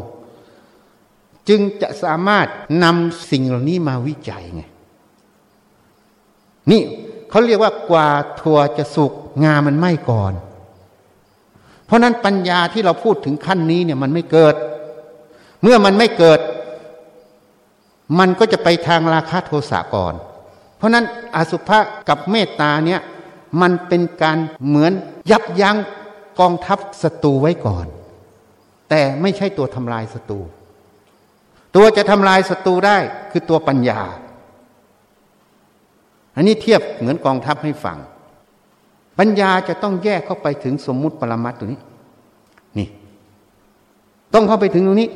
[1.49, 2.47] จึงจะสามารถ
[2.85, 4.63] นำสิ่งเหล่านี้มาวิจัยไง
[6.71, 6.83] นี่
[7.31, 8.09] เขาเรียกว่ากว่า
[8.41, 9.13] ทัวจะสุก
[9.45, 10.33] งามันไม่ก่อน
[11.87, 14.55] เพราะนั้นปัญญาที่เราพูดถึงขั้นนี้เนี่ยมันไม่เกิด
[15.63, 16.41] เมื่อมันไม่เกิด
[18.19, 20.15] มันก็จะไปทางราคะโทสะก่อน
[20.77, 21.05] เพราะนั้น
[21.37, 21.79] อสุภะ
[22.09, 23.01] กับเมตตาเนี่ย
[23.61, 24.93] มันเป็นการเหมือน
[25.31, 25.77] ยับยั้ง
[26.41, 27.87] กองทัพศัตรูไว้ก่อน
[28.89, 30.41] แต่ไม่ใช่ตัวทำลายศัตรู
[31.77, 32.99] ตัวจะทำลายศัตรูได้
[33.31, 34.01] คือตัวปัญญา
[36.37, 37.99] อันนี้เทียบเหมือนกองทัพให้ฟัง
[39.19, 41.81] ปัญญาจะต้องแยกเข้าไปถึงสมมุติปรมัตตัวนี้
[42.79, 42.89] นี่
[44.35, 45.11] ต้องเข้าไปถึงตรงนี้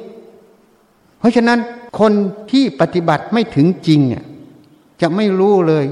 [1.18, 1.58] เพราะฉะนั้น
[2.00, 2.12] คน
[2.50, 4.24] ที่ปฏิบัติไม่ถึงจริงอะ
[5.00, 5.86] จะไม่รู้เลย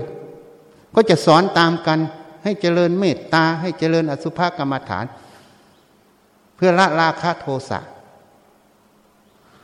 [0.95, 1.99] ก็จะสอนตามกัน
[2.45, 5.05] ให้เจริญเมตตา ให้เจริญอสุภกรรมฐาน
[6.57, 7.81] เพื่อละราคะโทสะ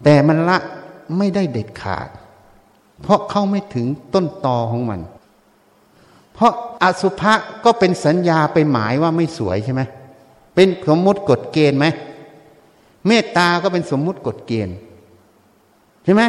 [0.05, 0.59] แต่มันละ
[1.19, 2.09] ไม่ได้เด็ดขาด
[3.03, 5.01] เพราะเข้าไม่ถึงต้นตอของมัน
[6.35, 7.33] เพราะอสุภะ
[7.65, 9.83] ก็เป็นสัญญาไปหมายว่าไม่สวยใช่ไหม
[10.55, 11.87] เป็นสมมุติกฎเกณฑ์ไหม
[13.07, 14.77] เมตตาก็เป็นสมมุติกฎเกณฑ์
[16.05, 16.23] ใช่ไหม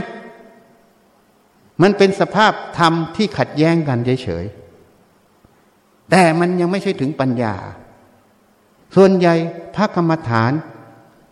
[1.82, 7.56] มันเป็นสภาพธรรมที่ขัดแย้งกันเฉยๆแต่มันยังไม่ใช่ถึงปัญญา
[8.96, 9.34] ส่วนใหญ่
[9.76, 10.52] พระกรรมฐาน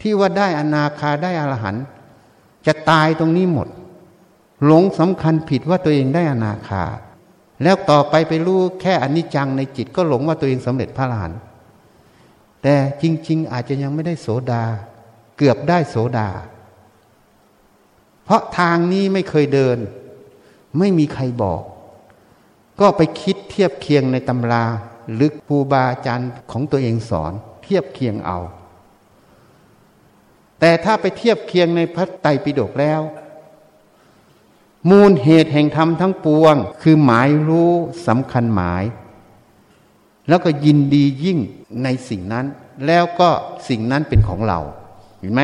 [0.01, 1.83] ที่ว่าได้อนาคาได้อรหันต์
[2.67, 3.67] จะตายตรงนี้หมด
[4.65, 6.85] หลงสำคัญผิดว่าตัวเองได้อนาคา
[7.63, 11.39] แล้วต่อไปไปรู้แค่อนิจจังในจิตก็หลงว่าตัวเองสำเร็จพระอรหันต์
[12.63, 14.63] แต่จริง ๆ อาจจะยังไม่ได้โสดา
[15.37, 16.29] เกือบได้โสดา
[18.23, 19.77] เพราะทางนี้ไม่เคยเดิน
[20.77, 21.61] ไม่มีใครบอก
[22.79, 24.63] ก็ไปคิดเทียบเคียงในตำรา
[25.13, 27.33] หรือครูบาอาจารย์ของตัวเองสอน
[27.63, 28.39] เทียบเคียงเอา
[30.59, 33.01] แต่ถ้าไปเทียบเคียงในพระไตรปิฎกแล้ว
[34.89, 37.71] มูลเหตุแห่งธรรมทั้งปวง คือหมายรู้
[38.07, 38.83] สำคัญหมาย
[40.27, 41.37] แล้วก็ยินดียิ่ง
[41.83, 42.45] ในสิ่งนั้น
[42.85, 43.29] แล้วก็
[43.67, 44.59] สิ่งนั้นเป็นของเรา
[45.19, 45.41] เห็นไหม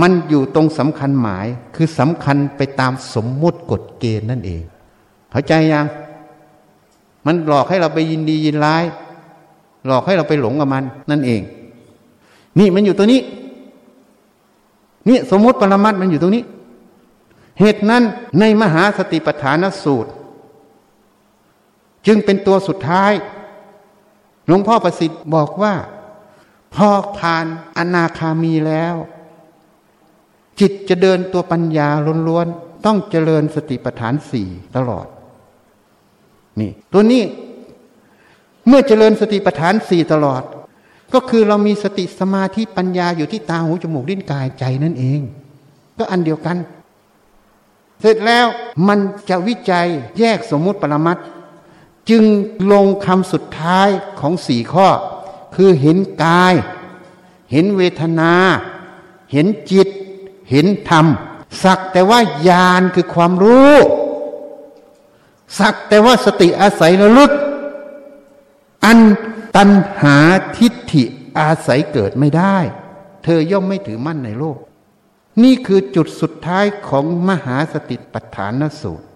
[0.00, 1.46] มันอยู่ตรงสำคัญหมาย
[1.76, 4.62] คือสำคัญไปตามสมมุติกฎเกณฑ์นั่นเอง
[5.30, 5.86] เข้าใจยัง
[7.26, 8.84] มันหลอกให้เราไปยินดียินร้าย
[9.86, 11.40] หลอกให้เราไปหลงกับมันนั่นเอง
[12.58, 13.20] นี่มันอยู่ตัวนี้
[15.08, 16.44] นี่สมมติปรมัตมันอยู่ตรงนี้
[17.60, 18.02] เหตุนั้น
[18.40, 20.10] ในมหาสติปัฏฐานสูตร
[22.06, 23.12] จึงเป็นตัวสุดท้าย
[24.46, 25.74] หลวงพ่อประสิทธิ์บอกว่า
[26.74, 26.88] พอ
[27.18, 27.46] ผ่าน
[27.76, 28.94] อนาคามีแล้ว
[30.60, 31.88] จิตจะเดินตัวปัญญา
[32.28, 35.06] ล้วนๆต้องเจริญสติปัฏฐานสี่ตลอด
[36.60, 37.22] นี่ ตัวนี้
[38.68, 40.42] เมื่อเจริญสติปัฏฐานสี่ตลอด
[41.14, 45.20] ก็คือเรามีสติสมาธิปัญญาอยู่ที่ตาหูจมูกลิ้นกายใจนั่นเอง
[45.98, 46.56] ก็อันเดียวกัน
[48.00, 48.46] เสร็จแล้ว
[48.88, 48.98] มัน
[49.28, 49.86] จะวิจัย
[50.18, 51.18] แยกสมมุติปรมัต
[52.10, 52.24] จึง
[52.72, 53.88] ลงคำสุดท้าย
[54.20, 54.88] ของสี่ข้อ
[55.54, 56.54] คือเห็นกาย
[57.52, 58.32] เห็นเวทนา
[59.32, 59.88] เห็นจิต
[60.50, 61.06] เห็นธรรม
[61.62, 63.74] สักแต่ว่าญาณคือความรู้
[65.58, 67.32] สักแต่ว่าสติอาศัยระลึก
[68.84, 68.98] อัน
[69.56, 69.68] ตัณ
[70.02, 70.16] หา
[70.58, 71.04] ทิฏฐิ
[71.38, 72.56] อาศัยเกิดไม่ได้
[73.24, 74.58] เธอย่อมไม่ถือมั่นในโลก
[75.42, 79.06] นี่คือจุดสุดท้ายของมหาสติปัฏฐานสูตร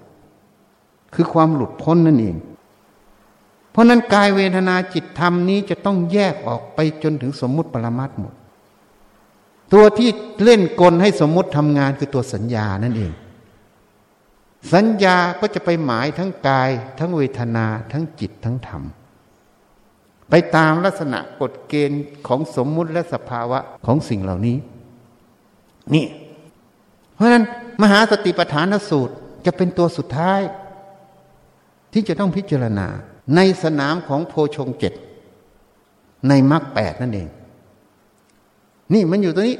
[1.15, 2.37] คือความหลุดพ้นนั่นเอง
[3.71, 8.35] เพราะนั้นกายเวทนาจิตธรรมนี้จะต้องแยกออกไปจนถึงสมมุติปรมัตหมด
[9.73, 10.11] ตัวที่
[10.45, 13.13] เล่นกลให้สมมุติทำงานคือตัวสัญญานั่นเอง
[14.73, 18.83] สัญญาก็จะไปหมายทั้งกาย ทั้งเวทนาทั้งจิตทั้งธรรม
[20.35, 24.57] ไปตามลักษณะกฎเกณฑ์ของสมมุติและสภาวะของสิ่งเหล่านี้
[25.95, 26.07] นี่
[27.15, 27.45] เพราะนั้น
[27.83, 29.15] มหาสติปัฏฐานสูตร
[29.47, 30.41] จะเป็นตัวสุดท้าย
[31.93, 32.87] ที่จะต้องพิจารณา
[33.37, 34.93] ในสนามของโพชงเจ็ด
[36.29, 37.29] ในมรรคแปดนั่นเอง
[38.95, 39.59] นี่มันอยู่ตรงนี้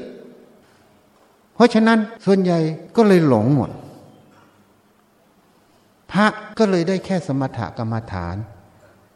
[1.53, 2.59] เพราะฉะนั้นส่วนใหญ่
[2.95, 3.69] ก็เลยหลงหมด
[6.11, 6.25] พระ
[6.59, 8.35] ก็เลยได้แค่สมถกรรมฐาน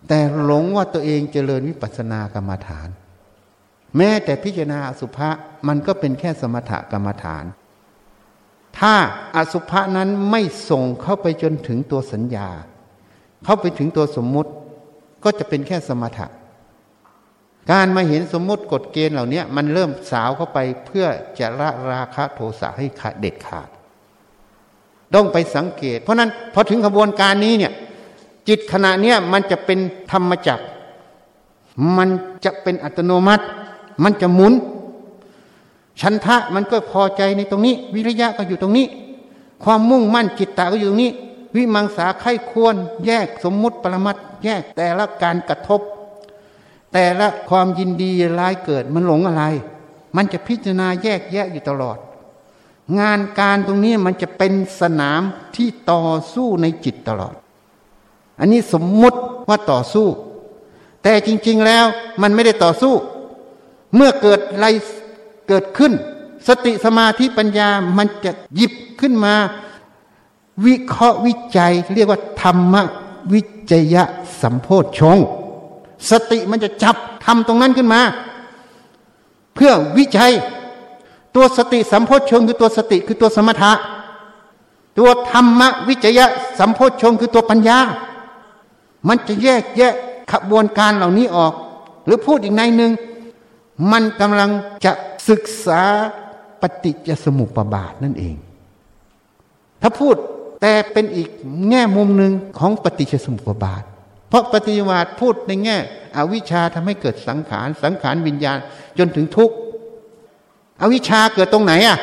[0.07, 2.89] แต่หลงว่าตัวเองเจริญวิปัสสนากรรมฐาน
[3.97, 5.29] แม้แต่พิจารณาอสุภะ
[5.67, 7.45] มันก็เป็นแค่สมถกรรมฐาน
[8.79, 8.95] ถ้า
[9.35, 12.49] อสุภะนั้นไม่ส่งเข้าไปจนถึงตัวสัญญา
[13.43, 14.51] เข้าไปถึงตัวสมมุติ
[15.23, 16.27] ก็จะเป็นแค่สมถะ
[17.71, 21.05] การมาเห็นสมมติกฎเกณฑ์เหล่านี้มันเริ่มสาวเข้าไปเพื่อ
[21.39, 23.69] จะละราคะโทสะให้ขาดเด็ดขาด
[25.15, 27.73] ต้องไปสังเกต เพราะนั้นพอถึงขบวนการนี้เนี่ย
[28.48, 29.80] จิตขณะเนี้ยมันจะเป็น
[30.11, 30.65] ธรรมจักร
[31.98, 32.10] มัน
[32.45, 33.45] จะเป็นอัตโนมัติ
[34.03, 34.53] มันจะหมุน
[36.02, 38.88] ชันทะมันก็พอใจในตรงนี้ วิริยะก็อยู่ตรงนี้
[39.64, 41.11] ความมุ่งมั่นจิตตะก็อยู่ตรงนี้
[41.56, 42.76] วิมังสาไข้ควร
[43.06, 45.82] แยกสมมุติปรมัตแยกแต่ละการกระทบ
[46.94, 49.44] แต่ละความยินดีร้ายเกิดมันหลงอะไร
[50.15, 51.98] มันจะพิจารณาแยกแยะอยู่ตลอด
[52.99, 55.22] งานการตรงนี้มันจะเป็นสนาม
[55.56, 56.03] ที่ต่อ
[56.34, 57.36] สู้ในจิตตลอด
[58.39, 59.19] อันนี้สมมุติ
[59.49, 60.07] ว่าต่อสู้
[61.03, 61.85] แต่จริง ๆแล้ว
[62.22, 62.93] มันไม่ได้ต่อสู้
[63.95, 64.68] เมื่อเกิดอะไร
[65.47, 65.93] เกิดขึ้น
[66.47, 69.34] สติสมาธิปัญญามันจะหยิบขึ้นมา
[70.65, 72.76] วิเคราะห์วิจัย เรียกว่าธรรม
[73.34, 73.41] วิ
[73.72, 74.03] จยะ
[74.41, 75.18] สัมโพธชง
[76.09, 76.95] สติมันจะจับ
[77.26, 78.01] ทำตรงนั้นขึ้นมา
[79.55, 80.31] เพื่อวิจัย
[81.35, 83.72] ตัวสติสัมโพธชงคือตัวสติคือตัวสมถะ
[84.97, 86.26] ตัวธรรมวิจยะ
[86.59, 87.80] สัมโพชงคือตัวปัญญา
[89.07, 89.94] มันจะแยกแยะ
[90.32, 91.53] ขบวนการเหล่านี้ออก
[92.06, 92.91] หรือพูดอีกในหนึ่ง
[93.91, 94.49] มันกำลัง
[94.86, 94.91] จะ
[95.30, 95.82] ศึกษา
[96.61, 98.36] ปฏิจจสมุปบาทนั่นเอง
[99.82, 100.15] ถ้าพูด
[100.61, 101.30] แต่เป็นอีก
[101.69, 103.84] แง่มุมหนึ่งของปฏิจจสมุปบาท
[104.30, 105.78] เพราะปฏิวาทพูดในแง่
[106.18, 108.57] อวิชชาทำให้เกิดสังขาร สังขารวิญญาณ
[108.98, 109.56] จนถึงทุกข์
[110.82, 111.98] อวิชชาเกิดตรงไหนอะ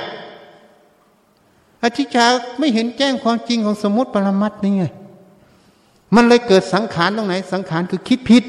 [1.83, 2.27] อธิชา
[2.59, 4.85] ไม่เห็นแจ้งความจริงของสมมติปรมัตนี่ไง
[6.15, 8.45] มันเลยเกิดสังขารตรงไหน สังขารคือคิดผิด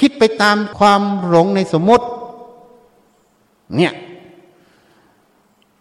[0.00, 2.06] คิดไปตามความหลงในสมมติ
[3.76, 3.92] เนี่ย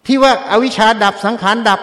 [0.05, 1.79] ที่ว่าอาวิชชาดับสังขารดับ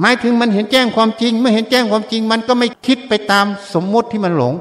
[0.00, 4.54] หมายถึงมันเห็นแจ้งความจริง เมื่อเห็นแจ้งความจริง มันก็ไม่คิดไปตามสมมติที่มันหลง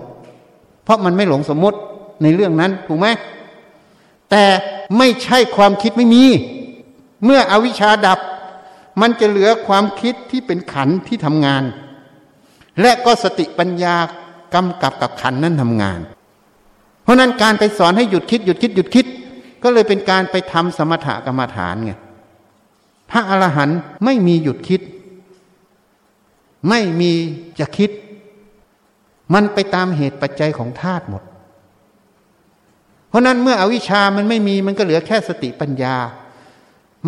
[0.84, 1.78] เพราะมันไม่หลงสมมติ
[2.22, 3.08] ในเรื่องนั้นถูกไหม
[4.30, 4.44] แต่
[4.98, 6.24] ไม่ใช่ความคิดไม่มี
[7.26, 8.20] เมื่ออวิชชาดับ
[9.02, 11.64] มันจะเหลือความคิดที่เป็นขันที่ทำงาน
[12.82, 13.96] และก็สติปัญญา
[14.54, 16.00] กำกับกับขันนั้นทำงาน
[17.04, 19.06] เพราะนั้นการไปสอนให้หยุดคิดหยุดคิดหยุดคิด
[19.64, 21.94] ก็เลยเป็นการไปทำสมถกรรมฐานไง
[23.10, 24.82] พระอรหันต์ไม่มีหยุดคิด
[26.70, 27.12] ไม่มี
[27.60, 27.92] จะคิด
[29.34, 31.24] มันไปตามเหตุปัจจัยของธาตุหมด
[33.10, 35.96] เพราะนั้นเมื่ออวิชามันไม่มีมันก็เหลือแค่สติปัญญา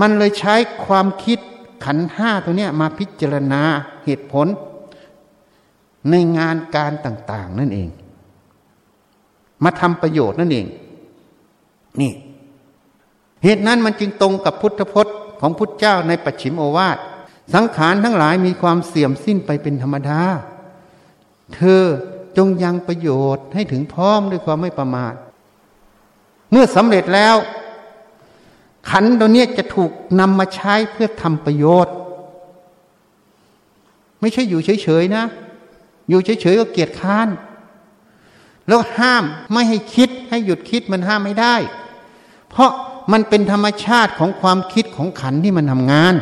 [0.01, 1.39] มันเลยใช้ความคิด
[1.85, 3.61] ขันห้าตัวเนี้ยมาพิจารณา
[4.05, 4.47] เหตุผล
[6.09, 7.89] ในงานการต่าง ๆ นั่นเอง
[9.63, 10.65] มาทำประโยชน์นั่นเอง
[12.01, 12.13] นี่
[13.43, 16.97] เหตุนั้นมันจึงตรงกับพุทธพจน์ของพุทธเจ้าในปัจฉิมโอวาท
[17.53, 20.21] สังขารทั้งหลายมีความเสื่อมสิ้นไปเป็นธรรมดา
[21.55, 21.83] เธอ
[22.37, 25.13] จงยังประโยชน์ให้ถึงพร้อมด้วยความไม่ประมาท
[26.51, 27.35] เมื่อสำเร็จแล้ว
[28.89, 31.93] ขันตัวนี้จะถูกนำมาใช้เพื่อทำประโยชน์
[34.19, 35.25] ไม่ใช่อยู่เฉยๆนะ
[36.09, 37.27] อยู่เฉยๆก็เกียจค้าน
[38.67, 39.23] แล้วห้าม
[39.53, 41.55] ไม่ให้คิดให้หยุดคิดมันห้ามไม่ได้
[42.49, 42.71] เพราะ
[43.11, 46.13] มันเป็นธรรมชาติของความคิดของขันที่มันทำงาน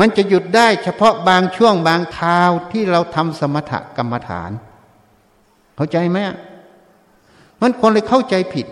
[0.00, 4.50] มันจะหยุดได้เฉพาะบางช่วงบางคราวที่เราทำสมถกรรมฐาน
[5.76, 6.18] เข้าใจไหม
[7.60, 8.66] มันคนเลยเข้าใจผิด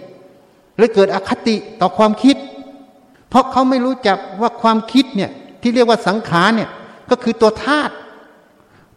[0.77, 2.37] เลยเกิดอคติต่อความคิด
[3.29, 5.31] เพราะเขาไม่รู้จักว่าความคิดเนี่ย
[5.61, 6.71] ที่เรียกว่าสังขารเนี่ย
[7.11, 7.95] ก็คือตัวธาตุ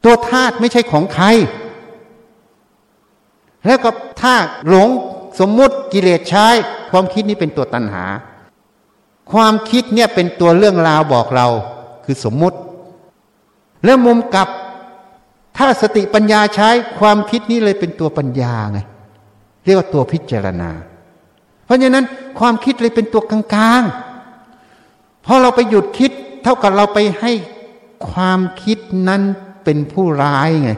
[0.05, 1.25] ตัวธาตุไม่ใช่ของใคร
[3.65, 3.89] แล้วก็
[4.21, 4.89] ธาตุหลง
[5.39, 6.47] สมมุติกิเลสใช้
[6.91, 8.05] ความคิดนี้เป็นตัวตัณหา
[9.31, 11.47] ความคิดเนี่ยเป็นตัวเรื่องราวบอกเรา
[12.05, 12.57] คือสมมุติ
[13.85, 14.49] แล้วมุมกลับ
[15.57, 16.69] ถ้าสติปัญญาใช้
[16.99, 18.79] ความคิดนี้เลยเป็นตัวปัญญาไง
[19.65, 20.71] เรียกว่าตัวพิจารณา
[21.65, 22.05] เพราะฉะนั้น
[22.39, 26.11] ความคิดเลยเป็นตัวกลางๆพอเราไปหยุดคิด
[26.43, 27.31] เท่ากับเราไปให้
[28.09, 28.77] ความคิด
[29.07, 29.21] นั้น
[29.65, 30.71] เป็นผู้ร้ายไง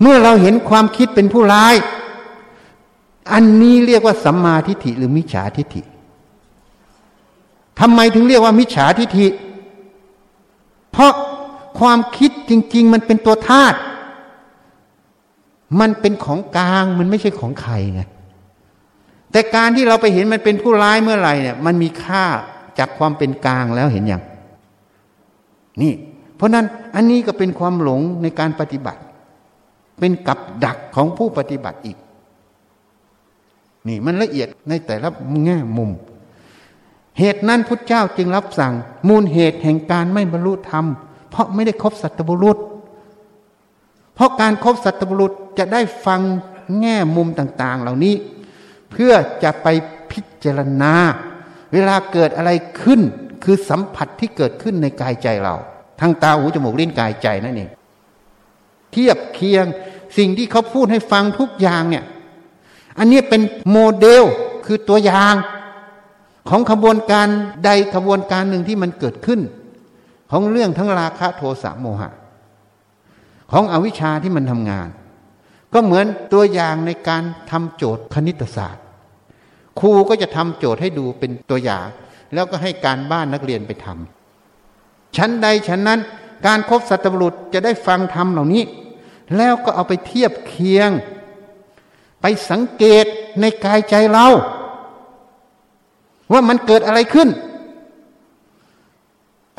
[0.00, 1.74] เมื่อเราเห็นความคิดเป็นผู้ร้าย
[3.32, 5.82] อันนี้เรียกว่าสัมมาทิฏฐิหรือมิจฉาทิฏฐิ
[7.80, 9.28] ทำไมถึงเรียกว่ามิจฉาทิฏฐิ
[10.92, 11.12] เพราะ
[11.78, 13.78] ความคิดจริง ๆ มันเป็นตัวธาตุ
[15.80, 18.02] มันเป็นของกลางมันไม่ใช่ของใครไง
[19.30, 22.24] แต่การที่เราไปเห็นมันเป็นผู้ร้ายเมื่อไหร่เนี่ย มันมีค่า
[22.78, 24.22] จากความเป็นกลางแล้วเห็นอย่าง
[25.82, 25.92] นี่
[26.36, 29.00] เพราะนั้นอันนี้ก็เป็นความหลงในการปฏิบัติ
[29.98, 31.98] เป็นกับดักของผู้ปฏิบัติอีก
[33.88, 35.08] นี่มันละเอียดในแต่ละ
[35.44, 35.90] แง่มุม
[37.18, 38.72] เหตุนั้นพุทธเจ้าจึงรับสั่ง
[39.08, 40.84] มูลเหตุแห่งการไม่บรรลุธรรม
[41.30, 42.58] เพราะไม่ได้ครบสัตบุรุษ
[44.14, 46.20] เพราะการครบสัตบุรุษจะได้ฟัง
[46.80, 48.14] แง่มุมต่าง ๆ เหล่านี้
[48.90, 49.12] เพื่อ
[49.42, 49.68] จะไป
[50.10, 50.94] พิจารณา
[51.72, 52.50] เวลาเกิดอะไร
[52.82, 53.00] ขึ้น
[53.44, 55.56] คือสัมผัสที่เกิดขึ้นในกายใจเรา
[56.00, 57.70] ทางตาหูจมูกลิ้นกายใจนั่นเอง
[58.92, 59.66] เทียบเคียง
[60.18, 62.04] สิ่งที่เขาพูดให้ฟังทุกอย่างเนี่ย
[62.98, 64.24] อันนี้เป็นโมเดล
[64.66, 65.34] คือตัวอย่าง
[66.48, 67.28] ของขบวนการ
[67.64, 69.40] ใดขบวนการหนึ่งที่มันเกิดขึ้น
[70.30, 72.10] ของเรื่องทั้งราคะโทสะโมหะ
[73.52, 74.88] ของอวิชชาที่มันทำงาน
[75.72, 78.84] ก็เหมือนตัวอย่างในการทำโจทย์คณิตศาสตร์
[79.80, 81.86] ครูก็จะทำโจทย์ให้ดูเป็นตัวอย่าง
[82.34, 84.23] แล้วก็ให้การบ้านนักเรียนไปทำ
[85.16, 86.00] ชั้นใดชั้นนั้น
[86.46, 88.62] การครบสัตบุรุษจะได้ฟังธรรมเหล่านี้
[89.36, 90.90] แล้วก็เอาไปเทียบเคียง
[92.20, 93.04] ไปสังเกต
[93.40, 94.26] ในกายใจเรา
[96.32, 97.28] ว่ามันเกิดอะไรขึ้น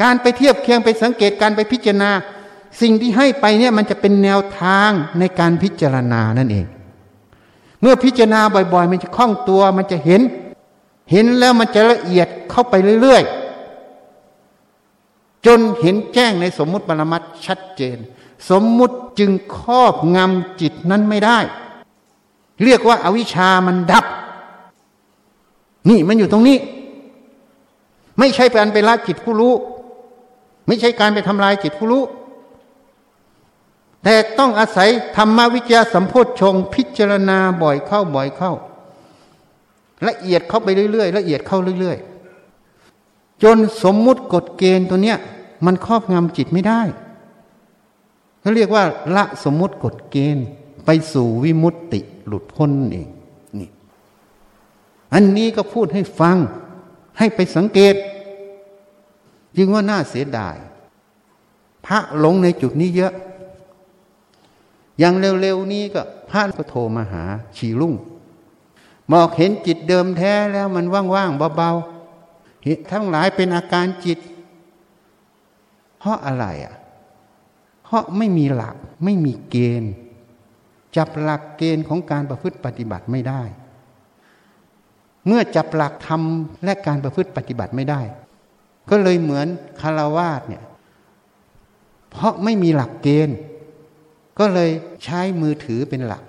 [0.02, 2.12] การไปเทียบเคียงไปสังเกตการไปพิจารณา
[2.82, 6.66] สิ่งที่ให้ไปเนี่ยมันจะเป็นแนวทางในการพิจารณานั่นเอง
[7.82, 8.42] เมื่อพิจารณา
[8.74, 10.22] บ่อยๆ มันจะคล่องตัวมันจะเห็น
[11.12, 13.24] เห็นแล้วมันจะละเอียดเข้าไปเรื่อย
[15.46, 17.98] จนเห็นแจ้งในสมมุติปรมัตชัดเจน
[18.50, 21.40] สมมุติจึงครอบงำจิตนั้นไม่ได้
[22.64, 24.06] เรียกว่าอาวิชามันดับ
[25.90, 26.58] นี่มันอยู่ตรงนี้
[28.20, 29.54] ไม่ใช่การไปละจิตผู้รู้
[30.68, 32.04] ไม่ใช่การไปทำลายจิตผู้รู้
[34.04, 38.54] แต่ต้องอาศัยธรรมวิจยาสัมโพธชงพิจารณาบ่อยเข้าบ่อยเข้า
[40.08, 42.15] ละเอียดเข้าไปเรื่อยๆละเอียดเข้าเรื่อย ๆ
[43.44, 45.18] จนสมมุติกฎเกณฑ์ตัวเนี้ย
[45.66, 46.82] มันครอบงำจิตไม่ได้
[48.40, 48.84] เขาเรียกว่า
[49.16, 50.46] ละสมมุติกฎเกณฑ์
[50.86, 53.10] ไปสู่วิมุตติหลุดพ้นเอง
[53.60, 53.70] นี่
[55.14, 56.38] อันนี้ก็พูดให้ฟัง
[57.18, 57.96] ให้ไปสังเกต
[59.58, 60.56] ยึงว่าน่าเสียดาย
[61.86, 63.14] พระหลงในจุดนี้เยอะ
[65.00, 67.24] อย่างเร็วๆนี้ก็พระก็โทรมาหา
[67.58, 67.94] ชีรุ่ง
[69.12, 70.86] บอกเห็นจิตเดิมแท้แล้วมัน
[71.16, 71.95] ว่างๆเบาๆ
[72.92, 74.20] ทั้งหลายเป็นอาการจิต
[75.98, 76.76] เพราะอะไรอะ
[77.84, 79.94] เพราะไม่มีหลักไม่มีเกณฑ์
[80.98, 83.42] จับหลักเกณฑ์ของการประพฤติปฏิบัติไม่ได้
[85.26, 88.02] เมื่อจับหลักทำและการประพฤติปฏิบัติไม่ได้
[88.90, 89.48] ก็เลยเหมือน
[89.82, 90.64] คารวาสเนี่ย
[92.10, 93.38] เพราะไม่มีหลักเกณฑ์
[94.40, 94.72] ก็เลย
[95.04, 96.24] ใช้มือถือเป็นหลัก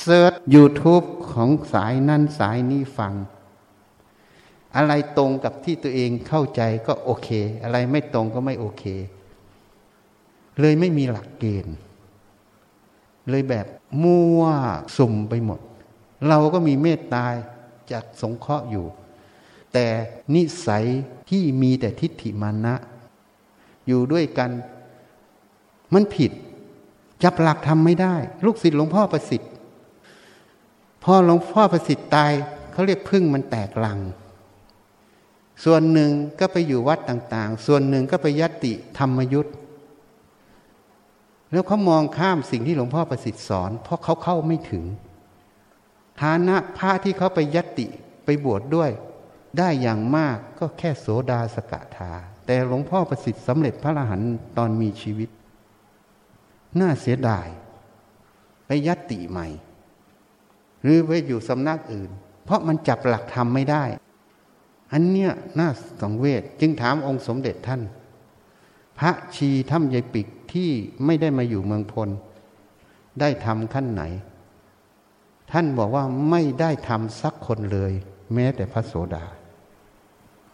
[0.00, 3.12] เซิร์ช YouTube ของสายนั่นสายนี้ฟัง
[4.76, 7.28] อะไรตรงกับที่ตัวเองเข้าใจก็โอเค
[7.62, 8.84] อะไรไม่ตรงก็ไม่โอเค
[10.60, 11.76] เลยไม่มีหลักเกณฑ์
[13.30, 13.66] เลยแบบ
[14.02, 14.42] มั่ว
[14.96, 15.60] สุ่มไปหมด
[16.28, 17.24] เราก็มีเมตตา
[17.92, 18.86] จากสงเคราะห์อยู่
[19.72, 19.86] แต่
[20.34, 20.84] นิสัย
[21.30, 22.74] ที่มีแต่ทิฏฐิมานะ
[23.86, 24.50] อยู่ด้วยกัน
[25.94, 26.32] มันผิด
[27.22, 28.14] จับหลักทำไม่ได้
[28.44, 29.50] ลูกศิษย์หลวงพ่อประสิทธิ์
[31.02, 32.32] พอหลวงพ่อประสิทธิ์ตาย
[32.72, 33.98] เขาเรียกพึ่งมันแตกลัง
[35.64, 36.10] ส่วนหนึ่ง
[36.40, 39.54] ก็ไปอยู่วัดต่างๆ ส่วนหนึ่งก็ไปยัติธรรมยุทธ์
[41.52, 44.84] แล้วเขามองข้ามสิ่งที่หลวงพ่อประสิทธิ์สอน เพราะเขาเข้าไม่ถึง
[46.20, 47.86] ฐานะพระที่เขาไปยัติ
[48.24, 48.90] ไปบวชดด้วย
[49.58, 52.12] ได้อย่างมากก็แค่โสดาสกทา
[52.46, 55.28] แต่หลวงพ่อประสิทธิ์สำเร็จพระอรหันต์ตอนมีชีวิต
[56.80, 57.46] น่าเสียดาย
[58.66, 59.48] ไปยัติใหม่
[60.82, 62.10] หรือไปอยู่สำนักอื่น
[62.44, 63.84] เพราะมันจับหลักธรรมไม่ได้
[64.92, 65.68] อันเนี้ยน่า
[66.00, 67.82] สังเวชจึงถามองค์สมเด็จท่าน
[68.98, 70.70] พระชีถ้ำยายปิกที่
[71.04, 72.08] ไม่ได้มาอยู่เมืองพล
[73.20, 74.02] ได้ทำขั้นไหน
[75.52, 77.92] ท่านบอกว่าไม่ได้ทำสักคนเลย
[78.34, 79.24] แม้แต่พระโสดา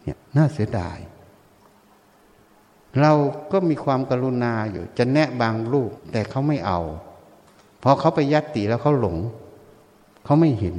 [0.03, 0.97] เนี่ยน่าเสียดาย
[2.99, 3.13] เรา
[3.51, 6.79] ก็มีความกรุณาอยู่ จะแนะบางรูปแต่เขาไม่เอา
[7.83, 9.17] พอเขาไปยัดติแล้วเขาหลง
[10.25, 10.75] เขาไม่เห็น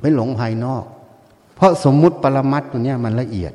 [0.00, 0.84] ไปหลงภายนอก
[1.54, 3.52] เพราะสมมุติปรมัตตัวเนี้ยมันละเอียด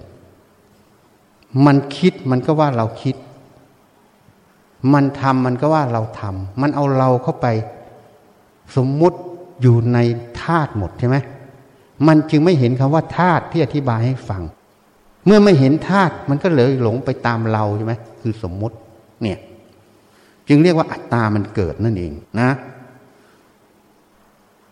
[1.66, 3.16] มันคิดมันก็ว่าเราคิด
[4.94, 7.48] มันทำมันก็ว่าเราทำมันเอาเราเข้าไป
[8.76, 9.18] สมมุติ
[9.62, 9.98] อยู่ใน
[10.42, 11.18] ธาตุหมดใช่ไหม
[12.08, 14.44] มันจึงไม่เห็นคำว่าธาตุที่อธิบายให้ฟัง
[15.26, 18.76] เมื่อไม่เห็นธาตุมันก็เลยหลงไปตามเราใช่ไหมคือสมมุติ
[19.22, 19.38] เนี่ย
[20.48, 22.50] จึงเรียกว่าอัตตามันเกิดนั่นเองนะ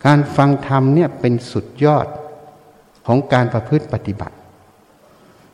[0.06, 2.08] การฟังธรรมเนี่ยเป็นสุดยอด
[3.08, 4.36] ของการประพฤติปฏิบัติ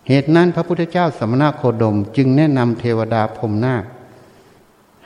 [0.07, 3.83] เหตุนั้นพระพุทธเจ้าสมณโคดมจึงแนะนำเทวดาพรมนาค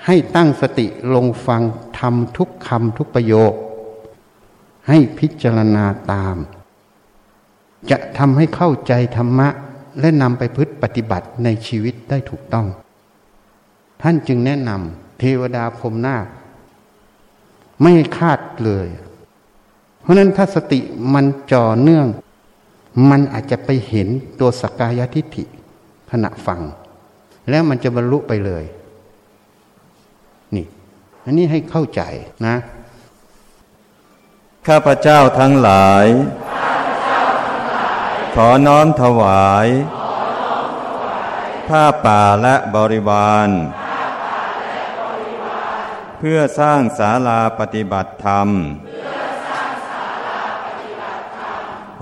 [0.05, 1.61] ให้ตั้งสติลงฟัง
[1.99, 3.53] ทำทุกคำทุกประโยค
[4.87, 6.37] ให้พิจารณาตาม
[7.89, 9.49] จะทำให้เข้าใจธรรมะ
[9.99, 12.67] และนำไปพฤติปฏิบัติในชีวิตได้ถูกต้อง
[14.01, 16.25] ท่านจึงแนะนำเทวดาพรมนาค
[17.81, 18.87] ไม่คาดเลย
[20.01, 20.79] เพราะนั้นถ้าสติ
[21.13, 22.07] มันจ่อเนื่อง
[23.09, 24.07] มันอาจจะไปเห็น
[24.39, 25.43] ตัวสกายทิฏฐิ
[26.11, 26.61] ขณะฟัง
[27.49, 28.65] แล้วมันจะบรรลุไปเลย
[30.55, 30.65] นี่
[31.25, 32.01] อันนี้ให้เข้าใจ
[32.47, 32.55] นะ
[34.67, 36.05] ข้าพเจ้าทั้งหลาย
[38.35, 39.67] ขอน้อมถวาย
[41.67, 43.49] ผ้าป่าและบริวาร
[46.17, 48.47] เพื่อสร้างศาลาปฏิบัติธรรม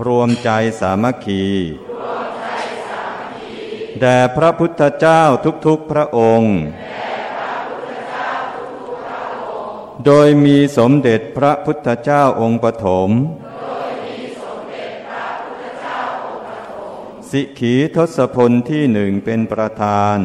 [0.06, 0.50] รวมใจ
[0.80, 1.44] สามัคคี
[4.00, 5.22] แด่พระพุทธเจ้า
[5.66, 6.54] ทุกๆพระองค์
[10.06, 13.10] โดยมีสมเด็จพระพุทธเจ้าองค์ปฐม
[17.30, 20.18] สิขีทศพลที่หนึ่งเป็นประธาน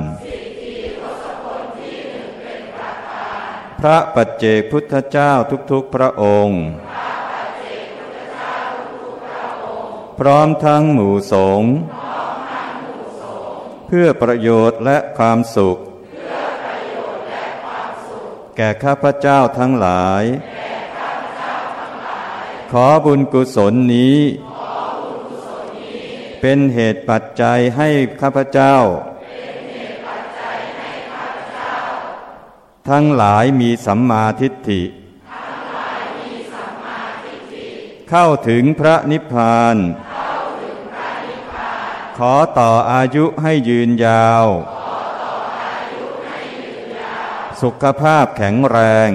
[3.79, 5.31] พระปัจเจกพุทธเจ้า
[5.71, 6.61] ทุกๆพระองค์
[10.23, 11.71] พร้อมทั้งหมู่สงฆ์
[13.89, 15.77] พื่อประโยชน์และความสุข
[18.57, 20.23] แก่ข้าพเจ้าทั้งหลาย
[22.71, 24.19] ขอบุญกุศลนี้
[26.41, 27.89] เป็นเหตุปัจจัยให้
[28.21, 28.75] ข้าพเจ้า
[32.89, 34.81] ทั้งหลายมีสัมมาทิฏฐิ
[38.09, 39.77] เข้าถึงพระนิพพาน
[42.31, 44.45] อต่ออายุให้ยืนยาว
[47.61, 48.77] สุขภาพแข็งแร
[49.07, 49.09] ง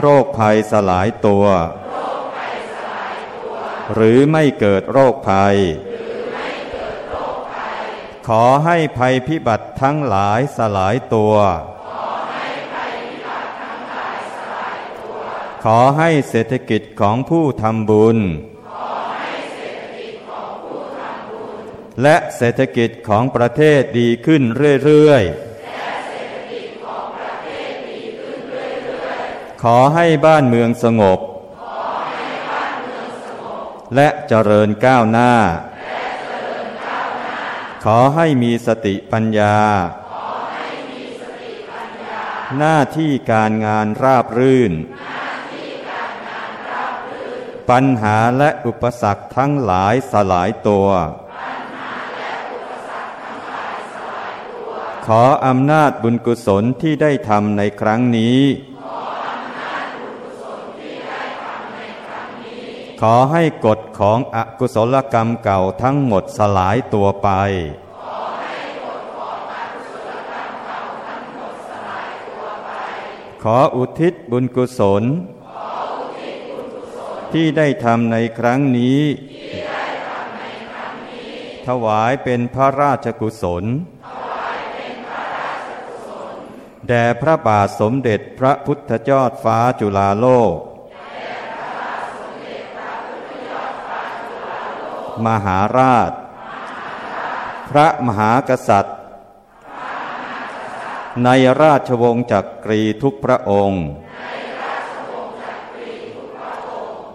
[0.00, 1.46] โรคภัยสลายตัว
[3.94, 5.56] หรือไม่เกิดโรคภัย
[8.28, 11.34] ขอให้ภัยพิบัติทั้งหลายสลายตัว
[15.64, 18.18] ขอให้เศรษฐกิจของผู้ทำบุญ
[22.02, 24.42] และเศรษฐกิจของประเทศดีขึ้น
[24.84, 25.48] เรื่อยๆ
[29.62, 31.18] ขอให้บ้านเมืองสงบ
[33.94, 35.32] และเจริญก้าวหน้า
[37.84, 39.56] ขอให้มีสติปัญญา
[42.58, 44.72] หน้าที่การงานราบรื่น
[47.70, 50.88] ปัญหาและอุปสรรคทั้งหลายสลายตัว
[55.12, 58.40] ขออำนาจบุญกุศลที่ได้ทำในครั้งนี้
[63.00, 67.28] ขอให้กฎของอกุศลกรรมเก่าทั้งหมดสลายตัวไป
[73.42, 75.02] ขออุทิศบุญกุศล
[77.32, 79.00] ที่ได้ทำในครั้งนี้
[81.66, 83.66] ถวายเป็นพระราชกุศล
[86.88, 90.54] แด่พระบาทสมเด็จพระพุทธเจ้าฟ้าจุฬาโลก
[95.26, 96.12] มหาราช
[97.70, 98.96] พระมหากษัตริย์
[101.24, 101.28] ใน
[101.62, 103.84] ราชวงศ์จักรีทุกพระองค์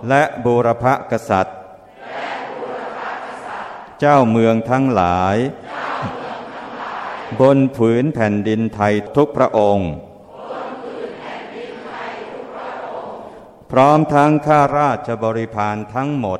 [0.09, 1.57] และบูรพกษัตริย์
[3.99, 5.37] เจ้าเมืองทั้งหลาย
[7.41, 9.91] บนผืนแผ่นดินไทยทุกพระองค์
[13.71, 16.39] พร้อมทั้งข้าราชบริพารทั้งหมด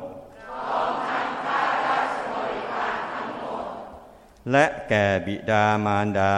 [4.52, 6.36] และแก่บิดามารดา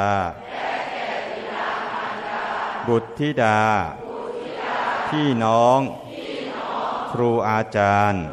[2.88, 3.60] บุตรธิดา
[5.08, 5.80] พี่น้อง
[7.12, 8.24] ครูอาจารย์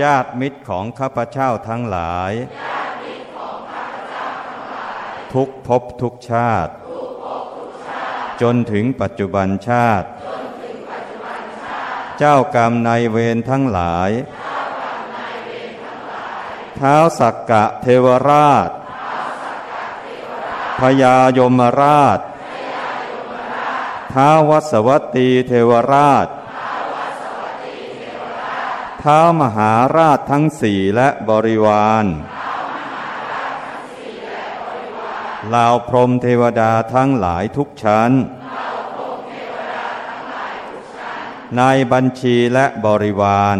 [0.00, 2.32] ญาติมิตรของข้าพเจ้าทั้งหลาย
[5.34, 6.72] ทุกภพทุกชาติ
[8.42, 10.06] จนถึงปัจจุบันชาติ
[12.18, 14.10] เจ้ากรรมนายเวรทั้งหลาย
[16.76, 18.70] เท้าสักกะเทวราช
[20.80, 22.20] พญายมราช
[24.12, 26.28] ท้าววัสวัตีเทวราช
[29.02, 32.06] ท้ามหาราชทั้งสี่และบริวาร
[35.54, 38.12] ลาวพรหมเทวดาทั้งหลายทุกชั้น
[41.58, 43.58] นายบัญชีและบริวาร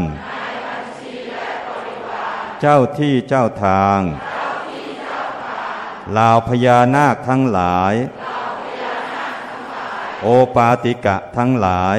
[2.61, 4.01] เจ้าที่เจ้าทาง
[6.19, 7.95] ลาวพญานาคทั้งหลาย
[10.23, 11.99] โอปาติกะทั้งหลาย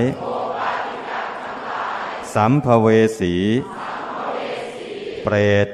[2.34, 2.88] สัมภเว
[3.20, 3.36] สี
[5.24, 5.36] เปร
[5.66, 5.68] ต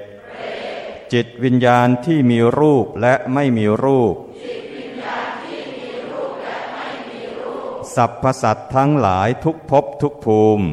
[1.13, 4.15] จิตวิญญาณที่มีรูปและไม่มีรูป
[7.95, 10.65] สัพพสัตทั้งหลายทุกภพทุกภูมิ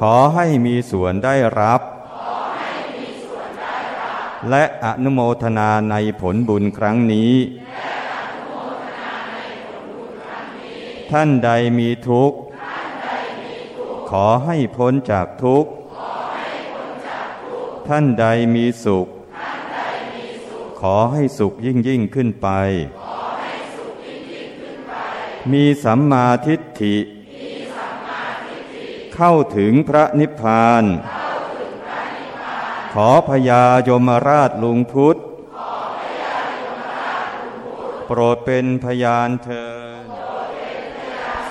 [0.00, 1.82] ขอให้มีส่วนได้รับ
[4.50, 7.34] และอนุโมทนาในผลบุญครั้งนี้
[11.10, 12.38] ท่านใดมีทุกข์
[14.10, 15.70] ขอให้พ้นจากทุกข์
[17.92, 19.08] ท่านใดมีสุข
[20.80, 22.48] ขอให้สุขยิ่งยิ่งขึ้นไป
[25.52, 26.96] มีสัมมาทิฏฐิ
[29.14, 30.84] เข้าถึงพระนิพพาน
[32.94, 35.16] ขอพญายมราชลุงพุทธ
[38.06, 39.66] โปรดเป็นพยานเถิ
[40.04, 40.06] ด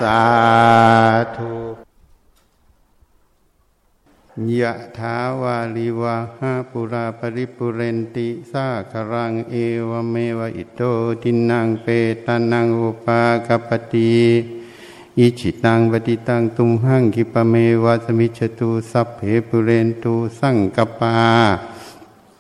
[0.02, 0.22] สา
[1.38, 1.89] ธุ
[4.60, 9.56] ยะถาวาลิวาหาปุราปริปุเรนติสาครังเอ
[9.90, 10.82] เอวเมวอิโต
[11.22, 11.88] ทินนังเป
[12.26, 14.14] ตานังอุปกัปปติ
[15.20, 17.54] อิจฉิตังปัตถิตังตุมหัง ขิปปเม
[17.84, 21.16] วะสมิชฌตุสัพเพปูเรนตุสังกัปปา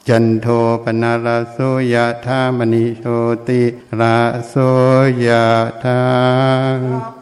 [0.07, 0.47] จันโท
[0.83, 1.57] ปัณณะระโส
[1.93, 3.05] ยะถา มะณิโช
[3.47, 3.61] ติ
[3.99, 4.17] ระ
[4.49, 4.53] โส
[5.25, 5.45] ยะ
[5.83, 7.18] ถา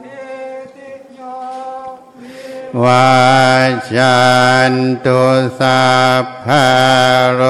[2.83, 3.09] วา
[3.95, 4.17] จั
[4.71, 4.73] น
[5.05, 5.21] ตุ
[5.59, 5.87] สั
[6.23, 6.67] พพะ
[7.33, 7.41] โร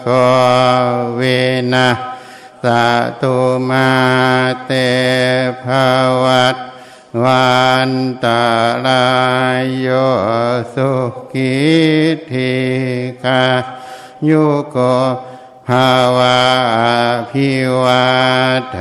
[0.00, 0.06] โค
[1.18, 1.40] วิ
[1.72, 1.88] นา
[2.64, 2.66] ส
[3.20, 3.38] ตุ
[3.68, 3.90] มา
[4.64, 4.70] เต
[5.64, 5.66] ภ
[6.22, 6.56] วัต
[7.22, 7.52] วั
[7.88, 7.90] น
[8.24, 8.44] ตา
[8.84, 9.04] รา
[9.62, 9.88] ยโย
[10.74, 10.92] สุ
[11.32, 11.54] กิ
[12.30, 12.54] ธิ
[13.24, 13.44] กา
[14.28, 14.76] ยุโก
[15.68, 16.40] ภาวะ
[17.30, 17.48] พิ
[17.82, 18.06] วั
[18.78, 18.80] ฒ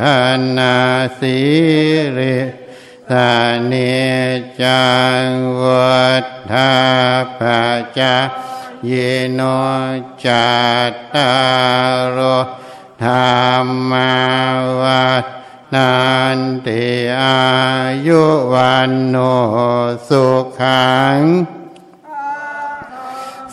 [0.57, 0.75] นา
[1.19, 1.37] สิ
[2.17, 2.60] ริ
[3.11, 3.33] สา
[3.67, 3.73] เน
[4.61, 4.85] จั
[5.25, 5.27] ง
[5.61, 6.73] วัฏฐา
[7.39, 7.41] ป
[7.97, 8.15] จา
[8.87, 8.93] เย
[9.33, 9.41] โน
[10.25, 10.51] จั
[10.91, 12.17] ตตารโร
[13.03, 13.93] ธรรม
[14.81, 15.25] วัฏ
[15.73, 15.91] นั
[16.37, 16.87] นติ
[17.19, 17.41] อา
[18.07, 18.21] ยุ
[18.53, 19.15] วันโน
[20.07, 20.25] สุ
[20.59, 21.19] ขัง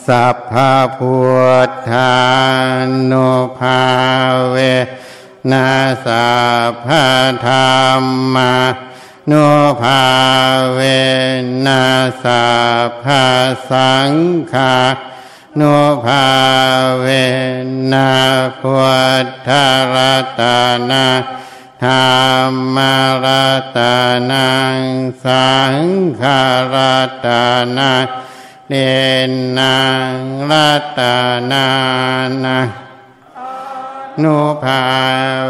[0.07, 1.17] สัพพะพุ
[1.67, 2.15] ทธา
[3.11, 3.29] นุ
[3.59, 3.83] ภา
[4.49, 4.55] เว
[5.51, 5.67] นะ
[6.05, 6.29] สั
[6.69, 7.05] พพะ
[7.45, 7.53] ธร
[8.01, 8.03] ร
[8.35, 8.53] มา
[9.31, 9.49] นุ
[9.81, 10.05] ภา
[10.73, 10.79] เว
[11.65, 11.83] นะ
[12.23, 12.47] สั
[12.87, 13.27] พพะ
[13.69, 14.11] สัง
[14.51, 14.77] ฆา
[15.59, 16.27] นุภา
[16.99, 17.05] เว
[17.91, 18.11] นะ
[18.61, 18.77] พุ
[19.25, 19.49] ทธ
[19.93, 20.41] รัต
[20.89, 21.07] นา
[21.83, 22.77] ธรรม
[23.25, 23.79] รัต
[24.31, 24.79] นัง
[25.25, 25.75] สัง
[26.21, 26.23] ฆ
[26.73, 27.27] รัต
[27.77, 27.91] นา
[28.69, 28.73] เน
[29.57, 29.79] นั
[30.11, 30.13] ง
[30.51, 31.01] รัต
[31.51, 31.67] นา
[32.45, 32.88] นัง
[34.23, 34.83] นุภา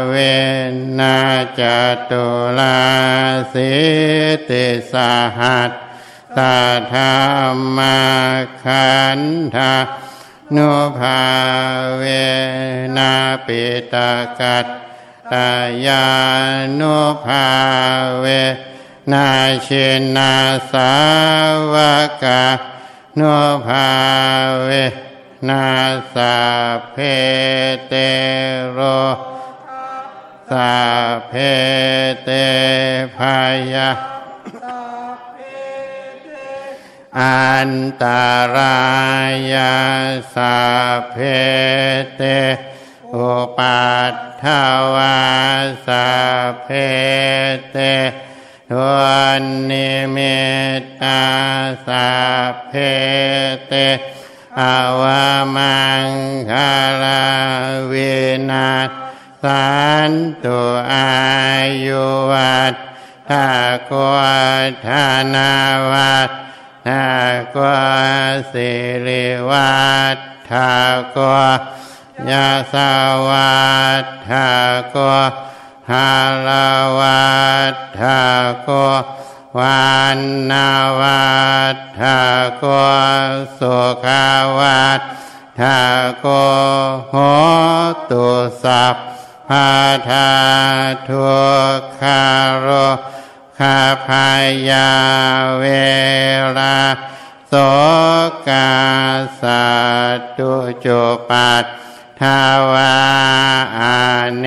[0.08, 0.14] เว
[0.98, 1.18] นะ
[1.60, 1.62] จ
[2.10, 2.26] ตุ
[2.58, 2.80] ลา
[3.52, 3.72] สิ
[4.48, 4.94] ติส
[5.38, 5.70] หัส
[6.36, 6.58] ตา
[6.92, 8.00] ธรรมา
[8.64, 9.20] ขัน
[9.54, 9.74] ธา
[10.56, 11.20] นุภา
[11.98, 12.02] เว
[12.96, 13.12] นะ
[13.46, 14.66] ปิตากัต
[15.32, 15.50] ตา
[15.86, 16.06] ยา
[16.78, 17.46] นุภา
[18.20, 18.26] เว
[19.12, 19.28] นา
[19.62, 19.68] เช
[20.16, 20.34] นา
[20.72, 20.92] สา
[21.72, 21.74] ว
[22.22, 22.44] กา
[23.18, 23.34] นุ
[23.66, 23.88] ภา
[24.64, 24.70] เว
[25.48, 25.68] นา
[26.14, 26.36] สา
[26.92, 26.96] เพ
[27.88, 27.94] เต
[28.72, 28.78] โร
[30.50, 30.74] สา
[31.28, 31.32] เพ
[32.24, 32.30] เต
[33.16, 33.36] พา
[33.72, 33.90] ยา
[37.20, 37.72] อัน
[38.02, 38.78] ตารา
[39.52, 39.74] ยา
[40.34, 40.56] สา
[41.10, 41.16] เพ
[42.16, 42.22] เต
[43.14, 44.44] อุปัฏฐ
[44.94, 45.20] วา
[45.86, 46.08] สา
[46.62, 46.68] เพ
[47.70, 47.76] เต
[48.70, 49.02] ทว
[49.40, 50.18] นนิเม
[50.78, 51.22] ตตา
[51.86, 52.08] สา
[52.66, 52.72] เพ
[53.68, 53.74] เต
[54.58, 54.60] อ
[55.00, 56.10] วามัง
[56.50, 56.72] คา
[57.02, 57.24] ลา
[57.88, 57.94] เว
[58.50, 58.70] นา
[59.44, 59.68] สั
[60.10, 60.12] น
[60.44, 60.60] ตุ
[60.92, 61.10] อา
[61.86, 62.74] ยุวัต
[63.28, 63.48] ถา
[63.90, 64.16] กว
[64.86, 64.88] ธ
[65.34, 65.52] นา
[65.92, 66.30] วัต
[66.86, 67.06] ถา
[67.54, 67.62] กว
[68.52, 68.70] สิ
[69.06, 69.80] ริวั
[70.16, 70.18] ต
[70.50, 70.72] ถา
[71.16, 71.36] กว
[72.30, 72.92] ยาสา
[73.28, 73.60] วั
[74.02, 74.48] ตถา
[74.94, 75.14] กว
[75.90, 76.10] ฮา
[76.46, 76.68] ลา
[76.98, 77.24] วั
[77.72, 78.20] ตถา
[78.68, 78.70] ก
[79.58, 80.18] วัน
[80.50, 80.70] นา
[81.00, 81.30] วั
[81.74, 82.20] ตถา
[82.62, 82.64] ก
[83.58, 84.26] สุขา
[84.58, 85.00] วัต
[85.60, 85.80] ถา
[86.24, 86.26] ก
[87.08, 87.14] โห
[88.10, 88.26] ตุ
[88.64, 88.96] สัพ
[89.48, 89.70] พา
[90.08, 90.30] ทา
[91.08, 91.30] ทุ
[91.78, 92.22] กขา
[92.60, 92.68] โร
[93.58, 94.28] คาพา
[94.68, 94.90] ยา
[95.58, 95.64] เว
[96.58, 96.78] ลา
[97.48, 97.54] โส
[98.48, 98.70] กา
[99.40, 99.66] สั
[100.38, 100.54] ตุ
[100.84, 101.64] จุปัต
[102.20, 102.40] ทา
[102.72, 102.96] วา
[103.78, 103.80] อ
[104.38, 104.46] เน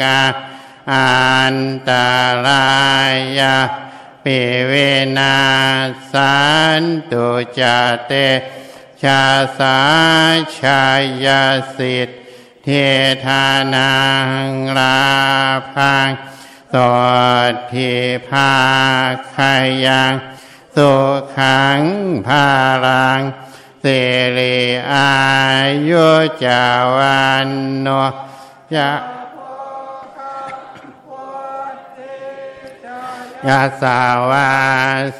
[0.00, 0.20] กา
[0.92, 1.56] อัน
[1.88, 1.90] ต
[2.46, 2.66] รา
[3.38, 3.56] ยา
[4.24, 4.72] ปิเว
[5.18, 5.38] นา
[6.12, 6.40] สั
[6.80, 7.28] นตุ
[7.58, 7.60] จ
[8.06, 8.12] เต
[9.02, 9.22] ชา
[9.58, 9.78] สา
[10.58, 10.82] ชา
[11.24, 11.44] ยา
[11.76, 12.22] สิทธิ
[12.64, 12.68] เท
[13.24, 13.94] ธานั
[14.46, 15.00] งลา
[15.74, 16.08] พัง
[16.72, 16.74] ส
[17.52, 17.92] ดทิ
[18.28, 18.52] ภา
[19.34, 19.54] คา
[19.86, 20.12] ยัง
[20.76, 20.92] สุ
[21.36, 21.80] ขัง
[22.26, 22.46] ภา
[22.84, 23.20] รัง
[23.82, 24.00] สิ
[24.36, 24.60] ริ
[24.92, 25.12] อา
[25.88, 26.08] ยุ
[26.44, 26.64] จา
[26.96, 27.48] วัน
[27.80, 27.88] โน
[28.74, 28.88] จะ
[33.48, 34.00] ยาสา
[34.30, 34.50] วา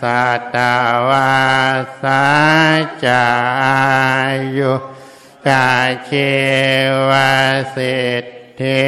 [0.01, 0.75] สัตตา
[1.09, 1.33] วา
[2.03, 2.23] สา
[3.05, 3.25] จา
[4.59, 4.75] ยุ
[5.49, 5.69] กา
[6.05, 6.11] เช
[7.09, 7.31] วา
[7.75, 8.25] สิท
[8.61, 8.83] ธิ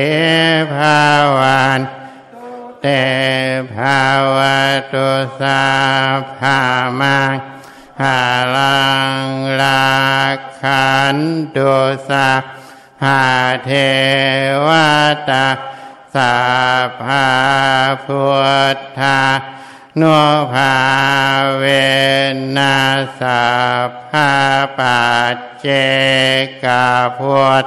[0.74, 1.00] ภา
[1.38, 1.80] วัน
[2.80, 2.86] เต
[3.74, 4.00] ภา
[4.36, 4.38] ว
[4.92, 5.62] ตุสา
[6.38, 6.58] ภา
[7.00, 7.32] มัง
[8.00, 8.20] หา
[8.56, 8.84] ลั
[9.22, 9.26] ง
[9.60, 9.84] ลา
[10.60, 11.16] ขัน
[11.56, 11.72] ตุ
[12.08, 12.28] สา
[13.04, 13.22] หา
[13.64, 13.70] เท
[14.66, 14.68] ว
[15.28, 15.46] ตา
[16.14, 16.36] สา
[17.02, 17.28] ภา
[18.06, 18.24] พุ
[18.76, 19.20] ทธา
[19.98, 20.02] โน
[20.52, 20.74] ภา
[21.58, 21.64] เว
[22.56, 22.78] นั
[23.20, 23.42] สา
[24.10, 24.30] ภา
[24.78, 25.04] ปั
[25.34, 25.66] จเจ
[26.64, 26.86] กา
[27.18, 27.66] พุทธ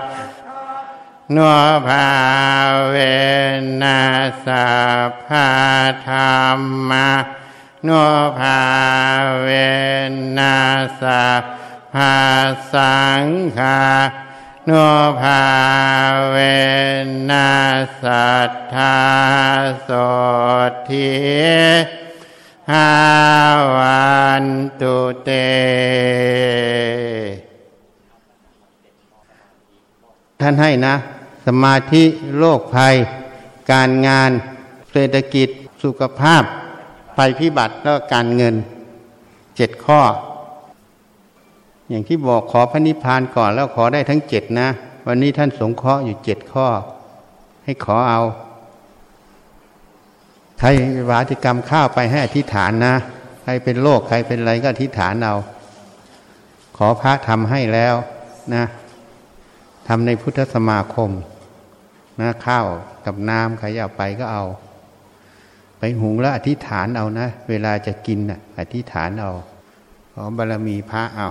[1.31, 1.37] โน
[1.87, 2.09] ภา
[2.89, 2.95] เว
[3.81, 4.01] นั
[4.45, 4.67] สา
[5.25, 5.47] ภา
[6.07, 6.17] ธร
[6.57, 6.59] ร
[6.89, 7.09] มา
[7.83, 7.89] โน
[8.39, 8.61] ภา
[9.41, 9.47] เว
[10.37, 10.57] นั
[11.01, 11.25] สะ
[11.93, 12.15] ภา
[12.73, 13.25] สัง
[13.57, 13.79] ฆา
[14.69, 14.71] น
[15.21, 15.43] ภา
[16.29, 16.35] เว
[17.29, 17.51] นั
[18.01, 18.97] สัทธา
[19.83, 19.89] โส
[20.89, 21.09] ทิ
[22.71, 22.89] หา
[23.75, 24.07] วั
[24.43, 24.45] น
[24.81, 25.29] ตุเต
[30.41, 30.95] ท่านให้นะ
[31.45, 32.03] สมาธิ
[32.37, 32.95] โรคภัย
[33.71, 34.31] การงาน
[34.91, 35.49] เศรษฐกิจ
[35.83, 36.43] สุขภาพ
[37.17, 38.55] ภัยพิบัติแล้วการเงิน
[39.55, 40.01] เจ็ดข้อ
[41.89, 44.69] อย่างที่บอกขอพระนิพพานก่อนแล้วขอได้ทั้งเจ็ดนะ
[45.07, 46.67] วันนี้ท่านสงเคราะห์อยู่เจ็ดข้อ
[47.63, 48.21] ให้ขอเอา
[50.59, 50.67] ใคร
[51.09, 52.95] วาติกรรมข้าวไปให้อธิษฐานนะ
[53.43, 55.35] ใครเป็นโรคใครเป็นอะไรก็อธิษฐานเอา
[56.77, 57.95] ขอพระทำให้แล้ว
[58.55, 58.63] นะ
[59.87, 61.11] ทำในพุทธสมาคม
[62.21, 62.65] นะข้าว
[63.05, 64.45] กับน้ำใครเอาไปก็เอา
[65.79, 69.31] ไปหุงแล้วอธิษฐานเอานะ เวลาจะกินนะอธิษฐานเอา
[70.13, 71.27] ขอบารมีพระเอา